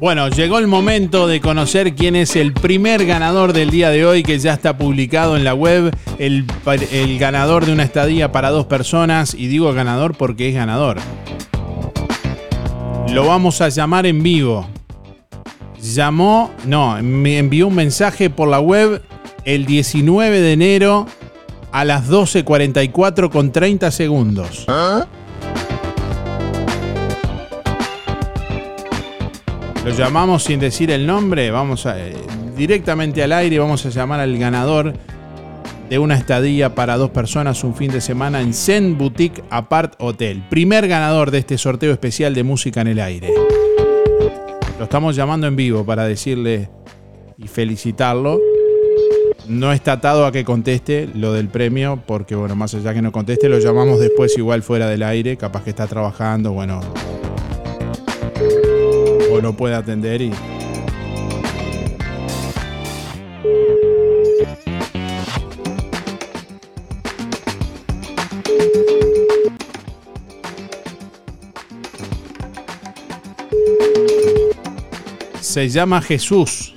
Bueno, 0.00 0.28
llegó 0.28 0.58
el 0.58 0.68
momento 0.68 1.26
de 1.26 1.40
conocer 1.40 1.94
quién 1.94 2.14
es 2.14 2.36
el 2.36 2.52
primer 2.52 3.04
ganador 3.04 3.52
del 3.52 3.70
día 3.70 3.90
de 3.90 4.06
hoy 4.06 4.22
que 4.22 4.38
ya 4.38 4.54
está 4.54 4.78
publicado 4.78 5.36
en 5.36 5.42
la 5.42 5.54
web, 5.54 5.96
el, 6.18 6.44
el 6.92 7.18
ganador 7.18 7.66
de 7.66 7.72
una 7.72 7.82
estadía 7.82 8.30
para 8.30 8.50
dos 8.50 8.66
personas, 8.66 9.34
y 9.34 9.48
digo 9.48 9.72
ganador 9.72 10.16
porque 10.16 10.48
es 10.48 10.54
ganador. 10.54 10.98
Lo 13.12 13.26
vamos 13.26 13.60
a 13.60 13.68
llamar 13.70 14.06
en 14.06 14.22
vivo. 14.22 14.68
Llamó, 15.82 16.52
no, 16.64 17.02
me 17.02 17.38
envió 17.38 17.66
un 17.68 17.74
mensaje 17.74 18.30
por 18.30 18.48
la 18.48 18.60
web 18.60 19.02
el 19.44 19.66
19 19.66 20.40
de 20.40 20.52
enero 20.52 21.06
a 21.72 21.84
las 21.84 22.08
12.44 22.08 23.30
con 23.30 23.52
30 23.52 23.90
segundos. 23.90 24.66
Lo 29.84 29.90
llamamos 29.94 30.44
sin 30.44 30.60
decir 30.60 30.90
el 30.90 31.06
nombre, 31.06 31.50
vamos 31.50 31.86
a, 31.86 31.98
eh, 31.98 32.14
directamente 32.56 33.22
al 33.22 33.32
aire, 33.32 33.58
vamos 33.58 33.86
a 33.86 33.88
llamar 33.88 34.20
al 34.20 34.36
ganador 34.36 34.92
de 35.88 35.98
una 35.98 36.14
estadía 36.16 36.74
para 36.74 36.96
dos 36.96 37.10
personas 37.10 37.64
un 37.64 37.74
fin 37.74 37.90
de 37.90 38.00
semana 38.00 38.42
en 38.42 38.52
Zen 38.52 38.98
Boutique 38.98 39.42
Apart 39.48 39.94
Hotel. 39.98 40.44
Primer 40.50 40.86
ganador 40.88 41.30
de 41.30 41.38
este 41.38 41.56
sorteo 41.56 41.92
especial 41.92 42.34
de 42.34 42.42
música 42.42 42.82
en 42.82 42.88
el 42.88 43.00
aire. 43.00 43.32
Lo 44.78 44.84
estamos 44.84 45.16
llamando 45.16 45.46
en 45.46 45.56
vivo 45.56 45.84
para 45.84 46.04
decirle 46.04 46.68
y 47.38 47.48
felicitarlo. 47.48 48.38
No 49.48 49.72
está 49.72 49.92
atado 49.92 50.26
a 50.26 50.32
que 50.32 50.44
conteste 50.44 51.08
lo 51.14 51.32
del 51.32 51.48
premio, 51.48 52.02
porque 52.06 52.34
bueno, 52.34 52.54
más 52.54 52.74
allá 52.74 52.92
que 52.92 53.00
no 53.00 53.12
conteste, 53.12 53.48
lo 53.48 53.58
llamamos 53.58 53.98
después 53.98 54.36
igual 54.36 54.62
fuera 54.62 54.86
del 54.88 55.02
aire, 55.02 55.38
capaz 55.38 55.64
que 55.64 55.70
está 55.70 55.86
trabajando, 55.86 56.52
bueno. 56.52 56.80
O 59.32 59.40
no 59.40 59.54
puede 59.54 59.74
atender 59.74 60.20
y. 60.20 60.32
Se 75.40 75.70
llama 75.70 76.02
Jesús. 76.02 76.74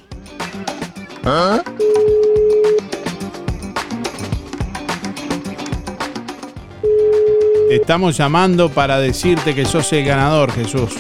Te 7.72 7.78
estamos 7.78 8.18
llamando 8.18 8.68
para 8.68 9.00
decirte 9.00 9.56
que 9.56 9.64
sos 9.64 9.94
el 9.94 10.04
ganador, 10.04 10.52
Jesús. 10.52 10.92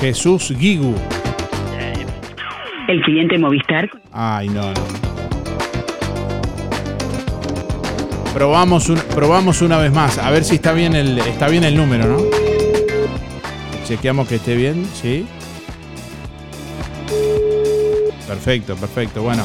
Jesús 0.00 0.54
Gigu. 0.58 0.94
El 2.88 3.02
cliente 3.02 3.36
Movistar. 3.36 3.90
Ay, 4.10 4.48
no, 4.48 4.72
no. 4.72 4.80
Probamos, 8.32 8.88
un- 8.88 8.96
probamos 9.14 9.60
una 9.60 9.76
vez 9.76 9.92
más, 9.92 10.16
a 10.16 10.30
ver 10.30 10.42
si 10.42 10.54
está 10.54 10.72
bien 10.72 10.94
el, 10.94 11.18
está 11.18 11.48
bien 11.48 11.64
el 11.64 11.76
número, 11.76 12.06
¿no? 12.06 12.22
Chequeamos 13.86 14.26
que 14.26 14.36
esté 14.36 14.56
bien, 14.56 14.86
¿sí? 14.94 15.26
Perfecto, 18.26 18.76
perfecto. 18.76 19.20
Bueno, 19.22 19.42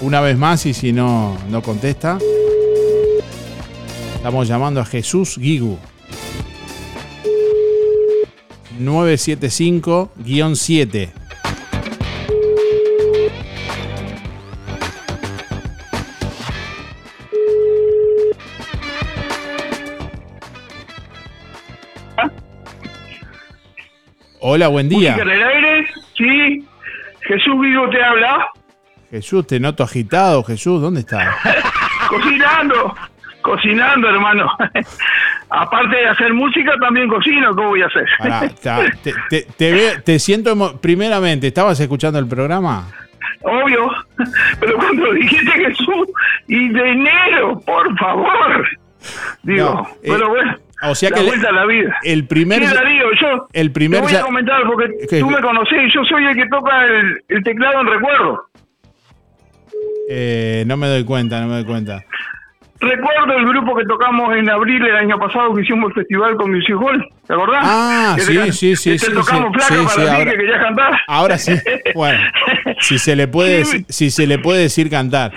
una 0.00 0.20
vez 0.20 0.38
más 0.38 0.64
y 0.64 0.72
si 0.74 0.92
no, 0.92 1.36
no 1.50 1.60
contesta. 1.60 2.18
Estamos 4.18 4.46
llamando 4.48 4.80
a 4.80 4.84
Jesús 4.84 5.38
Gigu. 5.40 5.78
975-7. 8.80 11.10
Hola, 24.40 24.66
buen 24.66 24.88
día. 24.88 25.12
¿Música 25.12 25.22
en 25.22 25.30
el 25.30 25.42
aire? 25.44 25.86
Sí. 26.16 26.66
Jesús 27.20 27.60
Vigo 27.60 27.88
te 27.90 28.02
habla. 28.02 28.48
Jesús, 29.10 29.46
te 29.46 29.60
noto 29.60 29.84
agitado. 29.84 30.42
Jesús, 30.42 30.82
¿dónde 30.82 30.98
estás? 31.00 31.36
Cocinando. 32.08 32.94
Cocinando, 33.42 34.08
hermano. 34.08 34.46
Aparte 35.50 35.96
de 35.96 36.06
hacer 36.08 36.34
música, 36.34 36.72
también 36.80 37.08
cocino. 37.08 37.54
¿Cómo 37.54 37.68
voy 37.70 37.82
a 37.82 37.86
hacer? 37.86 38.06
Pará, 38.18 38.48
ta- 38.62 38.80
te, 39.02 39.14
te- 39.30 39.46
te 39.56 39.72
veo- 39.72 40.02
te 40.02 40.18
siento. 40.18 40.52
emo- 40.54 40.78
Primeramente, 40.80 41.46
¿estabas 41.46 41.78
escuchando 41.80 42.18
el 42.18 42.26
programa? 42.26 42.84
Obvio. 43.42 43.88
Pero 44.60 44.76
cuando 44.76 45.12
dijiste 45.12 45.50
Jesús 45.52 46.08
y 46.48 46.68
de 46.68 46.90
enero, 46.90 47.60
por 47.64 47.96
favor. 47.98 48.66
Digo, 49.44 49.74
No, 49.74 49.88
eh, 50.02 50.08
pero 50.12 50.28
bueno. 50.28 50.56
o 50.82 50.94
sea 50.96 51.08
la 51.10 51.14
que 51.16 51.20
el- 51.22 51.26
vuelta 51.28 51.48
a 51.50 51.52
la 51.52 51.66
vida. 51.66 51.96
el 52.02 52.26
primer- 52.26 52.66
Sí, 52.66 52.74
Darío, 52.74 53.04
yo. 53.22 53.46
el 53.52 53.70
primer 53.70 54.00
Te 54.00 54.06
voy 54.08 54.16
a 54.16 54.22
comentar 54.22 54.62
porque 54.66 54.86
¿Qué? 55.08 55.20
tú 55.20 55.30
me 55.30 55.40
conocés. 55.40 55.92
Yo 55.94 56.02
soy 56.04 56.24
el 56.26 56.34
que 56.34 56.46
toca 56.48 56.84
el, 56.84 57.22
el 57.28 57.42
teclado 57.44 57.80
en 57.80 57.86
recuerdo. 57.86 58.42
Eh, 60.10 60.64
no 60.66 60.76
me 60.76 60.88
doy 60.88 61.04
cuenta, 61.04 61.40
no 61.40 61.46
me 61.46 61.54
doy 61.54 61.64
cuenta. 61.64 62.02
Recuerdo 62.80 63.36
el 63.38 63.46
grupo 63.48 63.76
que 63.76 63.84
tocamos 63.84 64.36
en 64.36 64.48
abril 64.48 64.80
del 64.82 64.94
año 64.94 65.18
pasado 65.18 65.52
que 65.54 65.62
hicimos 65.62 65.88
el 65.90 65.94
festival 65.94 66.36
con 66.36 66.52
Music 66.52 66.76
Hall, 66.80 67.04
¿te 67.26 67.32
acordás? 67.34 67.60
Ah, 67.64 68.12
Que 68.16 68.22
sí, 68.22 68.34
te- 68.36 68.52
sí, 68.52 68.76
sí, 68.76 68.90
que 68.92 68.98
sí, 69.00 69.06
Te 69.06 69.12
tocamos 69.12 69.50
sí, 69.52 69.74
para 69.74 69.88
sí, 69.88 69.96
ti 70.00 70.06
ahora- 70.06 70.24
que 70.30 70.36
querías 70.38 70.62
cantar. 70.62 71.00
Ahora 71.08 71.38
sí. 71.38 71.52
Bueno, 71.94 72.20
si 72.80 72.98
se 72.98 73.16
le 73.16 73.26
puede, 73.26 73.64
si 73.88 74.10
se 74.10 74.26
le 74.28 74.38
puede 74.38 74.62
decir 74.62 74.88
cantar. 74.90 75.32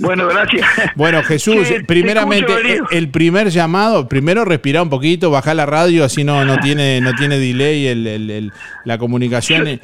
Bueno, 0.00 0.26
gracias. 0.26 0.66
Bueno, 0.96 1.22
Jesús, 1.22 1.66
primeramente, 1.86 2.52
escucho, 2.52 2.88
el, 2.90 3.08
primer 3.10 3.48
llamado, 3.50 4.06
primero 4.08 4.44
respira 4.44 4.82
un 4.82 4.90
poquito, 4.90 5.30
baja 5.30 5.54
la 5.54 5.64
radio, 5.64 6.04
así 6.04 6.24
no, 6.24 6.44
no 6.44 6.58
tiene, 6.58 7.00
no 7.00 7.14
tiene 7.14 7.38
delay 7.38 7.86
el, 7.86 8.06
el- 8.06 8.30
el- 8.30 8.52
la 8.84 8.98
comunicación. 8.98 9.80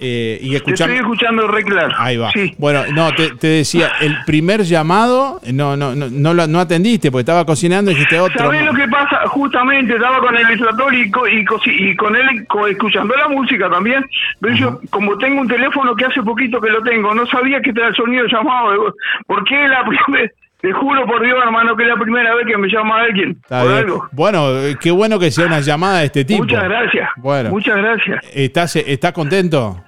Eh, 0.00 0.38
y 0.40 0.50
Te 0.50 0.56
escuchar. 0.56 0.88
estoy 0.90 1.02
escuchando 1.02 1.46
re 1.46 1.62
claro. 1.62 1.94
Ahí 1.98 2.16
va. 2.16 2.30
Sí. 2.32 2.54
Bueno, 2.58 2.82
no, 2.94 3.12
te, 3.14 3.30
te 3.36 3.46
decía, 3.48 3.92
el 4.00 4.16
primer 4.26 4.62
llamado, 4.62 5.40
no, 5.52 5.76
no, 5.76 5.94
no, 5.94 6.08
no, 6.10 6.34
lo- 6.34 6.46
no 6.46 6.60
atendiste, 6.60 7.10
porque 7.10 7.20
estaba 7.22 7.44
cocinando 7.44 7.90
y 7.90 7.94
dijiste 7.94 8.18
otro. 8.18 8.38
¿Sabés 8.38 8.64
lo 8.64 8.72
que 8.74 8.88
pasa? 8.88 9.20
Justamente 9.26 9.94
estaba 9.94 10.18
con 10.20 10.34
el 10.36 10.46
extractor 10.50 10.94
y, 10.94 11.10
co- 11.10 11.28
y, 11.28 11.44
cosi- 11.44 11.90
y 11.92 11.96
con 11.96 12.16
él 12.16 12.46
co- 12.48 12.66
escuchando 12.66 13.14
la 13.16 13.28
música 13.28 13.68
también. 13.70 14.04
Pero 14.40 14.54
yo, 14.54 14.80
como 14.90 15.16
tengo 15.18 15.40
un 15.40 15.48
teléfono 15.48 15.94
que 15.94 16.06
hace 16.06 16.22
poquito 16.22 16.60
que 16.60 16.70
lo 16.70 16.82
tengo, 16.82 17.14
no 17.14 17.26
sabía 17.26 17.60
que 17.60 17.70
era 17.70 17.88
el 17.88 17.94
sonido 17.94 18.26
llamado. 18.26 18.94
¿Por 19.26 19.44
qué 19.44 19.68
la 19.68 19.84
primera? 19.84 20.30
Te 20.60 20.72
juro 20.74 21.06
por 21.06 21.22
Dios, 21.24 21.38
hermano, 21.42 21.74
que 21.74 21.84
es 21.84 21.88
la 21.88 21.96
primera 21.96 22.34
vez 22.34 22.46
que 22.46 22.58
me 22.58 22.68
llama 22.68 23.00
alguien. 23.00 23.30
Está 23.30 23.62
por 23.62 23.72
algo. 23.72 24.08
Bueno, 24.12 24.58
eh, 24.58 24.76
qué 24.78 24.90
bueno 24.90 25.18
que 25.18 25.30
sea 25.30 25.46
una 25.46 25.60
llamada 25.60 26.00
de 26.00 26.04
este 26.04 26.22
tipo. 26.26 26.42
Muchas 26.42 26.64
gracias. 26.64 27.08
Bueno. 27.16 27.48
Muchas 27.48 27.76
gracias. 27.78 28.22
¿Estás, 28.34 28.76
¿Estás 28.76 29.12
contento? 29.12 29.82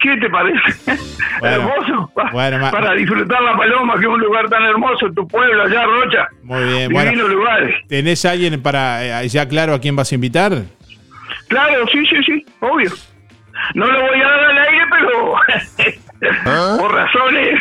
¿Qué 0.00 0.16
te 0.18 0.28
parece? 0.28 0.58
Bueno. 1.40 1.56
hermoso. 1.72 2.10
Pa- 2.14 2.30
Bueno, 2.32 2.58
ma- 2.58 2.70
para 2.70 2.92
disfrutar 2.94 3.40
la 3.42 3.56
paloma, 3.56 3.94
que 3.94 4.00
es 4.00 4.06
un 4.06 4.20
lugar 4.20 4.48
tan 4.48 4.62
hermoso, 4.64 5.10
tu 5.14 5.26
pueblo 5.26 5.62
allá, 5.62 5.84
Rocha. 5.84 6.28
Muy 6.42 6.62
bien. 6.64 6.88
Divino 6.90 7.22
Bueno, 7.24 7.28
lugar. 7.28 7.70
¿tenés 7.88 8.24
alguien 8.24 8.60
para 8.62 9.22
eh, 9.22 9.28
ya 9.28 9.48
claro 9.48 9.74
a 9.74 9.80
quién 9.80 9.96
vas 9.96 10.12
a 10.12 10.14
invitar? 10.14 10.52
Claro, 11.48 11.86
sí, 11.90 12.04
sí, 12.06 12.16
sí, 12.26 12.46
obvio. 12.60 12.90
No 13.74 13.86
lo 13.86 14.00
voy 14.00 14.20
a 14.20 14.24
dar 14.28 14.40
al 14.44 14.58
aire, 14.58 14.84
pero 14.90 15.34
por 16.78 16.94
razones. 16.94 17.60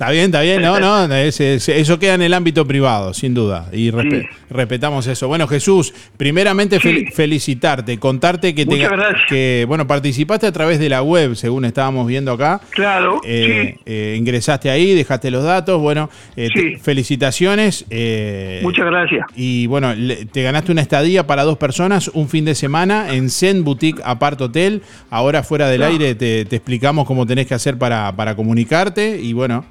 Está 0.00 0.12
bien, 0.12 0.24
está 0.26 0.40
bien. 0.40 0.62
No, 0.62 0.80
no, 0.80 1.14
es- 1.14 1.40
es- 1.42 1.68
eso 1.68 1.98
queda 1.98 2.14
en 2.14 2.22
el 2.22 2.32
ámbito 2.32 2.66
privado, 2.66 3.12
sin 3.12 3.34
duda. 3.34 3.66
Y 3.70 3.90
respe- 3.90 4.26
respetamos 4.48 5.06
eso. 5.06 5.28
Bueno, 5.28 5.46
Jesús, 5.46 5.92
primeramente 6.16 6.80
fel- 6.80 7.12
felicitarte, 7.12 7.98
contarte 7.98 8.54
que, 8.54 8.64
te, 8.64 8.88
que, 9.28 9.66
bueno, 9.68 9.86
participaste 9.86 10.46
a 10.46 10.52
través 10.52 10.78
de 10.78 10.88
la 10.88 11.02
web, 11.02 11.34
según 11.36 11.66
estábamos 11.66 12.06
viendo 12.06 12.32
acá. 12.32 12.62
Claro, 12.70 13.20
Eh, 13.26 13.76
eh, 13.84 14.14
ingresaste 14.18 14.70
ahí, 14.70 14.94
dejaste 14.94 15.30
los 15.30 15.44
datos. 15.44 15.78
Bueno, 15.82 16.08
eh, 16.34 16.48
te- 16.54 16.78
felicitaciones. 16.78 17.84
eh, 17.90 18.60
Muchas 18.62 18.86
gracias. 18.86 19.26
Y 19.36 19.66
bueno, 19.66 19.94
le- 19.94 20.24
te 20.24 20.42
ganaste 20.42 20.72
una 20.72 20.80
estadía 20.80 21.26
para 21.26 21.42
dos 21.44 21.58
personas, 21.58 22.08
un 22.14 22.30
fin 22.30 22.46
de 22.46 22.54
semana 22.54 23.12
en 23.12 23.28
Zen 23.28 23.64
Boutique 23.64 24.00
Apart 24.02 24.40
Hotel. 24.40 24.80
Ahora 25.10 25.42
fuera 25.42 25.68
del 25.68 25.80
No. 25.82 25.86
aire 25.88 26.14
te, 26.14 26.46
te 26.46 26.56
explicamos 26.56 27.06
cómo 27.06 27.26
tenés 27.26 27.46
que 27.46 27.52
hacer 27.52 27.76
para, 27.76 28.16
para 28.16 28.34
comunicarte 28.34 29.20
y 29.20 29.34
bueno, 29.34 29.66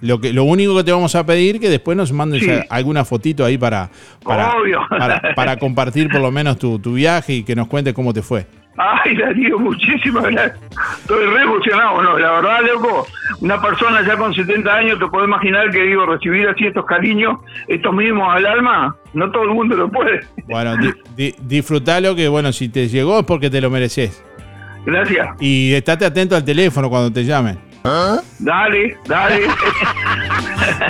Lo, 0.00 0.20
que, 0.20 0.32
lo 0.32 0.44
único 0.44 0.76
que 0.76 0.84
te 0.84 0.92
vamos 0.92 1.14
a 1.14 1.24
pedir 1.26 1.58
que 1.60 1.68
después 1.68 1.96
nos 1.96 2.12
mandes 2.12 2.42
Sí. 2.42 2.50
alguna 2.70 3.04
fotito 3.04 3.44
ahí 3.44 3.58
para, 3.58 3.90
para, 4.22 4.52
Obvio. 4.56 4.80
para, 4.88 5.34
para 5.34 5.56
compartir 5.58 6.08
por 6.08 6.20
lo 6.20 6.30
menos 6.30 6.58
tu, 6.58 6.78
tu 6.78 6.94
viaje 6.94 7.32
y 7.34 7.42
que 7.42 7.54
nos 7.56 7.66
cuentes 7.68 7.92
cómo 7.94 8.12
te 8.12 8.22
fue. 8.22 8.46
Ay, 8.78 9.16
Darío, 9.16 9.58
muchísimas 9.58 10.24
gracias. 10.24 10.60
Estoy 11.00 11.24
re 11.24 11.42
emocionado, 11.44 12.02
¿no? 12.02 12.18
La 12.18 12.32
verdad, 12.32 12.58
loco, 12.74 13.06
una 13.40 13.58
persona 13.60 14.06
ya 14.06 14.18
con 14.18 14.34
70 14.34 14.70
años, 14.74 14.98
te 14.98 15.06
puedo 15.06 15.24
imaginar 15.24 15.70
que 15.70 15.82
digo, 15.82 16.04
recibir 16.04 16.46
así 16.46 16.66
estos 16.66 16.84
cariños, 16.84 17.38
estos 17.68 17.94
mismos 17.94 18.28
al 18.30 18.44
alma, 18.44 18.94
no 19.14 19.30
todo 19.30 19.44
el 19.44 19.48
mundo 19.50 19.76
lo 19.76 19.88
puede. 19.90 20.20
Bueno, 20.46 20.76
di- 20.76 20.92
di- 21.16 21.34
disfrutalo 21.40 22.14
que 22.14 22.28
bueno, 22.28 22.52
si 22.52 22.68
te 22.68 22.86
llegó 22.88 23.20
es 23.20 23.24
porque 23.24 23.48
te 23.48 23.62
lo 23.62 23.70
mereces. 23.70 24.22
Gracias. 24.84 25.26
Y 25.40 25.72
estate 25.72 26.04
atento 26.04 26.36
al 26.36 26.44
teléfono 26.44 26.90
cuando 26.90 27.10
te 27.10 27.24
llamen. 27.24 27.58
Dale, 28.38 28.96
dale. 29.06 29.40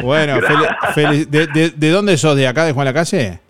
Bueno, 0.02 0.36
fel- 0.94 1.26
de, 1.28 1.46
de- 1.46 1.70
de 1.70 1.90
dónde 1.90 2.16
sos? 2.16 2.36
¿De 2.36 2.46
acá, 2.46 2.64
de 2.64 2.72
Juan 2.72 2.84
Lacase? 2.86 3.40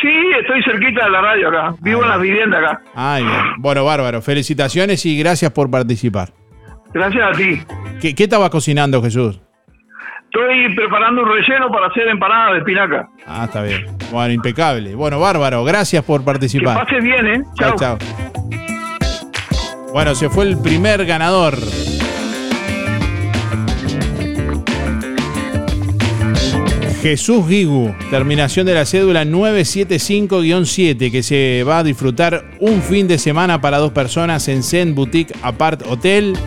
Sí, 0.00 0.08
estoy 0.40 0.62
cerquita 0.64 1.04
de 1.04 1.10
la 1.10 1.20
radio 1.20 1.48
acá. 1.48 1.74
Vivo 1.80 2.02
en 2.02 2.08
las 2.08 2.20
viviendas 2.20 2.60
acá. 2.60 2.80
Ay. 2.94 3.24
Bueno, 3.58 3.84
bárbaro. 3.84 4.20
Felicitaciones 4.20 5.06
y 5.06 5.16
gracias 5.18 5.52
por 5.52 5.70
participar. 5.70 6.30
Gracias 6.92 7.22
a 7.22 7.32
ti. 7.32 7.62
¿Qué, 8.00 8.14
qué 8.14 8.24
estabas 8.24 8.50
cocinando, 8.50 9.00
Jesús? 9.02 9.40
Estoy 10.24 10.74
preparando 10.74 11.22
un 11.22 11.28
relleno 11.30 11.70
para 11.70 11.86
hacer 11.88 12.08
empanadas 12.08 12.52
de 12.54 12.58
espinaca. 12.60 13.08
Ah, 13.26 13.44
está 13.44 13.62
bien. 13.62 13.84
Bueno, 14.10 14.32
impecable. 14.32 14.94
Bueno, 14.94 15.20
bárbaro. 15.20 15.62
Gracias 15.62 16.02
por 16.04 16.20
Que 16.20 16.24
participar. 16.26 16.84
pase 16.84 17.00
bien, 17.00 17.26
¿eh? 17.26 17.42
Chao, 17.58 17.76
chao. 17.76 17.98
Bueno, 19.92 20.14
se 20.14 20.30
fue 20.30 20.44
el 20.48 20.58
primer 20.58 21.04
ganador. 21.04 21.54
Jesús 27.02 27.44
Gigu, 27.48 27.92
terminación 28.10 28.64
de 28.64 28.74
la 28.74 28.86
cédula 28.86 29.24
975-7, 29.24 31.10
que 31.10 31.24
se 31.24 31.64
va 31.66 31.78
a 31.78 31.82
disfrutar 31.82 32.44
un 32.60 32.80
fin 32.80 33.08
de 33.08 33.18
semana 33.18 33.60
para 33.60 33.78
dos 33.78 33.90
personas 33.90 34.46
en 34.46 34.62
Zen 34.62 34.94
Boutique 34.94 35.34
Apart 35.42 35.82
Hotel. 35.88 36.38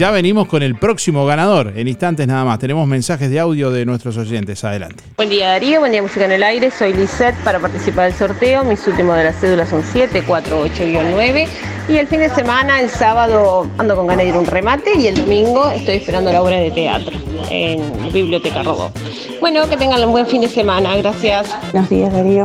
Ya 0.00 0.10
venimos 0.10 0.48
con 0.48 0.62
el 0.62 0.76
próximo 0.76 1.26
ganador. 1.26 1.74
En 1.76 1.86
instantes 1.86 2.26
nada 2.26 2.42
más. 2.42 2.58
Tenemos 2.58 2.88
mensajes 2.88 3.28
de 3.28 3.38
audio 3.38 3.70
de 3.70 3.84
nuestros 3.84 4.16
oyentes. 4.16 4.64
Adelante. 4.64 5.04
Buen 5.18 5.28
día 5.28 5.48
Darío, 5.48 5.80
buen 5.80 5.92
día 5.92 6.00
Música 6.00 6.24
en 6.24 6.32
el 6.32 6.42
Aire, 6.42 6.70
soy 6.70 6.94
Lisette 6.94 7.36
para 7.44 7.58
participar 7.58 8.06
del 8.06 8.14
sorteo, 8.14 8.64
mis 8.64 8.86
últimos 8.86 9.14
de 9.18 9.24
las 9.24 9.38
cédulas 9.38 9.68
son 9.68 9.82
748-9 9.82 11.46
y 11.90 11.98
el 11.98 12.06
fin 12.06 12.20
de 12.20 12.30
semana, 12.30 12.80
el 12.80 12.88
sábado 12.88 13.68
ando 13.76 13.94
con 13.94 14.06
ganas 14.06 14.24
de 14.24 14.30
ir 14.30 14.36
a 14.36 14.38
un 14.38 14.46
remate 14.46 14.98
y 14.98 15.06
el 15.06 15.16
domingo 15.16 15.70
estoy 15.70 15.96
esperando 15.96 16.32
la 16.32 16.42
obra 16.42 16.56
de 16.56 16.70
teatro 16.70 17.18
en 17.50 18.10
Biblioteca 18.10 18.62
Rodó. 18.62 18.90
Bueno, 19.38 19.68
que 19.68 19.76
tengan 19.76 20.02
un 20.02 20.12
buen 20.12 20.26
fin 20.26 20.40
de 20.40 20.48
semana, 20.48 20.96
gracias. 20.96 21.54
Buenos 21.72 21.90
días 21.90 22.10
Darío, 22.10 22.44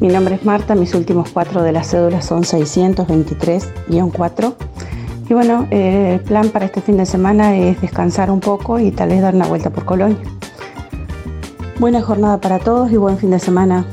mi 0.00 0.08
nombre 0.08 0.34
es 0.34 0.44
Marta, 0.44 0.74
mis 0.74 0.92
últimos 0.96 1.30
cuatro 1.30 1.62
de 1.62 1.70
las 1.70 1.92
cédulas 1.92 2.26
son 2.26 2.42
623-4 2.42 4.56
y 5.28 5.34
bueno, 5.34 5.68
eh, 5.70 6.14
el 6.14 6.20
plan 6.20 6.48
para 6.48 6.66
este 6.66 6.80
fin 6.80 6.96
de 6.96 7.04
semana 7.04 7.56
es 7.56 7.80
descansar 7.80 8.30
un 8.30 8.40
poco 8.40 8.78
y 8.78 8.90
tal 8.90 9.10
vez 9.10 9.20
dar 9.20 9.34
una 9.34 9.46
vuelta 9.46 9.70
por 9.70 9.84
Colonia. 9.84 10.18
Buena 11.78 12.00
jornada 12.00 12.40
para 12.40 12.58
todos 12.58 12.90
y 12.90 12.96
buen 12.96 13.18
fin 13.18 13.30
de 13.30 13.38
semana. 13.38 13.84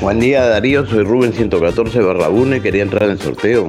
Buen 0.00 0.20
día 0.20 0.46
Darío, 0.46 0.86
soy 0.86 1.04
Rubén 1.04 1.32
114 1.32 2.00
barra 2.00 2.28
1 2.28 2.56
y 2.56 2.60
quería 2.60 2.82
entrar 2.82 3.04
en 3.04 3.10
el 3.10 3.18
sorteo. 3.18 3.68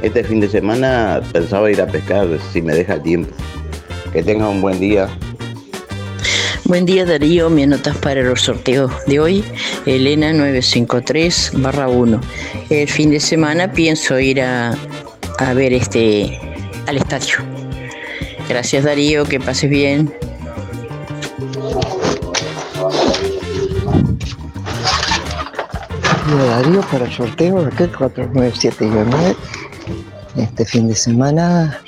Este 0.00 0.22
fin 0.22 0.40
de 0.40 0.48
semana 0.48 1.20
pensaba 1.32 1.70
ir 1.70 1.82
a 1.82 1.86
pescar 1.86 2.28
si 2.52 2.62
me 2.62 2.72
deja 2.72 3.02
tiempo. 3.02 3.30
Que 4.12 4.22
tenga 4.22 4.48
un 4.48 4.60
buen 4.60 4.78
día. 4.78 5.08
Buen 6.64 6.86
día 6.86 7.04
Darío, 7.04 7.50
mis 7.50 7.66
notas 7.66 7.96
para 7.96 8.22
los 8.22 8.42
sorteos 8.42 8.92
de 9.06 9.20
hoy, 9.20 9.44
Elena 9.86 10.32
953 10.32 11.52
barra 11.54 11.88
1. 11.88 12.20
El 12.68 12.88
fin 12.88 13.10
de 13.10 13.20
semana 13.20 13.72
pienso 13.72 14.20
ir 14.20 14.42
a, 14.42 14.76
a 15.38 15.54
ver 15.54 15.72
este 15.72 16.38
al 16.86 16.96
estadio. 16.96 17.36
Gracias 18.48 18.84
Darío, 18.84 19.24
que 19.24 19.40
pases 19.40 19.70
bien. 19.70 20.12
Darío 26.48 26.80
para 26.90 27.06
el 27.06 27.12
sorteo, 27.12 27.66
aquel 27.66 27.92
497-9. 27.92 29.36
Este 30.36 30.64
fin 30.64 30.88
de 30.88 30.94
semana 30.94 31.80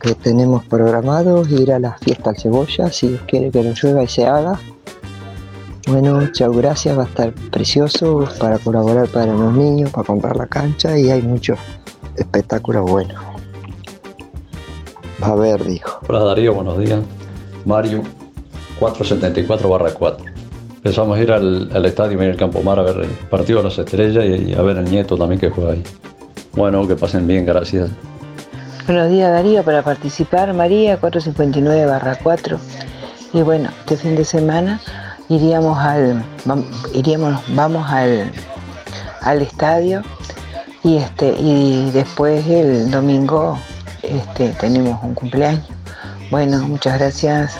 que 0.00 0.14
tenemos 0.14 0.64
programado 0.66 1.46
ir 1.48 1.72
a 1.72 1.78
la 1.78 1.96
fiesta 1.98 2.30
al 2.30 2.36
cebolla, 2.36 2.90
si 2.90 3.08
Dios 3.08 3.22
quiere 3.26 3.50
que 3.50 3.62
no 3.62 3.72
llueva 3.72 4.02
y 4.02 4.08
se 4.08 4.26
haga. 4.26 4.58
Bueno, 5.86 6.26
chao, 6.32 6.52
gracias, 6.52 6.96
va 6.96 7.02
a 7.02 7.06
estar 7.06 7.32
precioso 7.50 8.28
para 8.38 8.58
colaborar 8.58 9.08
para 9.08 9.32
los 9.32 9.52
niños, 9.52 9.90
para 9.90 10.06
comprar 10.06 10.36
la 10.36 10.46
cancha 10.46 10.96
y 10.96 11.10
hay 11.10 11.22
muchos 11.22 11.58
espectáculos 12.16 12.88
buenos. 12.90 13.22
Va 15.22 15.28
a 15.28 15.32
haber, 15.32 15.64
dijo. 15.64 16.00
Hola 16.08 16.20
Darío, 16.24 16.54
buenos 16.54 16.78
días. 16.78 17.00
Mario, 17.64 18.02
474 18.78 19.68
barra 19.68 19.92
4. 19.92 20.24
Empezamos 20.76 21.16
a 21.16 21.22
ir 21.22 21.30
al, 21.30 21.70
al 21.72 21.86
estadio 21.86 22.20
en 22.20 22.30
el 22.30 22.36
Campo 22.36 22.60
Mar 22.62 22.78
a 22.80 22.82
ver 22.82 23.04
el 23.04 23.10
partido 23.28 23.58
de 23.58 23.64
las 23.64 23.78
estrellas 23.78 24.24
y, 24.24 24.50
y 24.50 24.54
a 24.54 24.62
ver 24.62 24.76
el 24.78 24.90
nieto 24.90 25.16
también 25.16 25.40
que 25.40 25.50
juega 25.50 25.72
ahí. 25.72 25.82
Bueno, 26.54 26.86
que 26.88 26.96
pasen 26.96 27.26
bien, 27.26 27.46
gracias. 27.46 27.88
Buenos 28.86 29.10
días 29.10 29.30
Darío, 29.30 29.62
para 29.62 29.82
participar 29.82 30.52
María 30.54 30.98
459 30.98 31.86
barra 31.86 32.18
4. 32.20 32.58
Y 33.32 33.42
bueno, 33.42 33.70
este 33.80 33.96
fin 33.96 34.16
de 34.16 34.24
semana 34.24 34.80
iríamos 35.28 35.78
al, 35.78 36.24
iríamos, 36.92 37.40
vamos 37.54 37.88
al, 37.90 38.32
al 39.20 39.40
estadio 39.40 40.02
y 40.84 40.96
este 40.96 41.34
y 41.38 41.90
después 41.92 42.46
el 42.46 42.90
domingo 42.90 43.56
este, 44.02 44.48
tenemos 44.60 45.02
un 45.02 45.14
cumpleaños. 45.14 45.68
Bueno, 46.30 46.66
muchas 46.66 46.98
gracias. 46.98 47.56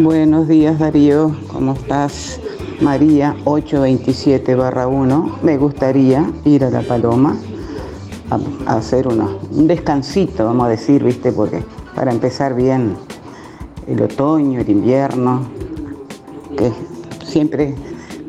Buenos 0.00 0.46
días 0.48 0.78
Darío, 0.78 1.36
¿cómo 1.48 1.72
estás? 1.72 2.40
María 2.80 3.34
827-1. 3.44 5.40
Me 5.42 5.56
gustaría 5.56 6.30
ir 6.44 6.64
a 6.64 6.70
La 6.70 6.82
Paloma 6.82 7.36
a, 8.30 8.76
hacer 8.76 9.08
un 9.08 9.66
descansito, 9.66 10.44
vamos 10.44 10.66
a 10.66 10.70
decir, 10.70 11.02
¿viste? 11.02 11.32
Porque 11.32 11.64
para 11.94 12.12
empezar 12.12 12.54
bien 12.54 12.96
el 13.86 14.02
otoño, 14.02 14.60
el 14.60 14.68
invierno, 14.68 15.48
que 16.56 16.72
siempre 17.24 17.74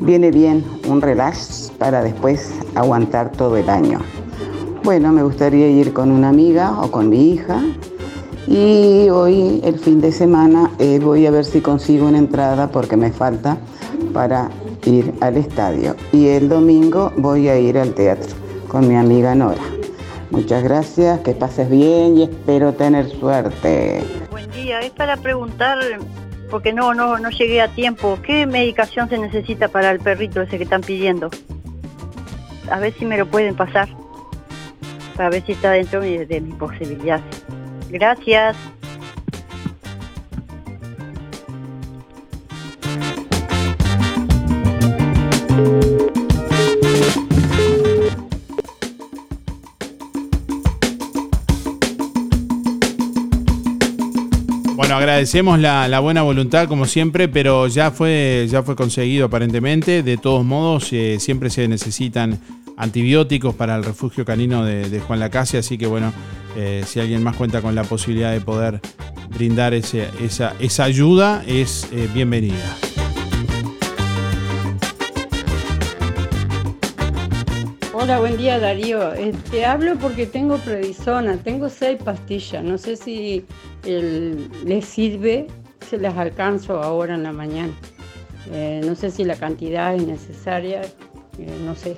viene 0.00 0.30
bien 0.30 0.64
un 0.88 1.00
relax 1.00 1.67
para 1.78 2.02
después 2.02 2.52
aguantar 2.74 3.32
todo 3.32 3.56
el 3.56 3.70
año. 3.70 4.00
Bueno, 4.82 5.12
me 5.12 5.22
gustaría 5.22 5.68
ir 5.68 5.92
con 5.92 6.10
una 6.10 6.28
amiga 6.28 6.80
o 6.80 6.90
con 6.90 7.08
mi 7.08 7.30
hija 7.30 7.62
y 8.46 9.10
hoy, 9.10 9.60
el 9.62 9.78
fin 9.78 10.00
de 10.00 10.10
semana, 10.10 10.70
eh, 10.78 10.98
voy 10.98 11.26
a 11.26 11.30
ver 11.30 11.44
si 11.44 11.60
consigo 11.60 12.06
una 12.06 12.16
entrada 12.16 12.68
porque 12.68 12.96
me 12.96 13.12
falta 13.12 13.58
para 14.14 14.48
ir 14.86 15.12
al 15.20 15.36
estadio. 15.36 15.94
Y 16.12 16.28
el 16.28 16.48
domingo 16.48 17.12
voy 17.18 17.48
a 17.48 17.58
ir 17.58 17.76
al 17.76 17.92
teatro 17.92 18.34
con 18.68 18.88
mi 18.88 18.96
amiga 18.96 19.34
Nora. 19.34 19.62
Muchas 20.30 20.62
gracias, 20.62 21.20
que 21.20 21.32
pases 21.32 21.68
bien 21.68 22.16
y 22.16 22.22
espero 22.22 22.72
tener 22.72 23.10
suerte. 23.10 24.02
Buen 24.30 24.50
día, 24.52 24.80
es 24.80 24.92
para 24.92 25.18
preguntar, 25.18 25.78
porque 26.50 26.72
no, 26.72 26.94
no, 26.94 27.18
no 27.18 27.28
llegué 27.28 27.60
a 27.60 27.68
tiempo, 27.68 28.18
¿qué 28.22 28.46
medicación 28.46 29.10
se 29.10 29.18
necesita 29.18 29.68
para 29.68 29.90
el 29.90 30.00
perrito 30.00 30.40
ese 30.40 30.56
que 30.56 30.64
están 30.64 30.80
pidiendo? 30.80 31.28
A 32.70 32.78
ver 32.78 32.92
si 32.94 33.04
me 33.04 33.16
lo 33.16 33.26
pueden 33.26 33.54
pasar, 33.54 33.88
para 35.16 35.30
ver 35.30 35.42
si 35.44 35.52
está 35.52 35.72
dentro 35.72 36.00
de, 36.00 36.26
de 36.26 36.40
mis 36.40 36.54
posibilidades. 36.54 37.44
Gracias. 37.90 38.56
Agradecemos 55.18 55.58
la, 55.58 55.98
buena 55.98 56.22
voluntad 56.22 56.68
como 56.68 56.86
siempre, 56.86 57.26
pero 57.26 57.66
ya 57.66 57.90
fue, 57.90 58.46
ya 58.48 58.62
fue 58.62 58.76
conseguido 58.76 59.26
aparentemente. 59.26 60.04
De 60.04 60.16
todos 60.16 60.44
modos, 60.44 60.92
eh, 60.92 61.16
siempre 61.18 61.50
se 61.50 61.66
necesitan 61.66 62.38
antibióticos 62.76 63.52
para 63.56 63.74
el 63.74 63.82
refugio 63.82 64.24
canino 64.24 64.64
de, 64.64 65.00
Juan 65.00 65.18
Lacase, 65.18 65.58
así 65.58 65.76
que 65.76 65.88
bueno, 65.88 66.12
eh, 66.56 66.84
si 66.86 67.00
alguien 67.00 67.24
más 67.24 67.34
cuenta 67.34 67.60
con 67.60 67.74
la 67.74 67.82
posibilidad 67.82 68.30
de 68.30 68.40
poder 68.40 68.80
brindar 69.36 69.74
ese- 69.74 70.08
esa, 70.22 70.54
esa 70.60 70.84
ayuda, 70.84 71.42
es 71.48 71.88
eh, 71.92 72.08
bienvenida. 72.14 72.76
Hola, 77.92 78.20
buen 78.20 78.36
día 78.36 78.60
Darío. 78.60 79.10
Te 79.50 79.66
hablo 79.66 79.96
porque 79.96 80.26
tengo 80.26 80.58
prednisona, 80.58 81.36
tengo 81.38 81.68
seis 81.68 81.98
pastillas. 82.00 82.62
No 82.62 82.78
sé 82.78 82.94
si 82.94 83.44
el- 83.88 84.50
les 84.64 84.84
sirve, 84.84 85.46
se 85.88 85.98
las 85.98 86.16
alcanzo 86.16 86.82
ahora 86.82 87.14
en 87.14 87.22
la 87.22 87.32
mañana. 87.32 87.72
Eh, 88.52 88.80
no 88.84 88.94
sé 88.94 89.10
si 89.10 89.24
la 89.24 89.36
cantidad 89.36 89.94
es 89.94 90.06
necesaria, 90.06 90.82
eh, 90.82 91.58
no 91.64 91.74
sé. 91.74 91.96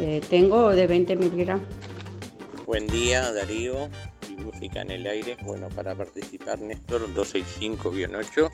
Eh, 0.00 0.20
tengo 0.28 0.70
de 0.70 0.86
20 0.86 1.16
miligramos. 1.16 1.66
Buen 2.66 2.86
día, 2.86 3.32
Darío. 3.32 3.88
Música 4.38 4.82
en 4.82 4.90
el 4.92 5.06
aire. 5.06 5.36
Bueno, 5.44 5.68
para 5.70 5.94
participar, 5.94 6.60
Néstor 6.60 7.12
265-8. 7.14 8.50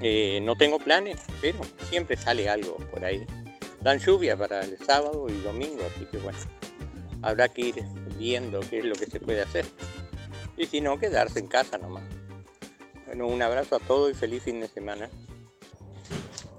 Eh, 0.00 0.40
no 0.42 0.54
tengo 0.56 0.78
planes, 0.78 1.18
pero 1.40 1.58
siempre 1.90 2.16
sale 2.16 2.48
algo 2.48 2.76
por 2.92 3.04
ahí. 3.04 3.24
Dan 3.82 3.98
lluvia 3.98 4.36
para 4.36 4.60
el 4.60 4.76
sábado 4.78 5.26
y 5.28 5.40
domingo, 5.42 5.80
así 5.94 6.04
que 6.06 6.18
bueno, 6.18 6.38
habrá 7.22 7.48
que 7.48 7.60
ir 7.62 7.74
viendo 8.18 8.60
qué 8.60 8.78
es 8.78 8.84
lo 8.84 8.94
que 8.94 9.06
se 9.06 9.18
puede 9.18 9.40
hacer. 9.42 9.64
Y 10.58 10.66
si 10.66 10.80
no, 10.80 10.98
quedarse 10.98 11.38
en 11.38 11.46
casa 11.46 11.78
nomás. 11.78 12.02
Bueno, 13.06 13.28
un 13.28 13.40
abrazo 13.40 13.76
a 13.76 13.78
todos 13.78 14.10
y 14.10 14.14
feliz 14.14 14.42
fin 14.42 14.60
de 14.60 14.66
semana. 14.68 15.08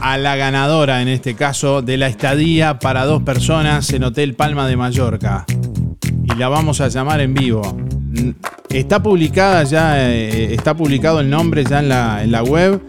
a 0.02 0.18
la 0.18 0.36
ganadora, 0.36 1.02
en 1.02 1.08
este 1.08 1.36
caso, 1.36 1.82
de 1.82 1.98
la 1.98 2.08
estadía 2.08 2.80
para 2.80 3.06
dos 3.06 3.24
personas 3.24 3.92
en 3.94 4.04
Hotel 4.04 4.34
Palma 4.34 4.68
de 4.68 4.76
Mallorca. 4.76 5.46
Y 6.24 6.36
la 6.36 6.50
vamos 6.50 6.82
a 6.82 6.88
llamar 6.88 7.22
en 7.22 7.34
vivo. 7.34 7.62
Está 8.70 9.02
publicada 9.02 9.64
ya, 9.64 10.10
eh, 10.10 10.54
está 10.54 10.76
publicado 10.76 11.20
el 11.20 11.30
nombre 11.30 11.64
ya 11.64 11.80
en 11.80 11.90
la, 11.90 12.24
en 12.24 12.32
la 12.32 12.44
web. 12.44 12.82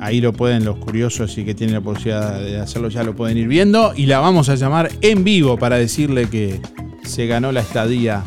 Ahí 0.00 0.20
lo 0.20 0.32
pueden 0.32 0.64
los 0.64 0.76
curiosos 0.78 1.36
y 1.36 1.44
que 1.44 1.54
tienen 1.54 1.74
la 1.74 1.82
posibilidad 1.82 2.40
de 2.40 2.58
hacerlo 2.58 2.88
ya 2.88 3.02
lo 3.02 3.14
pueden 3.14 3.36
ir 3.36 3.48
viendo. 3.48 3.92
Y 3.94 4.06
la 4.06 4.18
vamos 4.18 4.48
a 4.48 4.54
llamar 4.54 4.90
en 5.02 5.24
vivo 5.24 5.58
para 5.58 5.76
decirle 5.76 6.28
que 6.28 6.60
se 7.04 7.26
ganó 7.26 7.52
la 7.52 7.60
estadía 7.60 8.24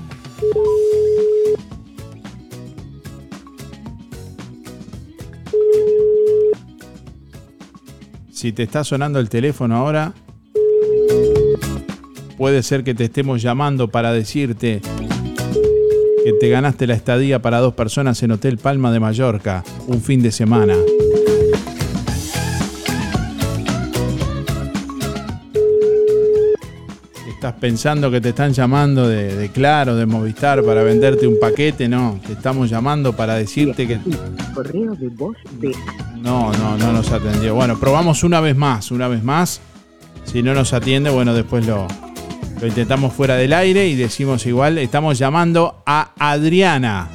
Si 8.43 8.51
te 8.51 8.63
está 8.63 8.83
sonando 8.83 9.21
el 9.21 9.29
teléfono 9.29 9.77
ahora, 9.77 10.11
puede 12.37 12.61
ser 12.61 12.83
que 12.83 12.93
te 12.93 13.05
estemos 13.05 13.41
llamando 13.41 13.87
para 13.87 14.11
decirte 14.11 14.81
que 16.25 16.33
te 16.33 16.49
ganaste 16.49 16.85
la 16.85 16.93
estadía 16.93 17.41
para 17.41 17.59
dos 17.59 17.73
personas 17.73 18.21
en 18.21 18.31
Hotel 18.31 18.57
Palma 18.57 18.91
de 18.91 18.99
Mallorca, 18.99 19.63
un 19.87 20.01
fin 20.01 20.21
de 20.21 20.33
semana. 20.33 20.75
Estás 27.53 27.59
pensando 27.59 28.09
que 28.09 28.19
te 28.19 28.29
están 28.29 28.51
llamando 28.51 29.07
de, 29.07 29.35
de 29.35 29.49
Claro, 29.49 29.95
de 29.95 30.05
Movistar 30.05 30.63
para 30.63 30.81
venderte 30.81 31.27
un 31.27 31.39
paquete, 31.39 31.87
no, 31.87 32.19
te 32.25 32.33
estamos 32.33 32.69
llamando 32.69 33.15
para 33.15 33.35
decirte 33.35 33.87
que 33.87 33.99
Correo 34.53 34.95
de 34.95 35.09
voz 35.09 35.37
de 35.59 35.71
no, 36.19 36.51
no, 36.53 36.77
no 36.77 36.91
nos 36.91 37.11
atendió. 37.11 37.53
Bueno, 37.53 37.79
probamos 37.79 38.23
una 38.23 38.39
vez 38.41 38.55
más, 38.55 38.91
una 38.91 39.07
vez 39.07 39.23
más. 39.23 39.61
Si 40.23 40.41
no 40.41 40.53
nos 40.53 40.73
atiende, 40.73 41.09
bueno, 41.09 41.33
después 41.33 41.67
lo, 41.67 41.87
lo 42.59 42.67
intentamos 42.67 43.13
fuera 43.13 43.35
del 43.35 43.53
aire 43.53 43.87
y 43.87 43.95
decimos 43.95 44.45
igual, 44.45 44.77
estamos 44.77 45.19
llamando 45.19 45.83
a 45.85 46.11
Adriana. 46.17 47.09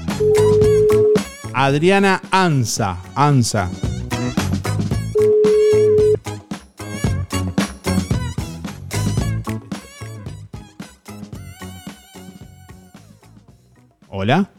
Adriana 1.52 2.22
Anza. 2.30 2.98
Anza. 3.14 3.70
Hola. 14.20 14.50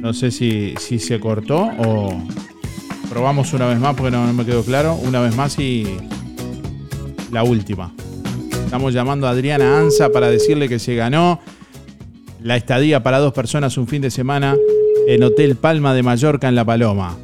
No 0.00 0.14
sé 0.14 0.30
si, 0.30 0.72
si 0.78 0.98
se 0.98 1.20
cortó 1.20 1.68
o 1.76 2.18
probamos 3.10 3.52
una 3.52 3.66
vez 3.66 3.78
más 3.78 3.94
porque 3.94 4.10
no, 4.10 4.26
no 4.26 4.32
me 4.32 4.46
quedó 4.46 4.62
claro. 4.64 4.94
Una 4.94 5.20
vez 5.20 5.36
más 5.36 5.58
y 5.58 5.98
la 7.30 7.42
última. 7.42 7.92
Estamos 8.64 8.94
llamando 8.94 9.26
a 9.26 9.32
Adriana 9.32 9.80
Anza 9.80 10.08
para 10.12 10.30
decirle 10.30 10.66
que 10.66 10.78
se 10.78 10.94
ganó 10.94 11.40
la 12.42 12.56
estadía 12.56 13.02
para 13.02 13.18
dos 13.18 13.34
personas 13.34 13.76
un 13.76 13.86
fin 13.86 14.00
de 14.00 14.10
semana 14.10 14.56
en 15.06 15.22
Hotel 15.24 15.56
Palma 15.56 15.92
de 15.92 16.02
Mallorca 16.02 16.48
en 16.48 16.54
La 16.54 16.64
Paloma. 16.64 17.18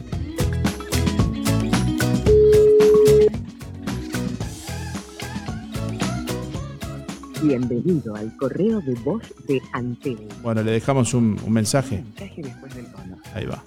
Bienvenido 7.46 8.16
al 8.16 8.34
correo 8.38 8.80
de 8.80 8.94
voz 8.94 9.22
de 9.46 9.60
Antel. 9.72 10.16
Bueno, 10.42 10.62
le 10.62 10.72
dejamos 10.72 11.12
un, 11.12 11.38
un 11.44 11.52
mensaje. 11.52 12.02
Mensaje 12.02 12.40
después 12.40 12.74
del 12.74 12.86
tono. 12.86 13.18
Ahí 13.34 13.44
va. 13.44 13.62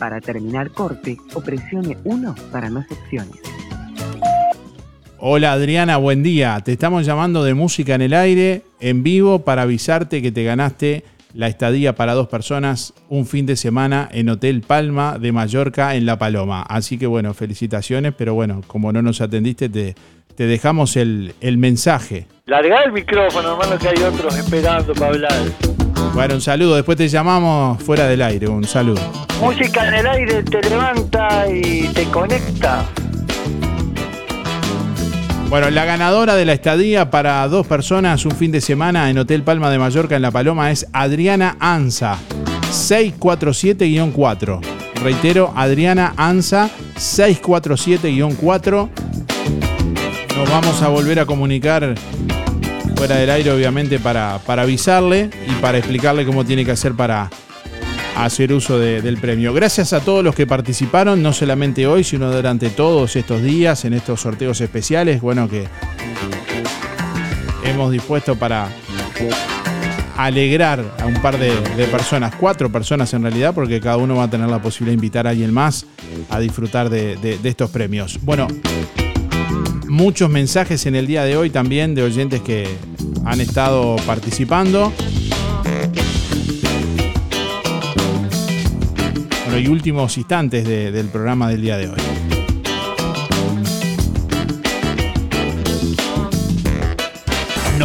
Para 0.00 0.20
terminar 0.20 0.72
corte, 0.72 1.16
o 1.34 1.40
presione 1.40 1.96
1 2.02 2.34
para 2.50 2.70
más 2.70 2.90
opciones. 2.90 3.36
Hola 5.18 5.52
Adriana, 5.52 5.96
buen 5.98 6.24
día. 6.24 6.60
Te 6.64 6.72
estamos 6.72 7.06
llamando 7.06 7.44
de 7.44 7.54
Música 7.54 7.94
en 7.94 8.02
el 8.02 8.14
Aire 8.14 8.64
en 8.80 9.04
vivo 9.04 9.44
para 9.44 9.62
avisarte 9.62 10.20
que 10.20 10.32
te 10.32 10.42
ganaste 10.42 11.04
la 11.34 11.48
estadía 11.48 11.94
para 11.94 12.14
dos 12.14 12.28
personas 12.28 12.92
un 13.08 13.26
fin 13.26 13.46
de 13.46 13.56
semana 13.56 14.08
en 14.12 14.28
Hotel 14.28 14.60
Palma 14.60 15.18
de 15.18 15.32
Mallorca 15.32 15.94
en 15.94 16.04
La 16.04 16.18
Paloma. 16.18 16.62
Así 16.62 16.98
que 16.98 17.06
bueno, 17.06 17.32
felicitaciones, 17.32 18.12
pero 18.16 18.34
bueno, 18.34 18.60
como 18.66 18.92
no 18.92 19.02
nos 19.02 19.20
atendiste, 19.20 19.68
te, 19.68 19.94
te 20.34 20.46
dejamos 20.46 20.96
el, 20.96 21.34
el 21.40 21.58
mensaje. 21.58 22.26
Larga 22.46 22.82
el 22.84 22.92
micrófono, 22.92 23.52
hermano, 23.52 23.78
que 23.78 23.88
hay 23.88 24.02
otros 24.02 24.36
esperando 24.36 24.92
para 24.94 25.08
hablar. 25.08 25.32
Bueno, 26.14 26.34
un 26.34 26.40
saludo, 26.40 26.76
después 26.76 26.98
te 26.98 27.08
llamamos 27.08 27.82
fuera 27.82 28.06
del 28.06 28.20
aire, 28.20 28.48
un 28.48 28.64
saludo. 28.64 29.00
Música 29.40 29.88
en 29.88 29.94
el 29.94 30.06
aire 30.06 30.42
te 30.42 30.60
levanta 30.68 31.46
y 31.50 31.88
te 31.88 32.04
conecta. 32.04 32.84
Bueno, 35.48 35.70
la 35.70 35.84
ganadora 35.84 36.34
de 36.34 36.44
la 36.46 36.52
estadía 36.54 37.10
para 37.10 37.46
dos 37.48 37.66
personas 37.66 38.24
un 38.24 38.32
fin 38.32 38.52
de 38.52 38.60
semana 38.62 39.10
en 39.10 39.18
Hotel 39.18 39.42
Palma 39.42 39.70
de 39.70 39.78
Mallorca 39.78 40.16
en 40.16 40.22
La 40.22 40.30
Paloma 40.30 40.70
es 40.70 40.86
Adriana 40.92 41.56
Anza, 41.60 42.16
647-4. 42.70 44.60
Reitero, 45.02 45.52
Adriana 45.54 46.14
Anza, 46.16 46.70
647-4. 46.96 48.88
Vamos 50.52 50.82
a 50.82 50.88
volver 50.88 51.18
a 51.18 51.24
comunicar 51.24 51.94
fuera 52.96 53.16
del 53.16 53.30
aire, 53.30 53.50
obviamente, 53.50 53.98
para, 53.98 54.38
para 54.44 54.62
avisarle 54.62 55.30
y 55.48 55.52
para 55.62 55.78
explicarle 55.78 56.26
cómo 56.26 56.44
tiene 56.44 56.62
que 56.64 56.72
hacer 56.72 56.92
para 56.92 57.30
hacer 58.16 58.52
uso 58.52 58.78
de- 58.78 59.00
del 59.00 59.16
premio. 59.16 59.54
Gracias 59.54 59.94
a 59.94 60.00
todos 60.00 60.22
los 60.22 60.34
que 60.34 60.46
participaron, 60.46 61.22
no 61.22 61.32
solamente 61.32 61.86
hoy, 61.86 62.04
sino 62.04 62.30
durante 62.30 62.68
todos 62.68 63.16
estos 63.16 63.42
días, 63.42 63.86
en 63.86 63.94
estos 63.94 64.20
sorteos 64.20 64.60
especiales, 64.60 65.22
bueno, 65.22 65.48
que 65.48 65.64
hemos 67.64 67.90
dispuesto 67.90 68.36
para 68.36 68.68
alegrar 70.18 70.84
a 71.00 71.06
un 71.06 71.14
par 71.22 71.38
de, 71.38 71.50
personas, 71.90 72.34
cuatro 72.38 72.70
personas 72.70 73.12
en 73.14 73.22
realidad, 73.22 73.54
porque 73.54 73.80
cada 73.80 73.96
uno 73.96 74.16
va 74.16 74.24
a 74.24 74.30
tener 74.30 74.48
la 74.48 74.60
posibilidad 74.60 74.92
de 74.92 74.96
invitar 74.96 75.26
a 75.26 75.30
alguien 75.30 75.52
más 75.52 75.86
a 76.28 76.38
disfrutar 76.38 76.90
de 76.90 77.38
estos 77.42 77.70
premios. 77.70 78.18
Bueno, 78.22 78.46
muchos 79.92 80.30
mensajes 80.30 80.86
en 80.86 80.96
el 80.96 81.06
día 81.06 81.22
de 81.24 81.36
hoy 81.36 81.50
también 81.50 81.94
de 81.94 82.02
oyentes 82.02 82.40
que 82.40 82.66
han 83.26 83.42
estado 83.42 83.96
participando. 84.06 84.90
Bueno, 89.44 89.58
y 89.58 89.68
últimos 89.68 90.16
instantes 90.16 90.66
de- 90.66 90.90
del 90.92 91.08
programa 91.08 91.50
del 91.50 91.60
día 91.60 91.76
de 91.76 91.90
hoy. 91.90 91.98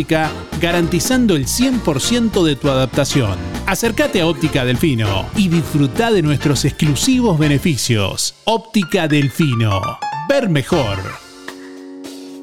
garantizando 0.60 1.34
el 1.36 1.46
100% 1.46 2.44
de 2.44 2.56
tu 2.56 2.68
adaptación. 2.68 3.36
Acércate 3.66 4.20
a 4.20 4.26
Óptica 4.26 4.64
Delfino 4.64 5.26
y 5.36 5.48
disfruta 5.48 6.10
de 6.10 6.22
nuestros 6.22 6.64
exclusivos 6.64 7.38
beneficios. 7.38 8.34
Óptica 8.44 9.08
Delfino. 9.08 9.80
Ver 10.28 10.48
mejor. 10.48 10.98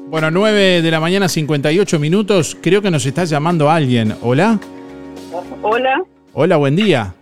Bueno, 0.08 0.30
9 0.30 0.82
de 0.82 0.90
la 0.90 1.00
mañana, 1.00 1.28
58 1.28 1.98
minutos. 1.98 2.56
Creo 2.60 2.80
que 2.80 2.90
nos 2.90 3.04
está 3.06 3.24
llamando 3.24 3.70
alguien. 3.70 4.14
¿Hola? 4.22 4.58
Hola, 5.62 6.02
Hola, 6.32 6.56
buen 6.56 6.76
día. 6.76 7.14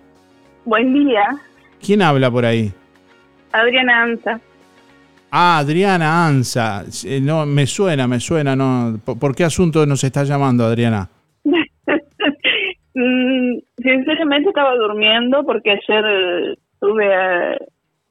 buen 0.65 0.93
día. 0.93 1.23
¿Quién 1.81 2.03
habla 2.03 2.31
por 2.31 2.45
ahí? 2.45 2.73
Adriana 3.53 4.03
Anza. 4.03 4.41
Ah, 5.37 5.59
Adriana 5.59 6.27
Anza. 6.29 6.85
Eh, 7.05 7.21
No, 7.21 7.45
me 7.45 7.67
suena, 7.67 8.07
me 8.07 8.21
suena, 8.21 8.55
no. 8.55 9.01
¿Por, 9.05 9.35
qué 9.35 9.43
asunto 9.43 9.85
nos 9.85 10.05
está 10.05 10.23
llamando, 10.23 10.65
Adriana? 10.65 11.09
Mm, 12.97 13.59
sinceramente 13.83 14.51
estaba 14.51 14.77
durmiendo 14.77 15.45
porque 15.45 15.73
ayer 15.73 16.05
eh, 16.07 16.55
tuve 16.79 17.13
a 17.13 17.57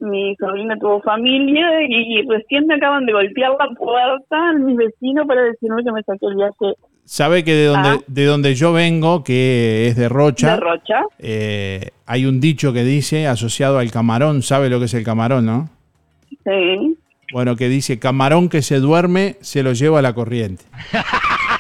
mi 0.01 0.35
sobrina 0.35 0.75
tuvo 0.77 1.01
familia 1.01 1.65
y 1.87 2.21
recién 2.27 2.67
me 2.67 2.75
acaban 2.75 3.05
de 3.05 3.13
golpear 3.13 3.51
la 3.57 3.73
puerta 3.77 4.51
mis 4.59 4.75
vecinos 4.75 5.25
para 5.25 5.41
decirme 5.43 5.85
que 5.85 5.91
me 5.93 6.03
saqué 6.03 6.25
el 6.25 6.35
viaje 6.35 6.73
Sabe 7.05 7.45
que 7.45 7.53
de 7.53 7.65
donde, 7.67 7.89
Ah. 7.89 7.97
de 8.07 8.25
donde 8.25 8.55
yo 8.55 8.73
vengo, 8.73 9.23
que 9.23 9.87
es 9.87 9.95
de 9.95 10.09
Rocha, 10.09 10.55
de 10.55 10.59
Rocha. 10.59 11.01
eh, 11.17 11.91
hay 12.05 12.25
un 12.25 12.41
dicho 12.41 12.73
que 12.73 12.83
dice, 12.83 13.25
asociado 13.27 13.79
al 13.79 13.89
camarón, 13.89 14.41
¿sabe 14.41 14.69
lo 14.69 14.79
que 14.79 14.85
es 14.85 14.93
el 14.95 15.05
camarón, 15.05 15.45
no? 15.45 15.69
Sí. 16.43 16.97
Bueno, 17.34 17.55
que 17.55 17.68
dice, 17.68 17.97
camarón 17.97 18.47
que 18.47 18.61
se 18.61 18.77
duerme, 18.77 19.38
se 19.41 19.64
lo 19.64 19.73
lleva 19.73 19.99
a 19.99 20.01
la 20.03 20.14
corriente. 20.14 20.64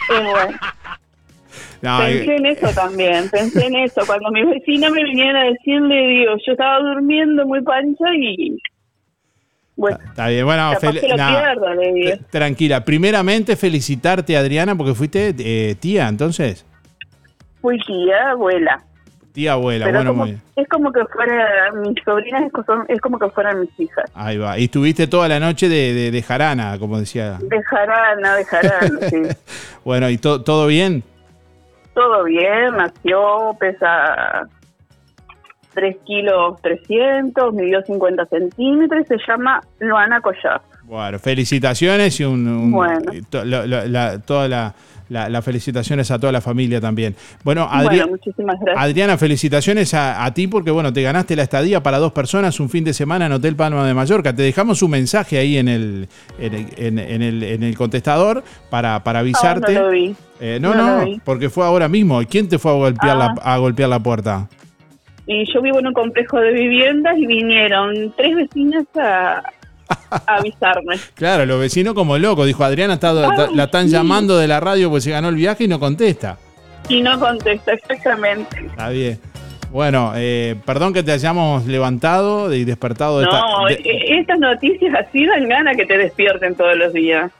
Bueno, 0.07 0.57
No, 1.81 1.97
pensé 1.99 2.31
eh, 2.31 2.37
en 2.37 2.45
eso 2.45 2.67
también, 2.75 3.29
pensé 3.29 3.65
en 3.65 3.75
eso. 3.75 4.01
Cuando 4.05 4.29
mis 4.31 4.45
vecinas 4.45 4.91
me 4.91 5.03
vinieron 5.03 5.35
a 5.35 5.45
decirle, 5.45 6.07
digo, 6.07 6.33
yo 6.45 6.51
estaba 6.51 6.79
durmiendo 6.79 7.45
muy 7.47 7.61
pancha 7.63 8.05
y 8.15 8.55
bueno, 9.75 9.97
está 10.05 10.27
bien, 10.27 10.45
bueno, 10.45 10.71
pierdo, 10.79 11.73
le 11.73 11.93
digo. 11.93 12.17
tranquila. 12.29 12.85
Primeramente, 12.85 13.55
felicitarte, 13.55 14.37
Adriana, 14.37 14.75
porque 14.75 14.93
fuiste 14.93 15.33
eh, 15.39 15.75
tía, 15.79 16.07
entonces. 16.07 16.65
Fui 17.59 17.79
tía, 17.79 18.31
abuela. 18.31 18.83
Tía 19.33 19.53
abuela, 19.53 19.85
Pero 19.85 19.97
bueno, 19.97 20.11
como- 20.11 20.23
muy 20.25 20.31
bien. 20.33 20.41
es 20.55 20.67
como 20.69 20.91
que 20.93 21.03
fuera, 21.05 21.71
mis 21.83 21.95
sobrinas 22.05 22.43
es 22.87 23.01
como 23.01 23.17
que 23.17 23.29
fueran 23.31 23.61
mis 23.61 23.79
hijas. 23.79 24.05
Ahí 24.13 24.37
va. 24.37 24.59
Y 24.59 24.65
estuviste 24.65 25.07
toda 25.07 25.27
la 25.27 25.39
noche 25.39 25.67
de, 25.67 25.91
de- 25.93 26.11
de 26.11 26.21
jarana, 26.21 26.77
como 26.77 26.99
decía. 26.99 27.39
Dejarán, 27.41 28.23
a 28.23 28.35
dejarán, 28.35 28.99
sí. 29.09 29.21
Bueno, 29.83 30.07
¿y 30.09 30.17
to- 30.19 30.43
todo 30.43 30.67
bien? 30.67 31.03
Todo 31.95 32.23
bien, 32.25 32.75
nació, 32.77 33.55
pesa 33.59 34.47
3 35.73 35.95
kilos 36.05 36.61
300, 36.61 37.53
midió 37.53 37.81
50 37.81 38.25
centímetros 38.27 39.03
y 39.05 39.07
se 39.07 39.17
llama 39.27 39.61
Luana 39.79 40.21
Collar. 40.21 40.61
Bueno, 40.83 41.17
felicitaciones 41.17 42.19
y 42.19 42.23
un, 42.25 42.47
un- 42.47 42.71
Bueno. 42.71 43.11
y 43.11 43.21
to- 43.23 43.43
lo- 43.45 43.65
lo- 43.65 43.85
la- 43.85 44.19
toda 44.19 44.47
la, 44.47 44.73
la- 45.09 45.29
las 45.29 45.43
felicitaciones 45.43 46.09
a 46.11 46.19
toda 46.19 46.31
la 46.31 46.41
familia 46.41 46.79
también. 46.81 47.15
Bueno, 47.43 47.67
Adri- 47.69 47.85
Bueno, 47.85 48.07
muchísimas 48.07 48.59
gracias. 48.59 48.83
Adriana, 48.83 49.17
felicitaciones 49.17 49.93
a, 49.93 50.23
a 50.25 50.33
ti 50.33 50.47
porque 50.47 50.71
bueno, 50.71 50.91
te 50.93 51.01
ganaste 51.01 51.35
la 51.35 51.43
estadía 51.43 51.83
para 51.83 51.97
dos 51.99 52.11
personas 52.11 52.59
un 52.59 52.69
fin 52.69 52.83
de 52.83 52.93
semana 52.93 53.25
en 53.25 53.31
Hotel 53.33 53.55
Palma 53.55 53.85
de 53.85 53.93
Mallorca. 53.93 54.35
Te 54.35 54.41
dejamos 54.43 54.81
un 54.81 54.91
mensaje 54.91 55.37
ahí 55.37 55.57
en 55.57 55.67
el, 55.67 56.07
en, 56.39 56.53
el- 56.53 56.67
en- 56.77 56.99
en 56.99 57.21
el, 57.21 57.43
en 57.43 57.63
el 57.63 57.77
contestador 57.77 58.43
para, 58.69 59.03
para 59.03 59.19
avisarte. 59.19 59.75
Ah, 59.77 59.79
no 59.79 59.85
lo 59.85 59.91
vi. 59.91 60.15
Eh, 60.39 60.57
no, 60.61 60.73
No 60.73 61.05
no, 61.05 61.11
porque 61.23 61.49
fue 61.49 61.65
ahora 61.65 61.87
mismo. 61.87 62.21
¿Quién 62.29 62.49
te 62.49 62.57
fue 62.59 62.71
a 62.71 62.75
golpear, 62.75 63.17
Ah. 63.21 63.33
la, 63.35 63.41
a 63.53 63.57
golpear 63.57 63.87
la 63.89 63.99
puerta? 63.99 64.47
Y 65.25 65.45
yo 65.53 65.61
vivo 65.61 65.79
en 65.79 65.87
un 65.87 65.93
complejo 65.93 66.37
de 66.37 66.51
viviendas 66.51 67.17
y 67.17 67.25
vinieron 67.25 68.13
tres 68.17 68.35
vecinas 68.35 68.83
a 68.95 69.41
avisarme. 70.27 70.95
Claro, 71.15 71.45
los 71.45 71.59
vecinos 71.59 71.93
como 71.93 72.17
locos. 72.17 72.45
Dijo, 72.47 72.63
Adriana, 72.63 72.95
está- 72.95 73.09
Ah, 73.11 73.47
la 73.53 73.63
están 73.65 73.85
sí. 73.87 73.91
llamando 73.93 74.37
de 74.37 74.47
la 74.47 74.59
radio 74.59 74.89
porque 74.89 75.01
se 75.01 75.11
ganó 75.11 75.29
el 75.29 75.35
viaje 75.35 75.65
y 75.65 75.67
no 75.67 75.79
contesta. 75.79 76.37
Y 76.89 77.01
no 77.01 77.19
contesta, 77.19 77.73
exactamente. 77.73 78.65
Está 78.65 78.89
bien. 78.89 79.19
Bueno, 79.71 80.11
eh, 80.15 80.55
perdón 80.65 80.93
que 80.93 81.01
te 81.01 81.11
hayamos 81.11 81.65
levantado 81.65 82.53
y 82.53 82.63
despertado 82.63 83.19
de 83.19 83.25
No, 83.25 83.67
esta... 83.67 83.81
de- 83.83 83.89
e- 83.89 84.19
estas 84.19 84.37
noticias 84.39 84.93
así 84.93 85.25
dan 85.25 85.47
ganas 85.49 85.75
que 85.75 85.85
te 85.85 85.97
despierten 85.97 86.53
todos 86.55 86.77
los 86.77 86.93
días. 86.93 87.31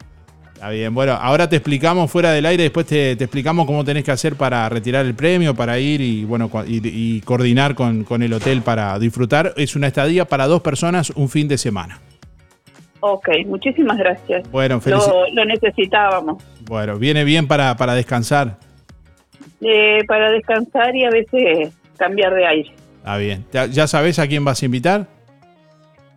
Está 0.54 0.70
bien, 0.70 0.96
bueno, 0.96 1.12
ahora 1.22 1.50
te 1.50 1.58
explicamos 1.58 2.10
fuera 2.10 2.32
del 2.32 2.46
aire, 2.46 2.64
después 2.64 2.86
te, 2.86 3.18
te 3.18 3.26
explicamos 3.26 3.66
cómo 3.66 3.84
tenés 3.84 4.06
que 4.06 4.12
hacer 4.12 4.36
para 4.36 4.68
retirar 4.70 5.06
el 5.06 5.14
premio, 5.14 5.54
para 5.54 5.78
ir 5.78 6.00
y 6.00 6.24
bueno 6.24 6.50
y, 6.66 6.80
y 6.88 7.20
coordinar 7.22 7.76
con, 7.76 8.06
con 8.06 8.24
el 8.24 8.32
hotel 8.32 8.62
para 8.62 8.98
disfrutar. 8.98 9.54
Es 9.58 9.76
una 9.76 9.88
estadía 9.88 10.24
para 10.26 10.48
dos 10.48 10.62
personas 10.62 11.10
un 11.12 11.28
fin 11.28 11.48
de 11.50 11.58
semana. 11.58 12.00
Ok, 13.06 13.28
muchísimas 13.48 13.98
gracias. 13.98 14.50
Bueno, 14.50 14.80
Lo, 14.86 15.26
lo 15.34 15.44
necesitábamos. 15.46 16.42
Bueno, 16.62 16.98
viene 16.98 17.26
bien 17.26 17.50
para, 17.50 17.76
para 17.76 17.96
descansar. 17.96 18.58
Eh, 19.60 20.06
para 20.08 20.32
descansar 20.32 20.96
y 20.96 21.04
a 21.04 21.10
veces 21.10 21.74
cambiar 21.98 22.34
de 22.34 22.46
aire. 22.48 22.72
Está 23.00 23.18
bien. 23.18 23.46
¿Ya- 23.52 23.66
¿Ya 23.66 23.88
sabes 23.88 24.20
a 24.20 24.28
quién 24.28 24.46
vas 24.46 24.62
a 24.62 24.66
invitar? 24.66 25.06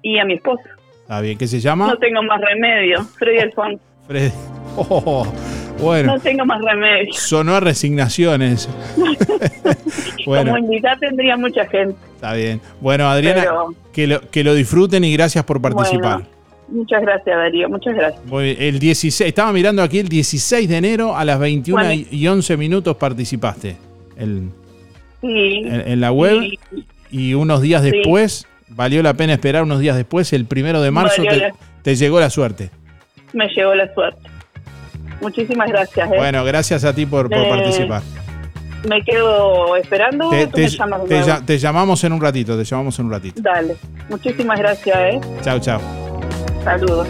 Y 0.00 0.16
a 0.20 0.24
mi 0.24 0.34
esposo. 0.34 0.62
Está 1.02 1.20
bien. 1.20 1.36
¿Qué 1.36 1.48
se 1.48 1.58
llama? 1.58 1.88
No 1.88 1.96
tengo 1.98 2.22
más 2.22 2.40
remedio. 2.40 3.02
Freddy 3.18 3.38
Alfonso. 3.40 3.80
Freddy. 4.06 4.30
Oh, 4.76 5.26
bueno, 5.80 6.14
No 6.14 6.20
tengo 6.20 6.44
más 6.44 6.60
remedio. 6.62 7.12
sonó 7.14 7.56
a 7.56 7.60
resignaciones. 7.60 8.68
bueno, 10.24 10.52
Como 10.52 10.58
invitar 10.58 11.00
tendría 11.00 11.36
mucha 11.36 11.66
gente. 11.66 11.96
está 12.14 12.32
bien. 12.34 12.60
Bueno, 12.80 13.08
Adriana, 13.08 13.40
Pero- 13.40 13.74
que, 13.92 14.06
lo, 14.06 14.20
que 14.30 14.44
lo 14.44 14.54
disfruten 14.54 15.02
y 15.02 15.12
gracias 15.12 15.44
por 15.44 15.60
participar. 15.60 16.20
Bueno, 16.22 16.35
muchas 16.68 17.02
gracias, 17.02 17.36
Darío. 17.36 17.68
Muchas 17.68 17.94
gracias. 17.94 18.22
El 18.58 18.78
16, 18.78 19.28
estaba 19.28 19.52
mirando 19.52 19.82
aquí 19.82 19.98
el 19.98 20.08
16 20.08 20.68
de 20.68 20.76
enero 20.76 21.16
a 21.16 21.24
las 21.24 21.38
21 21.38 21.82
Bueno. 21.84 22.04
y 22.10 22.26
11 22.26 22.56
minutos 22.56 22.96
participaste 22.96 23.76
en, 24.16 24.52
Sí. 25.20 25.62
en- 25.64 25.88
en 25.88 26.00
la 26.00 26.12
web 26.12 26.42
y 27.10 27.34
unos 27.34 27.60
días 27.62 27.82
Sí. 27.82 27.90
después, 27.92 28.46
valió 28.68 29.02
la 29.02 29.14
pena 29.14 29.32
esperar 29.34 29.62
unos 29.62 29.80
días 29.80 29.96
después, 29.96 30.32
el 30.32 30.44
primero 30.46 30.80
de 30.82 30.90
marzo 30.90 31.22
te, 31.22 31.36
la- 31.36 31.52
te 31.82 31.94
llegó 31.96 32.20
la 32.20 32.30
suerte. 32.30 32.70
Me 33.32 33.46
llegó 33.48 33.74
la 33.74 33.92
suerte. 33.94 34.28
Muchísimas 35.20 35.68
gracias. 35.68 36.10
¿eh? 36.12 36.16
Bueno, 36.16 36.44
gracias 36.44 36.84
a 36.84 36.94
ti 36.94 37.06
por, 37.06 37.28
por 37.30 37.38
Eh, 37.38 37.48
participar. 37.48 38.02
Me 38.88 39.02
quedo 39.02 39.74
esperando. 39.76 40.30
Te 40.30 41.58
llamamos 41.58 42.04
en 42.04 42.12
un 42.12 42.20
ratito, 42.20 42.56
te 42.56 42.64
llamamos 42.64 42.98
en 42.98 43.06
un 43.06 43.12
ratito. 43.12 43.40
Dale. 43.42 43.76
Muchísimas 44.08 44.58
gracias. 44.58 44.96
¿eh? 44.98 45.20
Chao, 45.42 45.58
chao. 45.58 46.05
Saludos. 46.66 47.06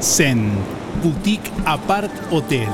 Zen, 0.00 0.50
Boutique 1.02 1.50
Apart 1.66 2.10
Hotel. 2.30 2.66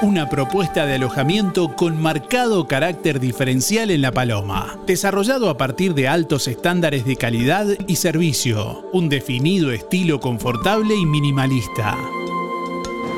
Una 0.00 0.30
propuesta 0.30 0.86
de 0.86 0.94
alojamiento 0.94 1.76
con 1.76 2.00
marcado 2.00 2.66
carácter 2.66 3.20
diferencial 3.20 3.90
en 3.90 4.00
La 4.00 4.12
Paloma. 4.12 4.78
Desarrollado 4.86 5.50
a 5.50 5.58
partir 5.58 5.92
de 5.92 6.08
altos 6.08 6.48
estándares 6.48 7.04
de 7.04 7.16
calidad 7.16 7.66
y 7.86 7.96
servicio. 7.96 8.88
Un 8.94 9.10
definido 9.10 9.70
estilo 9.70 10.20
confortable 10.20 10.94
y 10.94 11.04
minimalista. 11.04 11.98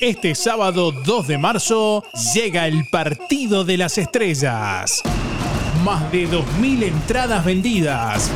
Este 0.00 0.34
sábado 0.34 0.90
2 1.04 1.28
de 1.28 1.38
marzo 1.38 2.02
llega 2.34 2.66
el 2.66 2.88
Partido 2.90 3.64
de 3.64 3.76
las 3.76 3.98
Estrellas. 3.98 5.02
Más 5.84 6.10
de 6.10 6.28
2.000 6.28 6.82
entradas 6.84 7.44
vendidas 7.44 8.30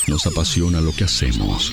Nos 0.06 0.26
apasiona 0.26 0.82
lo 0.82 0.94
que 0.94 1.04
hacemos. 1.04 1.72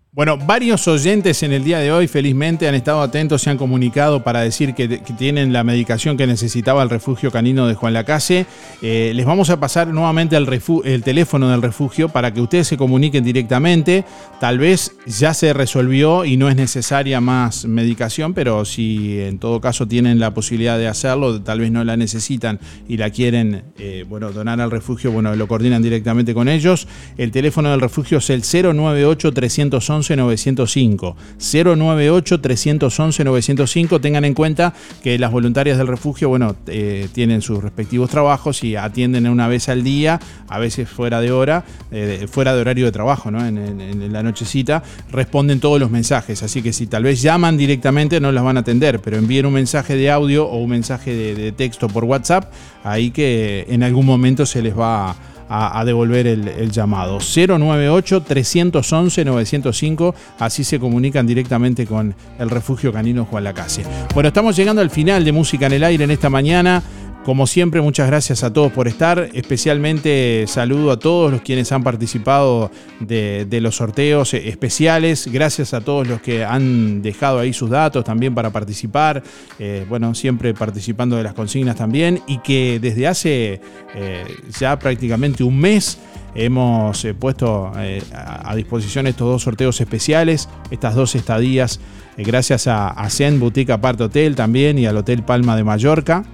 Bueno, 0.13 0.37
varios 0.37 0.89
oyentes 0.89 1.41
en 1.41 1.53
el 1.53 1.63
día 1.63 1.79
de 1.79 1.89
hoy 1.89 2.05
felizmente 2.05 2.67
han 2.67 2.75
estado 2.75 3.01
atentos, 3.01 3.43
se 3.43 3.49
han 3.49 3.57
comunicado 3.57 4.25
para 4.25 4.41
decir 4.41 4.73
que, 4.73 4.89
tienen 5.17 5.53
la 5.53 5.63
medicación 5.63 6.17
que 6.17 6.27
necesitaba 6.27 6.83
el 6.83 6.89
refugio 6.89 7.31
canino 7.31 7.65
de 7.65 7.75
Juan 7.75 7.93
Lacase. 7.93 8.45
Eh, 8.81 9.13
les 9.15 9.25
vamos 9.25 9.49
a 9.49 9.61
pasar 9.61 9.87
nuevamente 9.87 10.35
el 10.35 11.03
teléfono 11.03 11.49
del 11.49 11.61
refugio 11.61 12.09
para 12.09 12.33
que 12.33 12.41
ustedes 12.41 12.67
se 12.67 12.75
comuniquen 12.75 13.23
directamente. 13.23 14.03
Tal 14.41 14.59
vez 14.59 14.97
ya 15.05 15.33
se 15.33 15.53
resolvió 15.53 16.25
y 16.25 16.35
no 16.35 16.49
es 16.49 16.57
necesaria 16.57 17.21
más 17.21 17.63
medicación, 17.63 18.33
pero 18.33 18.65
si 18.65 19.17
en 19.21 19.39
todo 19.39 19.61
caso 19.61 19.87
tienen 19.87 20.19
la 20.19 20.33
posibilidad 20.33 20.77
de 20.77 20.89
hacerlo, 20.89 21.41
tal 21.41 21.61
vez 21.61 21.71
no 21.71 21.85
la 21.85 21.95
necesitan 21.95 22.59
y 22.85 22.97
la 22.97 23.11
quieren 23.11 23.63
eh, 23.79 24.03
bueno, 24.09 24.33
donar 24.33 24.59
al 24.59 24.71
refugio, 24.71 25.13
bueno, 25.13 25.33
lo 25.37 25.47
coordinan 25.47 25.81
directamente 25.81 26.33
con 26.33 26.49
ellos. 26.49 26.89
El 27.17 27.31
teléfono 27.31 27.71
del 27.71 27.79
refugio 27.79 28.17
es 28.17 28.29
el 28.29 28.41
098 28.41 29.31
311 29.31 30.00
905. 30.09 31.15
098 31.37 32.41
311 32.41 33.23
905. 33.23 34.01
Tengan 34.01 34.25
en 34.25 34.33
cuenta 34.33 34.73
que 35.03 35.17
las 35.17 35.31
voluntarias 35.31 35.77
del 35.77 35.87
refugio, 35.87 36.29
bueno, 36.29 36.55
eh, 36.67 37.07
tienen 37.13 37.41
sus 37.41 37.61
respectivos 37.61 38.09
trabajos 38.09 38.63
y 38.63 38.75
atienden 38.75 39.27
una 39.27 39.47
vez 39.47 39.69
al 39.69 39.83
día, 39.83 40.19
a 40.47 40.59
veces 40.59 40.89
fuera 40.89 41.21
de 41.21 41.31
hora, 41.31 41.63
eh, 41.91 42.27
fuera 42.29 42.53
de 42.53 42.61
horario 42.61 42.85
de 42.85 42.91
trabajo, 42.91 43.31
¿no? 43.31 43.45
En 43.45 44.11
la 44.11 44.23
nochecita, 44.23 44.83
responden 45.11 45.59
todos 45.59 45.79
los 45.79 45.91
mensajes. 45.91 46.43
Así 46.43 46.61
que 46.61 46.73
si 46.73 46.87
tal 46.87 47.03
vez 47.03 47.21
llaman 47.21 47.57
directamente, 47.57 48.19
no 48.19 48.31
las 48.31 48.43
van 48.43 48.57
a 48.57 48.61
atender, 48.61 48.99
pero 48.99 49.17
envíen 49.17 49.45
un 49.45 49.53
mensaje 49.53 49.95
de 49.95 50.11
audio 50.11 50.47
o 50.47 50.57
un 50.57 50.69
mensaje 50.69 51.13
de, 51.13 51.35
de 51.35 51.51
texto 51.51 51.87
por 51.87 52.03
WhatsApp, 52.03 52.51
ahí 52.83 53.11
que 53.11 53.65
en 53.69 53.83
algún 53.83 54.05
momento 54.05 54.45
se 54.45 54.61
les 54.61 54.77
va 54.77 55.11
a 55.11 55.30
a, 55.53 55.83
devolver 55.83 56.27
el, 56.27 56.47
el 56.47 56.71
llamado. 56.71 57.17
098-311-905, 57.17 60.13
así 60.39 60.63
se 60.63 60.79
comunican 60.79 61.27
directamente 61.27 61.85
con 61.85 62.15
el 62.39 62.49
refugio 62.49 62.93
canino 62.93 63.25
Juan 63.25 63.43
Lacase. 63.43 63.83
Bueno, 64.13 64.29
estamos 64.29 64.55
llegando 64.55 64.81
al 64.81 64.89
final 64.89 65.25
de 65.25 65.33
Música 65.33 65.65
en 65.65 65.73
el 65.73 65.83
Aire 65.83 66.05
en 66.05 66.11
esta 66.11 66.29
mañana. 66.29 66.81
Como 67.23 67.45
siempre, 67.45 67.81
muchas 67.81 68.07
gracias 68.07 68.43
a 68.43 68.51
todos 68.51 68.71
por 68.71 68.87
estar. 68.87 69.29
Especialmente 69.33 70.45
saludo 70.47 70.89
a 70.89 70.97
todos 70.97 71.31
los 71.31 71.41
quienes 71.41 71.71
han 71.71 71.83
participado 71.83 72.71
de, 72.99 73.59
los 73.61 73.75
sorteos 73.75 74.33
especiales. 74.33 75.29
Gracias 75.31 75.75
a 75.75 75.81
todos 75.81 76.07
los 76.07 76.19
que 76.19 76.43
han 76.43 77.03
dejado 77.03 77.37
ahí 77.37 77.53
sus 77.53 77.69
datos 77.69 78.03
también 78.03 78.33
para 78.33 78.49
participar. 78.49 79.21
Eh, 79.59 79.85
bueno, 79.87 80.15
siempre 80.15 80.55
participando 80.55 81.15
de 81.15 81.21
las 81.21 81.35
consignas 81.35 81.75
también. 81.75 82.23
Y 82.25 82.39
que 82.39 82.79
desde 82.81 83.05
hace 83.05 83.61
eh, 83.93 84.25
ya 84.59 84.79
prácticamente 84.79 85.43
un 85.43 85.59
mes 85.59 85.99
hemos 86.33 87.05
eh, 87.05 87.13
puesto 87.13 87.71
a, 87.75 88.55
disposición 88.55 89.05
estos 89.05 89.27
dos 89.27 89.43
sorteos 89.43 89.79
especiales, 89.79 90.49
estas 90.71 90.95
dos 90.95 91.13
estadías. 91.13 91.79
gracias 92.17 92.65
a, 92.65 92.87
a 92.87 93.09
Zen 93.11 93.39
Boutique 93.39 93.71
Apart 93.71 94.01
Hotel 94.01 94.35
también 94.35 94.79
y 94.79 94.87
al 94.87 94.97
Hotel 94.97 95.23
Palma 95.23 95.55
de 95.55 95.63
Mallorca 95.63 96.25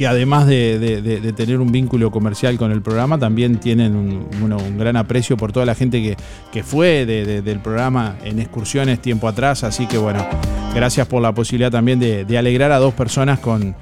que 0.00 0.06
además 0.06 0.46
de, 0.46 1.34
tener 1.36 1.60
un 1.60 1.70
vínculo 1.70 2.10
comercial 2.10 2.56
con 2.56 2.72
el 2.72 2.80
programa, 2.80 3.18
también 3.18 3.60
tienen 3.60 3.94
un, 3.94 4.78
gran 4.78 4.96
aprecio 4.96 5.36
por 5.36 5.52
toda 5.52 5.66
la 5.66 5.74
gente 5.74 6.00
que, 6.00 6.16
que 6.50 6.62
fue 6.62 7.04
de- 7.04 7.26
de- 7.26 7.42
del 7.42 7.58
programa 7.58 8.16
en 8.24 8.38
excursiones 8.38 9.02
tiempo 9.02 9.28
atrás. 9.28 9.62
Así 9.62 9.86
que 9.86 9.98
bueno, 9.98 10.26
gracias 10.74 11.06
por 11.06 11.20
la 11.20 11.34
posibilidad 11.34 11.70
también 11.70 12.00
de, 12.00 12.38
alegrar 12.38 12.72
a 12.72 12.78
dos 12.78 12.94
personas 12.94 13.40
con 13.40 13.76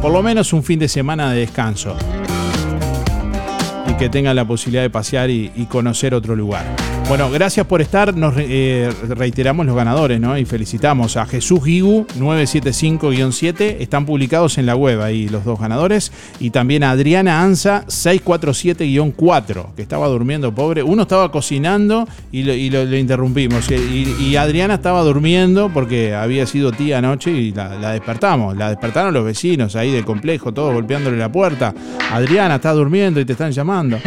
por 0.00 0.10
lo 0.10 0.22
menos 0.22 0.54
un 0.54 0.62
fin 0.62 0.78
de 0.78 0.88
semana 0.88 1.30
de 1.30 1.40
descanso. 1.40 1.94
Y 3.90 3.92
que 3.98 4.08
tengan 4.08 4.34
la 4.34 4.46
posibilidad 4.46 4.80
de 4.80 4.88
pasear 4.88 5.28
y 5.28 5.50
conocer 5.68 6.14
otro 6.14 6.34
lugar. 6.34 6.64
Bueno, 7.10 7.28
gracias 7.28 7.66
por 7.66 7.80
estar. 7.80 8.14
Nos 8.16 8.34
eh, 8.38 8.88
reiteramos 9.08 9.66
los 9.66 9.74
ganadores, 9.74 10.20
¿no? 10.20 10.38
Y 10.38 10.44
felicitamos 10.44 11.16
a 11.16 11.26
Jesús 11.26 11.64
Guigu 11.64 12.06
975-7. 12.16 13.78
Están 13.80 14.06
publicados 14.06 14.58
en 14.58 14.66
la 14.66 14.76
web 14.76 15.02
ahí 15.02 15.28
los 15.28 15.44
dos 15.44 15.58
ganadores. 15.58 16.12
Y 16.38 16.50
también 16.50 16.84
a 16.84 16.92
Adriana 16.92 17.42
Anza 17.42 17.84
647-4, 17.88 19.74
que 19.74 19.82
estaba 19.82 20.06
durmiendo, 20.06 20.54
pobre. 20.54 20.84
Uno 20.84 21.02
estaba 21.02 21.32
cocinando 21.32 22.06
y 22.30 22.44
lo, 22.44 22.54
y 22.54 22.70
lo- 22.70 22.96
interrumpimos. 22.96 23.68
Y, 23.72 24.14
y 24.20 24.36
Adriana 24.36 24.74
estaba 24.74 25.02
durmiendo 25.02 25.68
porque 25.74 26.14
había 26.14 26.46
sido 26.46 26.70
tía 26.70 26.98
anoche 26.98 27.32
y 27.32 27.50
la, 27.50 27.74
la 27.74 27.90
despertamos. 27.90 28.56
La 28.56 28.68
despertaron 28.70 29.12
los 29.12 29.24
vecinos 29.24 29.74
ahí 29.74 29.90
del 29.90 30.04
complejo, 30.04 30.52
todos 30.54 30.72
golpeándole 30.72 31.16
la 31.18 31.32
puerta. 31.32 31.74
Adriana, 32.12 32.54
está 32.54 32.70
durmiendo 32.72 33.18
y 33.18 33.24
te 33.24 33.32
están 33.32 33.50
llamando. 33.50 33.98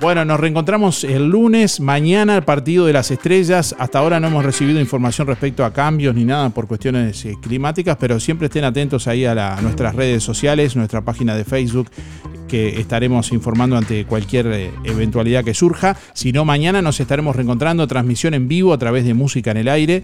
Bueno, 0.00 0.26
nos 0.26 0.38
reencontramos 0.38 1.04
el 1.04 1.26
lunes, 1.26 1.80
mañana 1.80 2.36
el 2.36 2.42
partido 2.42 2.84
de 2.84 2.92
las 2.92 3.10
estrellas. 3.10 3.74
Hasta 3.78 3.98
ahora 3.98 4.20
no 4.20 4.26
hemos 4.26 4.44
recibido 4.44 4.78
información 4.78 5.26
respecto 5.26 5.64
a 5.64 5.72
cambios 5.72 6.14
ni 6.14 6.24
nada 6.24 6.50
por 6.50 6.66
cuestiones 6.66 7.24
eh, 7.24 7.34
climáticas, 7.40 7.96
pero 7.98 8.20
siempre 8.20 8.46
estén 8.46 8.64
atentos 8.64 9.08
ahí 9.08 9.24
a, 9.24 9.58
nuestras 9.62 9.94
redes 9.94 10.22
sociales, 10.22 10.76
nuestra 10.76 11.00
página 11.00 11.34
de 11.34 11.44
Facebook, 11.44 11.88
que 12.46 12.80
estaremos 12.80 13.32
informando 13.32 13.76
ante 13.76 14.04
cualquier 14.04 14.46
eh, 14.48 14.70
eventualidad 14.84 15.44
que 15.44 15.54
surja. 15.54 15.96
Si 16.12 16.32
no, 16.32 16.44
mañana 16.44 16.82
nos 16.82 17.00
estaremos 17.00 17.36
reencontrando, 17.36 17.86
transmisión 17.86 18.34
en 18.34 18.48
vivo 18.48 18.72
a 18.72 18.78
través 18.78 19.04
de 19.04 19.14
Música 19.14 19.50
en 19.50 19.58
el 19.58 19.68
Aire, 19.68 20.02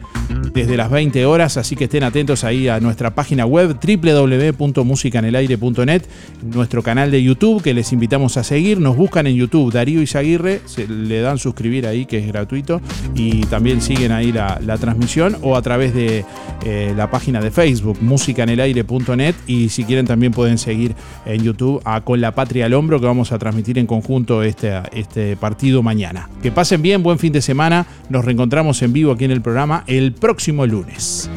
desde 0.53 0.77
las 0.77 0.91
20 0.91 1.25
horas, 1.27 1.57
así 1.57 1.77
que 1.77 1.85
estén 1.85 2.03
atentos 2.05 2.45
ahí 2.45 2.69
a 2.69 2.79
nuestra 2.81 3.15
página 3.15 3.47
web 3.47 3.79
www.musicanelaire.net, 3.81 6.03
nuestro 6.43 6.83
canal 6.83 7.11
de 7.11 7.23
YouTube 7.23 7.63
que 7.63 7.73
les 7.75 7.93
invitamos 7.93 8.37
a 8.37 8.45
seguir, 8.45 8.81
nos 8.81 8.97
buscan 8.97 9.27
en 9.27 9.37
YouTube 9.37 9.73
Darío 9.73 10.03
Izaguirre, 10.03 10.61
se 10.67 10.87
le 10.87 11.21
dan 11.21 11.39
suscribir 11.39 11.87
ahí 11.87 12.07
que 12.07 12.19
es 12.19 12.27
gratuito 12.27 12.81
y 13.15 13.41
también 13.47 13.81
siguen 13.81 14.13
ahí 14.13 14.33
la, 14.33 14.59
transmisión 14.81 15.37
o 15.43 15.57
a 15.57 15.63
través 15.63 15.95
de 15.95 16.25
eh, 16.65 16.95
la 16.97 17.11
página 17.11 17.41
de 17.41 17.51
Facebook 17.51 17.99
musicanelaire.net 18.01 19.35
y 19.47 19.69
si 19.69 19.85
quieren 19.85 20.07
también 20.07 20.33
pueden 20.33 20.59
seguir 20.59 20.95
en 21.27 21.43
YouTube 21.43 21.81
a 21.85 22.01
Con 22.01 22.21
la 22.21 22.32
Patria 22.33 22.67
al 22.67 22.75
Hombro 22.75 23.01
que 23.01 23.07
vamos 23.07 23.33
a 23.33 23.39
transmitir 23.39 23.79
en 23.79 23.87
conjunto 23.87 24.43
este, 24.43 24.73
este 24.93 25.37
partido 25.37 25.83
mañana. 25.83 26.29
Que 26.43 26.53
pasen 26.53 26.83
bien, 26.83 27.03
buen 27.03 27.19
fin 27.19 27.33
de 27.33 27.43
semana, 27.43 27.87
nos 28.09 28.25
reencontramos 28.25 28.83
en 28.83 28.93
vivo 28.93 29.13
aquí 29.13 29.25
en 29.25 29.31
el 29.31 29.43
programa 29.43 29.85
el 29.87 30.13
próximo 30.13 30.67
lunes. 30.67 31.31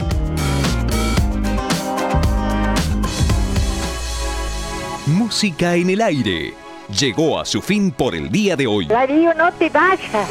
Música 5.08 5.76
en 5.76 5.90
el 5.90 6.02
aire. 6.02 6.54
Llegó 7.00 7.40
a 7.40 7.46
su 7.46 7.62
fin 7.62 7.92
por 7.92 8.16
el 8.16 8.30
día 8.30 8.56
de 8.56 8.68
hoy. 8.68 8.86
Darío, 8.86 9.34
no 9.34 9.52
te 9.54 9.70
vayas. 9.70 10.30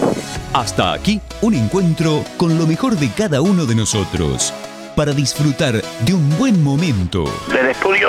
Hasta 0.52 0.92
aquí 0.92 1.20
un 1.42 1.54
encuentro 1.54 2.24
con 2.36 2.56
lo 2.58 2.66
mejor 2.66 2.96
de 2.96 3.08
cada 3.10 3.40
uno 3.40 3.66
de 3.66 3.74
nosotros 3.74 4.52
para 4.94 5.12
disfrutar 5.12 5.74
de 6.04 6.14
un 6.14 6.38
buen 6.38 6.62
momento. 6.62 7.24
Del 7.52 7.70
estudio, 7.70 8.08